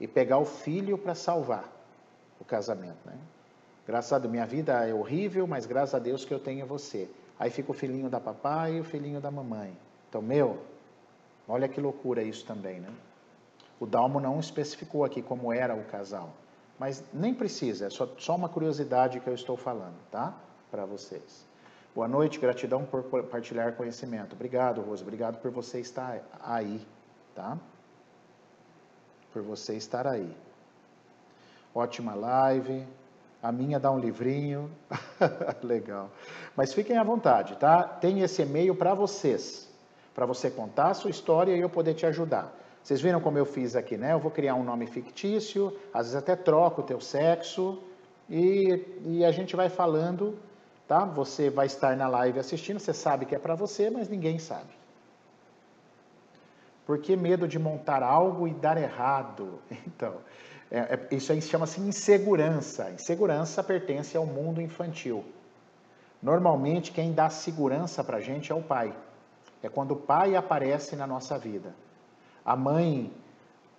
e 0.00 0.08
pegar 0.08 0.38
o 0.38 0.46
filho 0.46 0.96
para 0.96 1.14
salvar 1.14 1.70
o 2.40 2.44
casamento, 2.44 2.96
né? 3.04 3.12
Graças 3.86 4.10
a 4.14 4.18
Deus, 4.18 4.32
minha 4.32 4.46
vida 4.46 4.88
é 4.88 4.94
horrível, 4.94 5.46
mas 5.46 5.66
graças 5.66 5.94
a 5.94 5.98
Deus 5.98 6.24
que 6.24 6.32
eu 6.32 6.40
tenho 6.40 6.66
você. 6.66 7.06
Aí 7.38 7.50
fica 7.50 7.70
o 7.70 7.74
filhinho 7.74 8.08
da 8.08 8.18
papai 8.18 8.76
e 8.76 8.80
o 8.80 8.84
filhinho 8.84 9.20
da 9.20 9.30
mamãe. 9.30 9.76
Então, 10.08 10.22
meu, 10.22 10.56
olha 11.46 11.68
que 11.68 11.78
loucura 11.78 12.22
isso 12.22 12.46
também, 12.46 12.80
né? 12.80 12.88
O 13.78 13.84
Dalmo 13.84 14.18
não 14.18 14.40
especificou 14.40 15.04
aqui 15.04 15.20
como 15.20 15.52
era 15.52 15.74
o 15.74 15.84
casal, 15.84 16.32
mas 16.78 17.04
nem 17.12 17.34
precisa, 17.34 17.88
é 17.88 17.90
só, 17.90 18.08
só 18.16 18.34
uma 18.34 18.48
curiosidade 18.48 19.20
que 19.20 19.28
eu 19.28 19.34
estou 19.34 19.58
falando, 19.58 19.98
tá? 20.10 20.34
Para 20.70 20.86
vocês. 20.86 21.47
Boa 21.98 22.06
noite, 22.06 22.38
gratidão 22.38 22.84
por 22.84 23.02
compartilhar 23.02 23.72
conhecimento. 23.72 24.34
Obrigado, 24.34 24.80
Rosa, 24.82 25.02
obrigado 25.02 25.38
por 25.38 25.50
você 25.50 25.80
estar 25.80 26.22
aí, 26.40 26.80
tá? 27.34 27.58
Por 29.32 29.42
você 29.42 29.74
estar 29.74 30.06
aí. 30.06 30.32
Ótima 31.74 32.14
live. 32.14 32.86
A 33.42 33.50
minha 33.50 33.80
dá 33.80 33.90
um 33.90 33.98
livrinho. 33.98 34.70
Legal. 35.60 36.08
Mas 36.54 36.72
fiquem 36.72 36.96
à 36.96 37.02
vontade, 37.02 37.56
tá? 37.56 37.82
Tem 37.82 38.20
esse 38.20 38.42
e-mail 38.42 38.76
para 38.76 38.94
vocês, 38.94 39.68
para 40.14 40.24
você 40.24 40.48
contar 40.48 40.90
a 40.90 40.94
sua 40.94 41.10
história 41.10 41.56
e 41.56 41.60
eu 41.60 41.68
poder 41.68 41.94
te 41.94 42.06
ajudar. 42.06 42.56
Vocês 42.80 43.00
viram 43.00 43.20
como 43.20 43.38
eu 43.38 43.44
fiz 43.44 43.74
aqui, 43.74 43.96
né? 43.96 44.12
Eu 44.12 44.20
vou 44.20 44.30
criar 44.30 44.54
um 44.54 44.62
nome 44.62 44.86
fictício, 44.86 45.76
às 45.92 46.06
vezes 46.06 46.14
até 46.14 46.36
troco 46.36 46.80
o 46.80 46.84
teu 46.84 47.00
sexo 47.00 47.82
e, 48.30 48.84
e 49.04 49.24
a 49.24 49.32
gente 49.32 49.56
vai 49.56 49.68
falando, 49.68 50.38
tá? 50.88 51.04
Você 51.04 51.50
vai 51.50 51.66
estar 51.66 51.94
na 51.94 52.08
live 52.08 52.40
assistindo, 52.40 52.80
você 52.80 52.94
sabe 52.94 53.26
que 53.26 53.34
é 53.34 53.38
para 53.38 53.54
você, 53.54 53.90
mas 53.90 54.08
ninguém 54.08 54.38
sabe. 54.38 54.70
Por 56.86 56.98
que 56.98 57.14
medo 57.14 57.46
de 57.46 57.58
montar 57.58 58.02
algo 58.02 58.48
e 58.48 58.54
dar 58.54 58.78
errado? 58.78 59.60
Então, 59.86 60.16
é, 60.70 60.78
é, 60.78 61.14
isso 61.14 61.32
aí 61.32 61.42
chama-se 61.42 61.80
insegurança. 61.80 62.90
Insegurança 62.90 63.62
pertence 63.62 64.16
ao 64.16 64.24
mundo 64.24 64.60
infantil. 64.60 65.24
Normalmente, 66.22 66.92
quem 66.92 67.12
dá 67.12 67.28
segurança 67.28 68.02
para 68.02 68.18
a 68.18 68.20
gente 68.20 68.50
é 68.50 68.54
o 68.54 68.62
pai. 68.62 68.94
É 69.62 69.68
quando 69.68 69.92
o 69.92 69.96
pai 69.96 70.36
aparece 70.36 70.96
na 70.96 71.06
nossa 71.06 71.38
vida. 71.38 71.74
A 72.44 72.56
mãe, 72.56 73.12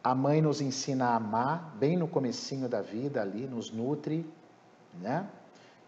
a 0.03 0.13
mãe 0.13 0.41
nos 0.41 0.61
ensina 0.61 1.09
a 1.09 1.15
amar 1.15 1.75
bem 1.79 1.97
no 1.97 2.07
comecinho 2.07 2.67
da 2.67 2.81
vida 2.81 3.21
ali, 3.21 3.47
nos 3.47 3.71
nutre, 3.71 4.25
né? 5.01 5.27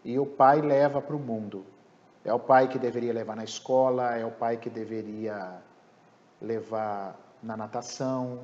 E 0.04 0.18
o 0.18 0.26
pai 0.26 0.60
leva 0.60 1.00
para 1.00 1.16
o 1.16 1.18
mundo. 1.18 1.64
É 2.24 2.32
o 2.32 2.38
pai 2.38 2.68
que 2.68 2.78
deveria 2.78 3.12
levar 3.12 3.36
na 3.36 3.44
escola, 3.44 4.16
é 4.16 4.24
o 4.24 4.30
pai 4.30 4.56
que 4.56 4.70
deveria 4.70 5.58
levar 6.40 7.18
na 7.42 7.56
natação. 7.56 8.40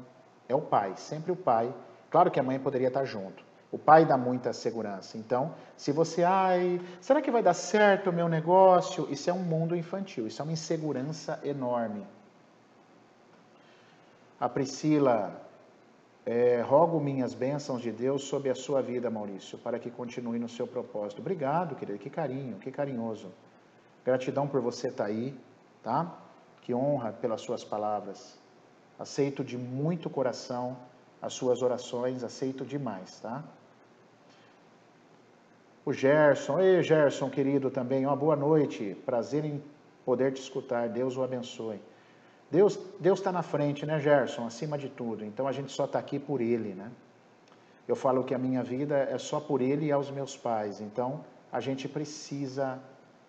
É 0.48 0.54
o 0.54 0.60
pai, 0.60 0.94
sempre 0.96 1.30
o 1.30 1.36
pai 1.36 1.72
Claro 2.10 2.30
que 2.30 2.40
a 2.40 2.42
mãe 2.42 2.58
poderia 2.58 2.88
estar 2.88 3.04
junto. 3.04 3.44
O 3.70 3.78
pai 3.78 4.06
dá 4.06 4.16
muita 4.16 4.52
segurança. 4.52 5.18
Então, 5.18 5.54
se 5.76 5.92
você, 5.92 6.24
ai, 6.24 6.80
será 7.00 7.20
que 7.20 7.30
vai 7.30 7.42
dar 7.42 7.52
certo 7.52 8.08
o 8.08 8.12
meu 8.12 8.28
negócio? 8.28 9.06
Isso 9.10 9.28
é 9.28 9.32
um 9.32 9.42
mundo 9.42 9.76
infantil, 9.76 10.26
isso 10.26 10.40
é 10.40 10.44
uma 10.44 10.52
insegurança 10.52 11.38
enorme. 11.44 12.06
A 14.40 14.48
Priscila, 14.48 15.38
é, 16.30 16.60
rogo 16.60 17.00
minhas 17.00 17.32
bênçãos 17.32 17.80
de 17.80 17.90
Deus 17.90 18.24
sobre 18.24 18.50
a 18.50 18.54
sua 18.54 18.82
vida, 18.82 19.08
Maurício, 19.08 19.56
para 19.56 19.78
que 19.78 19.90
continue 19.90 20.38
no 20.38 20.46
seu 20.46 20.66
propósito. 20.66 21.20
Obrigado, 21.20 21.74
querido, 21.74 21.98
que 21.98 22.10
carinho, 22.10 22.58
que 22.58 22.70
carinhoso. 22.70 23.32
Gratidão 24.04 24.46
por 24.46 24.60
você 24.60 24.88
estar 24.88 25.06
aí, 25.06 25.34
tá? 25.82 26.14
Que 26.60 26.74
honra 26.74 27.12
pelas 27.12 27.40
suas 27.40 27.64
palavras. 27.64 28.38
Aceito 28.98 29.42
de 29.42 29.56
muito 29.56 30.10
coração 30.10 30.76
as 31.22 31.32
suas 31.32 31.62
orações, 31.62 32.22
aceito 32.22 32.62
demais, 32.62 33.18
tá? 33.20 33.42
O 35.82 35.94
Gerson, 35.94 36.60
ei 36.60 36.82
Gerson, 36.82 37.30
querido 37.30 37.70
também, 37.70 38.04
uma 38.04 38.14
boa 38.14 38.36
noite, 38.36 38.94
prazer 39.06 39.46
em 39.46 39.64
poder 40.04 40.34
te 40.34 40.42
escutar, 40.42 40.90
Deus 40.90 41.16
o 41.16 41.22
abençoe. 41.22 41.80
Deus 42.50 42.78
Deus 42.98 43.18
está 43.18 43.30
na 43.30 43.42
frente, 43.42 43.84
né, 43.84 44.00
Gerson, 44.00 44.46
acima 44.46 44.78
de 44.78 44.88
tudo, 44.88 45.24
então 45.24 45.46
a 45.46 45.52
gente 45.52 45.72
só 45.72 45.84
está 45.84 45.98
aqui 45.98 46.18
por 46.18 46.40
Ele, 46.40 46.74
né? 46.74 46.90
Eu 47.86 47.96
falo 47.96 48.24
que 48.24 48.34
a 48.34 48.38
minha 48.38 48.62
vida 48.62 48.96
é 48.96 49.18
só 49.18 49.40
por 49.40 49.60
Ele 49.60 49.86
e 49.86 49.92
aos 49.92 50.10
meus 50.10 50.36
pais, 50.36 50.80
então 50.80 51.24
a 51.50 51.60
gente 51.60 51.88
precisa 51.88 52.78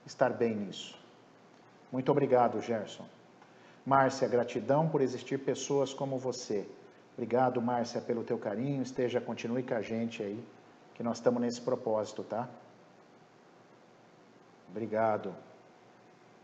estar 0.05 0.31
bem 0.31 0.55
nisso. 0.55 0.97
Muito 1.91 2.11
obrigado, 2.11 2.61
Gerson. 2.61 3.05
Márcia, 3.85 4.27
gratidão 4.27 4.87
por 4.87 5.01
existir 5.01 5.39
pessoas 5.39 5.93
como 5.93 6.17
você 6.17 6.67
Obrigado, 7.19 7.61
Márcia, 7.61 7.99
pelo 7.99 8.23
teu 8.23 8.37
carinho. 8.37 8.81
Esteja, 8.81 9.19
continue 9.19 9.61
com 9.61 9.73
a 9.73 9.81
gente 9.81 10.23
aí, 10.23 10.41
que 10.95 11.03
nós 11.03 11.17
estamos 11.17 11.41
nesse 11.41 11.59
propósito, 11.59 12.23
tá? 12.23 12.47
Obrigado. 14.69 15.35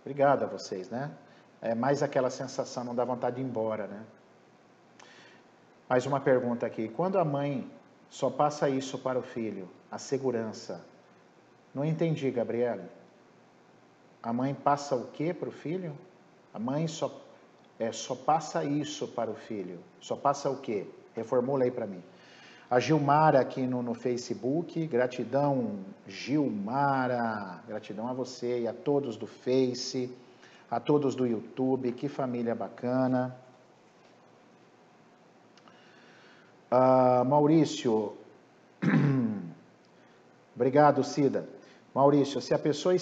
Obrigado 0.01 0.43
a 0.43 0.47
vocês, 0.47 0.89
né? 0.89 1.15
É 1.65 1.73
mais 1.73 2.03
aquela 2.03 2.29
sensação, 2.29 2.83
não 2.83 2.93
dá 2.93 3.03
vontade 3.03 3.37
de 3.37 3.41
ir 3.41 3.45
embora, 3.45 3.87
né? 3.87 4.03
Mais 5.89 6.05
uma 6.05 6.19
pergunta 6.19 6.63
aqui. 6.63 6.87
Quando 6.89 7.17
a 7.17 7.25
mãe 7.25 7.67
só 8.07 8.29
passa 8.29 8.69
isso 8.69 8.99
para 8.99 9.17
o 9.17 9.23
filho, 9.23 9.67
a 9.89 9.97
segurança, 9.97 10.85
não 11.73 11.83
entendi, 11.83 12.29
Gabriele. 12.29 12.83
A 14.21 14.31
mãe 14.31 14.53
passa 14.53 14.95
o 14.95 15.07
que 15.07 15.33
para 15.33 15.49
o 15.49 15.51
filho? 15.51 15.97
A 16.53 16.59
mãe 16.59 16.87
só 16.87 17.11
é, 17.79 17.91
só 17.91 18.13
passa 18.13 18.63
isso 18.63 19.07
para 19.07 19.31
o 19.31 19.35
filho. 19.35 19.79
Só 19.99 20.15
passa 20.15 20.51
o 20.51 20.57
quê? 20.57 20.85
Reformula 21.15 21.63
aí 21.63 21.71
para 21.71 21.87
mim. 21.87 22.03
A 22.69 22.79
Gilmara 22.79 23.39
aqui 23.39 23.61
no, 23.61 23.81
no 23.81 23.95
Facebook, 23.95 24.85
gratidão, 24.85 25.79
Gilmara, 26.07 27.63
gratidão 27.67 28.07
a 28.07 28.13
você 28.13 28.61
e 28.61 28.67
a 28.67 28.73
todos 28.73 29.17
do 29.17 29.25
Face, 29.25 30.15
a 30.75 30.79
todos 30.79 31.15
do 31.15 31.25
YouTube, 31.25 31.93
que 31.93 32.09
família 32.09 32.53
bacana. 32.53 33.33
Uh, 36.69 37.23
Maurício, 37.23 38.17
obrigado, 40.53 41.01
Cida. 41.01 41.47
Maurício, 41.93 42.41
se 42.41 42.53
a 42.53 42.59
pessoa 42.59 42.93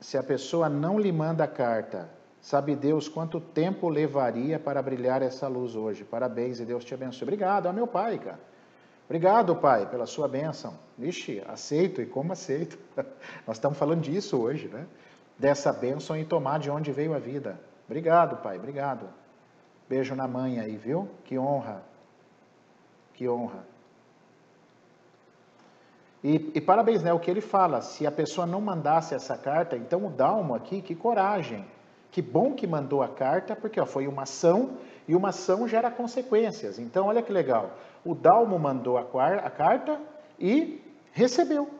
se 0.00 0.18
a 0.18 0.22
pessoa 0.22 0.68
não 0.68 0.98
lhe 0.98 1.12
manda 1.12 1.46
carta 1.46 2.08
Sabe 2.40 2.74
Deus 2.74 3.06
quanto 3.06 3.38
tempo 3.38 3.88
levaria 3.88 4.58
para 4.58 4.80
brilhar 4.80 5.20
essa 5.20 5.46
luz 5.46 5.76
hoje. 5.76 6.04
Parabéns 6.04 6.58
e 6.58 6.64
Deus 6.64 6.84
te 6.84 6.94
abençoe. 6.94 7.24
Obrigado, 7.24 7.68
é 7.68 7.72
meu 7.72 7.86
pai, 7.86 8.18
cara. 8.18 8.40
Obrigado, 9.04 9.54
pai, 9.56 9.86
pela 9.90 10.06
sua 10.06 10.26
bênção. 10.26 10.72
Vixe, 10.96 11.42
aceito 11.46 12.00
e 12.00 12.06
como 12.06 12.32
aceito. 12.32 12.78
Nós 13.46 13.56
estamos 13.58 13.76
falando 13.76 14.00
disso 14.00 14.40
hoje, 14.40 14.68
né? 14.68 14.86
Dessa 15.40 15.72
bênção 15.72 16.18
e 16.18 16.24
tomar 16.24 16.58
de 16.58 16.70
onde 16.70 16.92
veio 16.92 17.14
a 17.14 17.18
vida. 17.18 17.58
Obrigado, 17.86 18.36
pai, 18.42 18.58
obrigado. 18.58 19.08
Beijo 19.88 20.14
na 20.14 20.28
mãe 20.28 20.60
aí, 20.60 20.76
viu? 20.76 21.08
Que 21.24 21.38
honra. 21.38 21.82
Que 23.14 23.26
honra. 23.26 23.64
E, 26.22 26.52
e, 26.54 26.60
parabéns, 26.60 27.02
né? 27.02 27.10
O 27.14 27.18
que 27.18 27.30
ele 27.30 27.40
fala, 27.40 27.80
se 27.80 28.06
a 28.06 28.12
pessoa 28.12 28.46
não 28.46 28.60
mandasse 28.60 29.14
essa 29.14 29.38
carta, 29.38 29.78
então 29.78 30.04
o 30.04 30.10
Dalmo 30.10 30.54
aqui, 30.54 30.82
que 30.82 30.94
coragem. 30.94 31.64
Que 32.10 32.20
bom 32.20 32.52
que 32.52 32.66
mandou 32.66 33.02
a 33.02 33.08
carta, 33.08 33.56
porque 33.56 33.80
ó, 33.80 33.86
foi 33.86 34.06
uma 34.06 34.24
ação 34.24 34.76
e 35.08 35.16
uma 35.16 35.30
ação 35.30 35.66
gera 35.66 35.90
consequências. 35.90 36.78
Então, 36.78 37.06
olha 37.06 37.22
que 37.22 37.32
legal. 37.32 37.70
O 38.04 38.14
Dalmo 38.14 38.58
mandou 38.58 38.98
a, 38.98 39.04
a 39.36 39.50
carta 39.50 39.98
e 40.38 40.84
recebeu. 41.12 41.79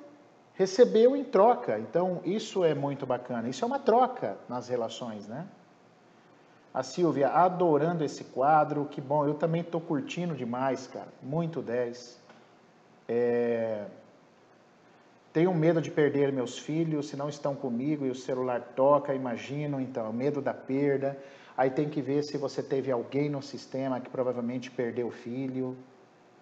Recebeu 0.61 1.17
em 1.17 1.25
troca. 1.25 1.79
Então, 1.79 2.21
isso 2.23 2.63
é 2.63 2.75
muito 2.75 3.07
bacana. 3.07 3.49
Isso 3.49 3.65
é 3.65 3.67
uma 3.67 3.79
troca 3.79 4.37
nas 4.47 4.69
relações, 4.69 5.27
né? 5.27 5.47
A 6.75 6.83
Silvia, 6.83 7.29
adorando 7.31 8.05
esse 8.05 8.25
quadro, 8.25 8.85
que 8.85 9.01
bom, 9.01 9.27
eu 9.27 9.33
também 9.33 9.63
estou 9.63 9.81
curtindo 9.81 10.35
demais, 10.35 10.87
cara, 10.87 11.09
muito 11.23 11.63
10. 11.63 12.21
É... 13.09 13.87
Tenho 15.33 15.55
medo 15.55 15.81
de 15.81 15.91
perder 15.91 16.31
meus 16.31 16.59
filhos 16.59 17.09
se 17.09 17.17
não 17.17 17.31
estão 17.31 17.55
comigo 17.55 18.05
e 18.05 18.11
o 18.11 18.15
celular 18.15 18.61
toca, 18.77 19.15
imagino, 19.15 19.81
então, 19.81 20.13
medo 20.13 20.43
da 20.43 20.53
perda. 20.53 21.17
Aí 21.57 21.71
tem 21.71 21.89
que 21.89 22.03
ver 22.03 22.23
se 22.23 22.37
você 22.37 22.63
teve 22.63 22.93
alguém 22.93 23.31
no 23.31 23.41
sistema 23.41 23.99
que 23.99 24.11
provavelmente 24.11 24.71
perdeu 24.71 25.07
o 25.07 25.11
filho. 25.11 25.75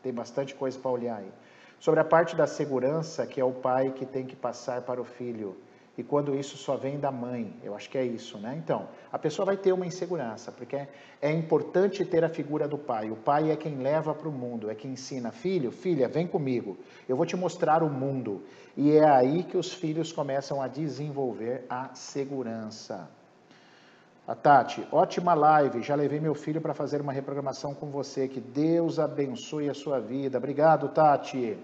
Tem 0.03 0.13
bastante 0.13 0.57
coisa 0.57 0.77
para 0.77 0.91
olhar 0.91 1.19
aí. 1.19 1.31
Sobre 1.79 2.01
a 2.01 2.05
parte 2.05 2.35
da 2.35 2.47
segurança, 2.47 3.27
que 3.27 3.41
é 3.41 3.45
o 3.45 3.53
pai 3.53 3.93
que 3.93 4.05
tem 4.05 4.27
que 4.27 4.35
passar 4.35 4.83
para 4.83 5.01
o 5.01 5.05
filho. 5.05 5.57
e 5.97 6.03
quando 6.05 6.33
isso 6.33 6.57
só 6.57 6.77
vem 6.77 6.97
da 6.97 7.11
mãe. 7.11 7.53
Eu 7.61 7.75
acho 7.75 7.91
que 7.91 7.99
é 7.99 8.05
isso, 8.05 8.39
né? 8.39 8.55
Então, 8.57 8.89
a 9.11 9.19
pessoa 9.19 9.45
vai 9.45 9.57
ter 9.57 9.73
uma 9.73 9.85
insegurança, 9.85 10.53
porque 10.53 10.77
é, 10.77 10.89
é 11.21 11.33
importante 11.33 12.05
ter 12.05 12.23
a 12.23 12.29
figura 12.29 12.69
do 12.69 12.79
pai. 12.79 13.11
O 13.11 13.17
pai 13.17 13.51
é 13.51 13.57
quem 13.57 13.77
leva 13.79 14.15
para 14.15 14.29
o 14.29 14.33
mundo, 14.33 14.71
é 14.71 14.77
quem 14.77 14.93
ensina, 14.93 15.33
filho, 15.33 15.73
filha, 15.73 16.07
vem 16.09 16.25
comigo, 16.25 16.79
eu 17.09 17.17
vou 17.17 17.27
te 17.27 17.37
mostrar 17.37 17.83
o 17.83 17.91
mundo. 17.91 18.45
E 18.77 18.93
é 18.93 19.05
aí 19.05 19.43
que 19.43 19.57
os 19.57 19.73
filhos 19.73 20.13
começam 20.13 20.63
a 20.63 20.69
desenvolver 20.69 21.65
a 21.69 21.93
segurança. 21.95 23.18
A 24.29 24.35
Tati, 24.35 24.87
ótima 24.93 25.33
live. 25.33 25.83
Já 25.83 25.95
levei 25.95 26.21
meu 26.21 26.35
filho 26.35 26.61
para 26.61 26.75
fazer 26.75 27.01
uma 27.01 27.15
reprogramação 27.15 27.73
com 27.73 27.87
você. 27.87 28.29
Que 28.29 28.39
Deus 28.39 28.99
abençoe 28.99 29.71
a 29.71 29.75
sua 29.75 29.99
vida. 30.01 30.37
Obrigado, 30.37 30.91
Tati. 30.91 31.57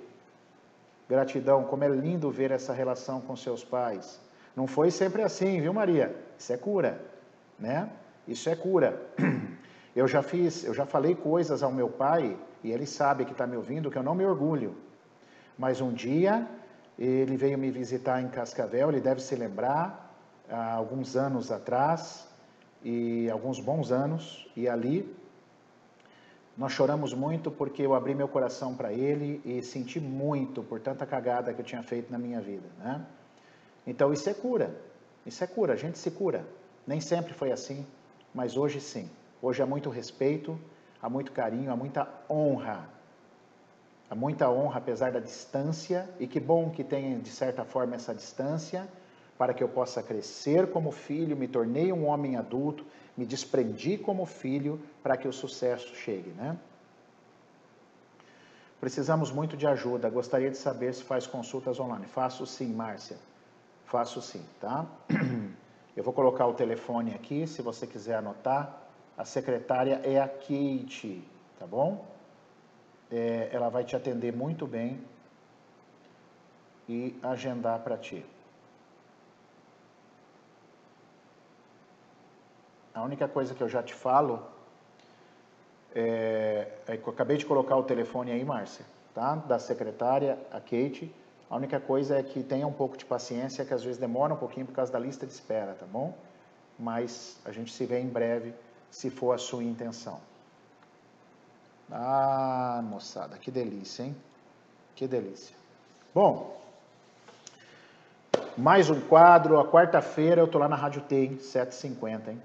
Gratidão. 1.06 1.64
Como 1.64 1.84
é 1.84 1.88
lindo 1.88 2.30
ver 2.30 2.50
essa 2.50 2.72
relação 2.72 3.20
com 3.20 3.36
seus 3.36 3.62
pais. 3.62 4.18
Não 4.56 4.66
foi 4.66 4.90
sempre 4.90 5.20
assim, 5.20 5.60
viu, 5.60 5.74
Maria? 5.74 6.16
Isso 6.38 6.54
é 6.54 6.56
cura, 6.56 7.04
né? 7.58 7.90
Isso 8.26 8.48
é 8.48 8.56
cura. 8.56 8.98
Eu 9.94 10.08
já 10.08 10.22
fiz, 10.22 10.64
eu 10.64 10.74
já 10.74 10.84
falei 10.84 11.14
coisas 11.14 11.62
ao 11.62 11.70
meu 11.70 11.88
pai 11.88 12.36
e 12.64 12.72
ele 12.72 12.84
sabe 12.84 13.24
que 13.24 13.30
está 13.30 13.46
me 13.46 13.56
ouvindo 13.56 13.92
que 13.92 13.96
eu 13.96 14.02
não 14.02 14.12
me 14.12 14.24
orgulho. 14.24 14.74
Mas 15.56 15.80
um 15.80 15.92
dia 15.92 16.48
ele 16.98 17.36
veio 17.36 17.56
me 17.56 17.70
visitar 17.70 18.20
em 18.20 18.26
Cascavel, 18.26 18.88
ele 18.88 19.00
deve 19.00 19.22
se 19.22 19.36
lembrar, 19.36 20.12
há 20.50 20.72
alguns 20.72 21.14
anos 21.14 21.52
atrás, 21.52 22.26
e 22.84 23.30
alguns 23.30 23.58
bons 23.58 23.90
anos, 23.90 24.46
e 24.54 24.68
ali 24.68 25.10
nós 26.56 26.72
choramos 26.72 27.12
muito 27.14 27.50
porque 27.50 27.82
eu 27.82 27.94
abri 27.94 28.14
meu 28.14 28.28
coração 28.28 28.74
para 28.74 28.92
ele 28.92 29.40
e 29.44 29.62
senti 29.62 29.98
muito 29.98 30.62
por 30.62 30.78
tanta 30.78 31.04
cagada 31.04 31.52
que 31.52 31.60
eu 31.60 31.64
tinha 31.64 31.82
feito 31.82 32.12
na 32.12 32.18
minha 32.18 32.40
vida, 32.40 32.68
né? 32.78 33.04
Então 33.86 34.12
isso 34.12 34.28
é 34.28 34.34
cura. 34.34 34.74
Isso 35.26 35.42
é 35.42 35.46
cura, 35.46 35.72
a 35.72 35.76
gente 35.76 35.98
se 35.98 36.10
cura. 36.10 36.46
Nem 36.86 37.00
sempre 37.00 37.32
foi 37.32 37.50
assim, 37.50 37.86
mas 38.34 38.56
hoje 38.56 38.80
sim. 38.80 39.10
Hoje 39.40 39.62
há 39.62 39.66
muito 39.66 39.90
respeito, 39.90 40.58
há 41.00 41.08
muito 41.08 41.32
carinho, 41.32 41.72
há 41.72 41.76
muita 41.76 42.06
honra. 42.28 42.88
Há 44.08 44.14
muita 44.14 44.48
honra 44.50 44.78
apesar 44.78 45.10
da 45.10 45.18
distância, 45.18 46.08
e 46.20 46.26
que 46.26 46.38
bom 46.38 46.70
que 46.70 46.84
tenha 46.84 47.18
de 47.18 47.30
certa 47.30 47.64
forma 47.64 47.94
essa 47.96 48.14
distância, 48.14 48.86
para 49.44 49.52
que 49.52 49.62
eu 49.62 49.68
possa 49.68 50.02
crescer 50.02 50.70
como 50.70 50.90
filho, 50.90 51.36
me 51.36 51.46
tornei 51.46 51.92
um 51.92 52.06
homem 52.06 52.34
adulto, 52.34 52.82
me 53.14 53.26
desprendi 53.26 53.98
como 53.98 54.24
filho 54.24 54.80
para 55.02 55.18
que 55.18 55.28
o 55.28 55.32
sucesso 55.34 55.94
chegue, 55.94 56.30
né? 56.30 56.56
Precisamos 58.80 59.30
muito 59.30 59.54
de 59.54 59.66
ajuda. 59.66 60.08
Gostaria 60.08 60.50
de 60.50 60.56
saber 60.56 60.94
se 60.94 61.02
faz 61.02 61.26
consultas 61.26 61.78
online. 61.78 62.06
Faço 62.06 62.46
sim, 62.46 62.72
Márcia. 62.72 63.18
Faço 63.84 64.22
sim, 64.22 64.42
tá? 64.58 64.86
Eu 65.94 66.02
vou 66.02 66.14
colocar 66.14 66.46
o 66.46 66.54
telefone 66.54 67.14
aqui, 67.14 67.46
se 67.46 67.60
você 67.60 67.86
quiser 67.86 68.14
anotar. 68.14 68.74
A 69.14 69.26
secretária 69.26 70.00
é 70.04 70.18
a 70.18 70.26
Kate, 70.26 71.22
tá 71.58 71.66
bom? 71.66 72.02
É, 73.12 73.50
ela 73.52 73.68
vai 73.68 73.84
te 73.84 73.94
atender 73.94 74.34
muito 74.34 74.66
bem 74.66 74.98
e 76.88 77.14
agendar 77.22 77.80
para 77.80 77.98
ti. 77.98 78.24
A 82.94 83.02
única 83.02 83.26
coisa 83.26 83.54
que 83.54 83.60
eu 83.60 83.68
já 83.68 83.82
te 83.82 83.92
falo 83.92 84.40
é, 85.92 86.68
é 86.86 86.96
que 86.96 87.06
eu 87.06 87.12
acabei 87.12 87.36
de 87.36 87.44
colocar 87.44 87.76
o 87.76 87.82
telefone 87.82 88.30
aí, 88.30 88.44
Márcia, 88.44 88.84
tá? 89.12 89.34
Da 89.34 89.58
secretária, 89.58 90.38
a 90.52 90.60
Kate. 90.60 91.12
A 91.50 91.56
única 91.56 91.80
coisa 91.80 92.18
é 92.18 92.22
que 92.22 92.42
tenha 92.42 92.66
um 92.66 92.72
pouco 92.72 92.96
de 92.96 93.04
paciência, 93.04 93.64
que 93.64 93.74
às 93.74 93.82
vezes 93.82 93.98
demora 93.98 94.34
um 94.34 94.36
pouquinho 94.36 94.64
por 94.66 94.74
causa 94.74 94.92
da 94.92 94.98
lista 94.98 95.26
de 95.26 95.32
espera, 95.32 95.74
tá 95.74 95.86
bom? 95.86 96.14
Mas 96.78 97.40
a 97.44 97.50
gente 97.50 97.72
se 97.72 97.84
vê 97.84 97.98
em 97.98 98.08
breve, 98.08 98.54
se 98.90 99.10
for 99.10 99.32
a 99.32 99.38
sua 99.38 99.64
intenção. 99.64 100.20
Ah, 101.90 102.80
moçada, 102.84 103.36
que 103.38 103.50
delícia, 103.50 104.04
hein? 104.04 104.16
Que 104.94 105.06
delícia. 105.08 105.54
Bom, 106.14 106.60
mais 108.56 108.88
um 108.88 109.00
quadro. 109.00 109.58
A 109.58 109.68
quarta-feira 109.68 110.40
eu 110.40 110.48
tô 110.48 110.58
lá 110.58 110.68
na 110.68 110.76
Rádio 110.76 111.02
T, 111.02 111.38
7h50, 111.40 112.28
hein? 112.28 112.42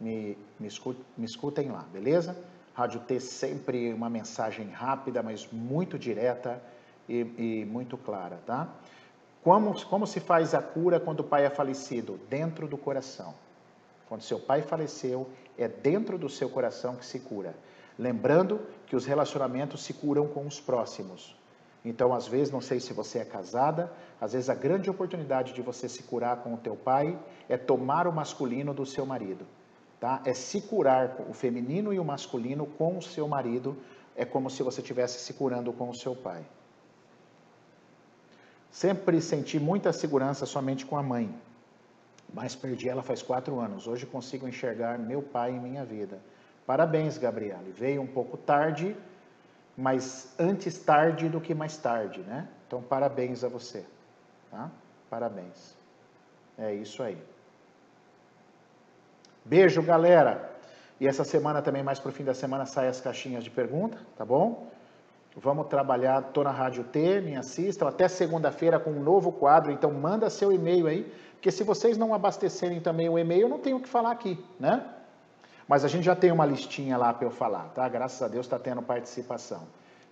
Me, 0.00 0.36
me, 0.58 0.66
escutem, 0.66 1.04
me 1.16 1.26
escutem 1.26 1.70
lá, 1.70 1.84
beleza? 1.92 2.36
Rádio 2.74 3.00
T 3.00 3.20
sempre 3.20 3.92
uma 3.92 4.08
mensagem 4.08 4.68
rápida, 4.70 5.22
mas 5.22 5.46
muito 5.52 5.98
direta 5.98 6.62
e, 7.08 7.20
e 7.36 7.64
muito 7.66 7.98
clara, 7.98 8.40
tá? 8.46 8.68
Como, 9.42 9.84
como 9.86 10.06
se 10.06 10.20
faz 10.20 10.54
a 10.54 10.62
cura 10.62 11.00
quando 11.00 11.20
o 11.20 11.24
pai 11.24 11.44
é 11.44 11.50
falecido? 11.50 12.18
Dentro 12.28 12.66
do 12.66 12.78
coração. 12.78 13.34
Quando 14.08 14.22
seu 14.22 14.38
pai 14.38 14.62
faleceu, 14.62 15.28
é 15.56 15.68
dentro 15.68 16.18
do 16.18 16.28
seu 16.28 16.48
coração 16.48 16.96
que 16.96 17.06
se 17.06 17.20
cura. 17.20 17.54
Lembrando 17.98 18.60
que 18.86 18.96
os 18.96 19.06
relacionamentos 19.06 19.82
se 19.82 19.92
curam 19.92 20.26
com 20.26 20.46
os 20.46 20.60
próximos. 20.60 21.36
Então, 21.84 22.12
às 22.12 22.26
vezes, 22.26 22.52
não 22.52 22.60
sei 22.60 22.80
se 22.80 22.92
você 22.92 23.20
é 23.20 23.24
casada, 23.24 23.92
às 24.20 24.32
vezes 24.32 24.50
a 24.50 24.54
grande 24.54 24.90
oportunidade 24.90 25.52
de 25.52 25.62
você 25.62 25.88
se 25.88 26.02
curar 26.02 26.38
com 26.38 26.54
o 26.54 26.58
teu 26.58 26.76
pai 26.76 27.18
é 27.48 27.56
tomar 27.56 28.06
o 28.06 28.12
masculino 28.12 28.74
do 28.74 28.84
seu 28.84 29.06
marido. 29.06 29.46
Tá? 30.00 30.22
É 30.24 30.32
se 30.32 30.62
curar 30.62 31.16
o 31.28 31.34
feminino 31.34 31.92
e 31.92 32.00
o 32.00 32.04
masculino 32.04 32.66
com 32.66 32.96
o 32.96 33.02
seu 33.02 33.28
marido, 33.28 33.76
é 34.16 34.24
como 34.24 34.50
se 34.50 34.62
você 34.62 34.80
estivesse 34.80 35.18
se 35.18 35.34
curando 35.34 35.72
com 35.74 35.90
o 35.90 35.94
seu 35.94 36.16
pai. 36.16 36.42
Sempre 38.70 39.20
senti 39.20 39.58
muita 39.60 39.92
segurança 39.92 40.46
somente 40.46 40.86
com 40.86 40.96
a 40.96 41.02
mãe, 41.02 41.34
mas 42.32 42.56
perdi 42.56 42.88
ela 42.88 43.02
faz 43.02 43.20
quatro 43.20 43.60
anos. 43.60 43.86
Hoje 43.86 44.06
consigo 44.06 44.48
enxergar 44.48 44.98
meu 44.98 45.20
pai 45.20 45.50
em 45.50 45.60
minha 45.60 45.84
vida. 45.84 46.18
Parabéns, 46.66 47.18
Gabriele. 47.18 47.72
Veio 47.72 48.00
um 48.00 48.06
pouco 48.06 48.36
tarde, 48.36 48.96
mas 49.76 50.32
antes 50.38 50.78
tarde 50.78 51.28
do 51.28 51.40
que 51.40 51.54
mais 51.54 51.76
tarde, 51.76 52.20
né? 52.20 52.48
Então, 52.66 52.80
parabéns 52.80 53.42
a 53.42 53.48
você. 53.48 53.84
Tá? 54.50 54.70
Parabéns. 55.10 55.74
É 56.56 56.72
isso 56.72 57.02
aí. 57.02 57.20
Beijo, 59.50 59.82
galera. 59.82 60.48
E 61.00 61.08
essa 61.08 61.24
semana 61.24 61.60
também, 61.60 61.82
mais 61.82 61.98
pro 61.98 62.12
fim 62.12 62.22
da 62.22 62.32
semana, 62.32 62.64
sai 62.66 62.86
as 62.86 63.00
caixinhas 63.00 63.42
de 63.42 63.50
pergunta, 63.50 63.98
tá 64.16 64.24
bom? 64.24 64.68
Vamos 65.36 65.66
trabalhar, 65.66 66.22
estou 66.22 66.44
na 66.44 66.52
Rádio 66.52 66.84
T, 66.84 67.20
me 67.20 67.34
assistam, 67.34 67.88
até 67.88 68.06
segunda-feira 68.06 68.78
com 68.78 68.92
um 68.92 69.02
novo 69.02 69.32
quadro, 69.32 69.72
então 69.72 69.90
manda 69.90 70.30
seu 70.30 70.52
e-mail 70.52 70.86
aí, 70.86 71.12
porque 71.32 71.50
se 71.50 71.64
vocês 71.64 71.98
não 71.98 72.14
abastecerem 72.14 72.78
também 72.78 73.08
o 73.08 73.18
e-mail, 73.18 73.42
eu 73.42 73.48
não 73.48 73.58
tenho 73.58 73.78
o 73.78 73.80
que 73.80 73.88
falar 73.88 74.12
aqui, 74.12 74.38
né? 74.60 74.86
Mas 75.66 75.84
a 75.84 75.88
gente 75.88 76.04
já 76.04 76.14
tem 76.14 76.30
uma 76.30 76.46
listinha 76.46 76.96
lá 76.96 77.12
para 77.12 77.26
eu 77.26 77.32
falar, 77.32 77.72
tá? 77.74 77.88
Graças 77.88 78.22
a 78.22 78.28
Deus 78.28 78.46
está 78.46 78.56
tendo 78.56 78.80
participação. 78.82 79.62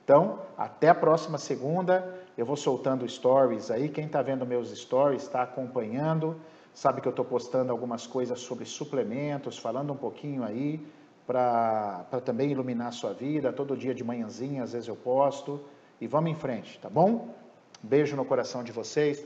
Então, 0.02 0.40
até 0.56 0.88
a 0.88 0.94
próxima 0.96 1.38
segunda, 1.38 2.12
eu 2.36 2.44
vou 2.44 2.56
soltando 2.56 3.08
stories 3.08 3.70
aí, 3.70 3.88
quem 3.88 4.06
está 4.06 4.20
vendo 4.20 4.44
meus 4.44 4.76
stories 4.76 5.22
está 5.22 5.42
acompanhando, 5.42 6.40
sabe 6.74 7.00
que 7.00 7.08
eu 7.08 7.10
estou 7.10 7.24
postando 7.24 7.72
algumas 7.72 8.06
coisas 8.06 8.40
sobre 8.40 8.64
suplementos, 8.64 9.58
falando 9.58 9.92
um 9.92 9.96
pouquinho 9.96 10.44
aí, 10.44 10.84
para 11.26 12.06
também 12.24 12.50
iluminar 12.50 12.88
a 12.88 12.92
sua 12.92 13.12
vida. 13.12 13.52
Todo 13.52 13.76
dia 13.76 13.94
de 13.94 14.02
manhãzinha, 14.02 14.62
às 14.62 14.72
vezes 14.72 14.88
eu 14.88 14.96
posto. 14.96 15.60
E 16.00 16.06
vamos 16.06 16.30
em 16.30 16.34
frente, 16.34 16.78
tá 16.78 16.88
bom? 16.88 17.34
Beijo 17.82 18.16
no 18.16 18.24
coração 18.24 18.64
de 18.64 18.72
vocês. 18.72 19.24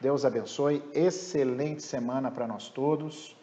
Deus 0.00 0.24
abençoe. 0.24 0.82
Excelente 0.92 1.82
semana 1.82 2.30
para 2.30 2.46
nós 2.46 2.68
todos. 2.68 3.36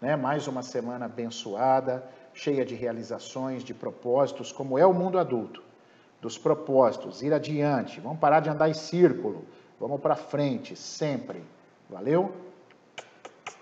Né? 0.00 0.16
Mais 0.16 0.48
uma 0.48 0.62
semana 0.62 1.04
abençoada, 1.04 2.04
cheia 2.32 2.64
de 2.64 2.74
realizações, 2.74 3.62
de 3.62 3.74
propósitos, 3.74 4.50
como 4.50 4.78
é 4.78 4.86
o 4.86 4.94
mundo 4.94 5.18
adulto. 5.18 5.62
Dos 6.20 6.36
propósitos, 6.36 7.22
ir 7.22 7.32
adiante. 7.32 8.00
Vamos 8.00 8.18
parar 8.18 8.40
de 8.40 8.48
andar 8.50 8.68
em 8.68 8.74
círculo. 8.74 9.44
Vamos 9.78 10.00
para 10.00 10.16
frente, 10.16 10.74
sempre. 10.74 11.42
Valeu? 11.88 12.34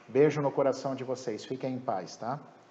Beijo 0.08 0.40
no 0.40 0.50
coração 0.50 0.94
de 0.94 1.04
vocês. 1.04 1.44
Fiquem 1.44 1.74
em 1.74 1.78
paz, 1.78 2.16
tá? 2.16 2.40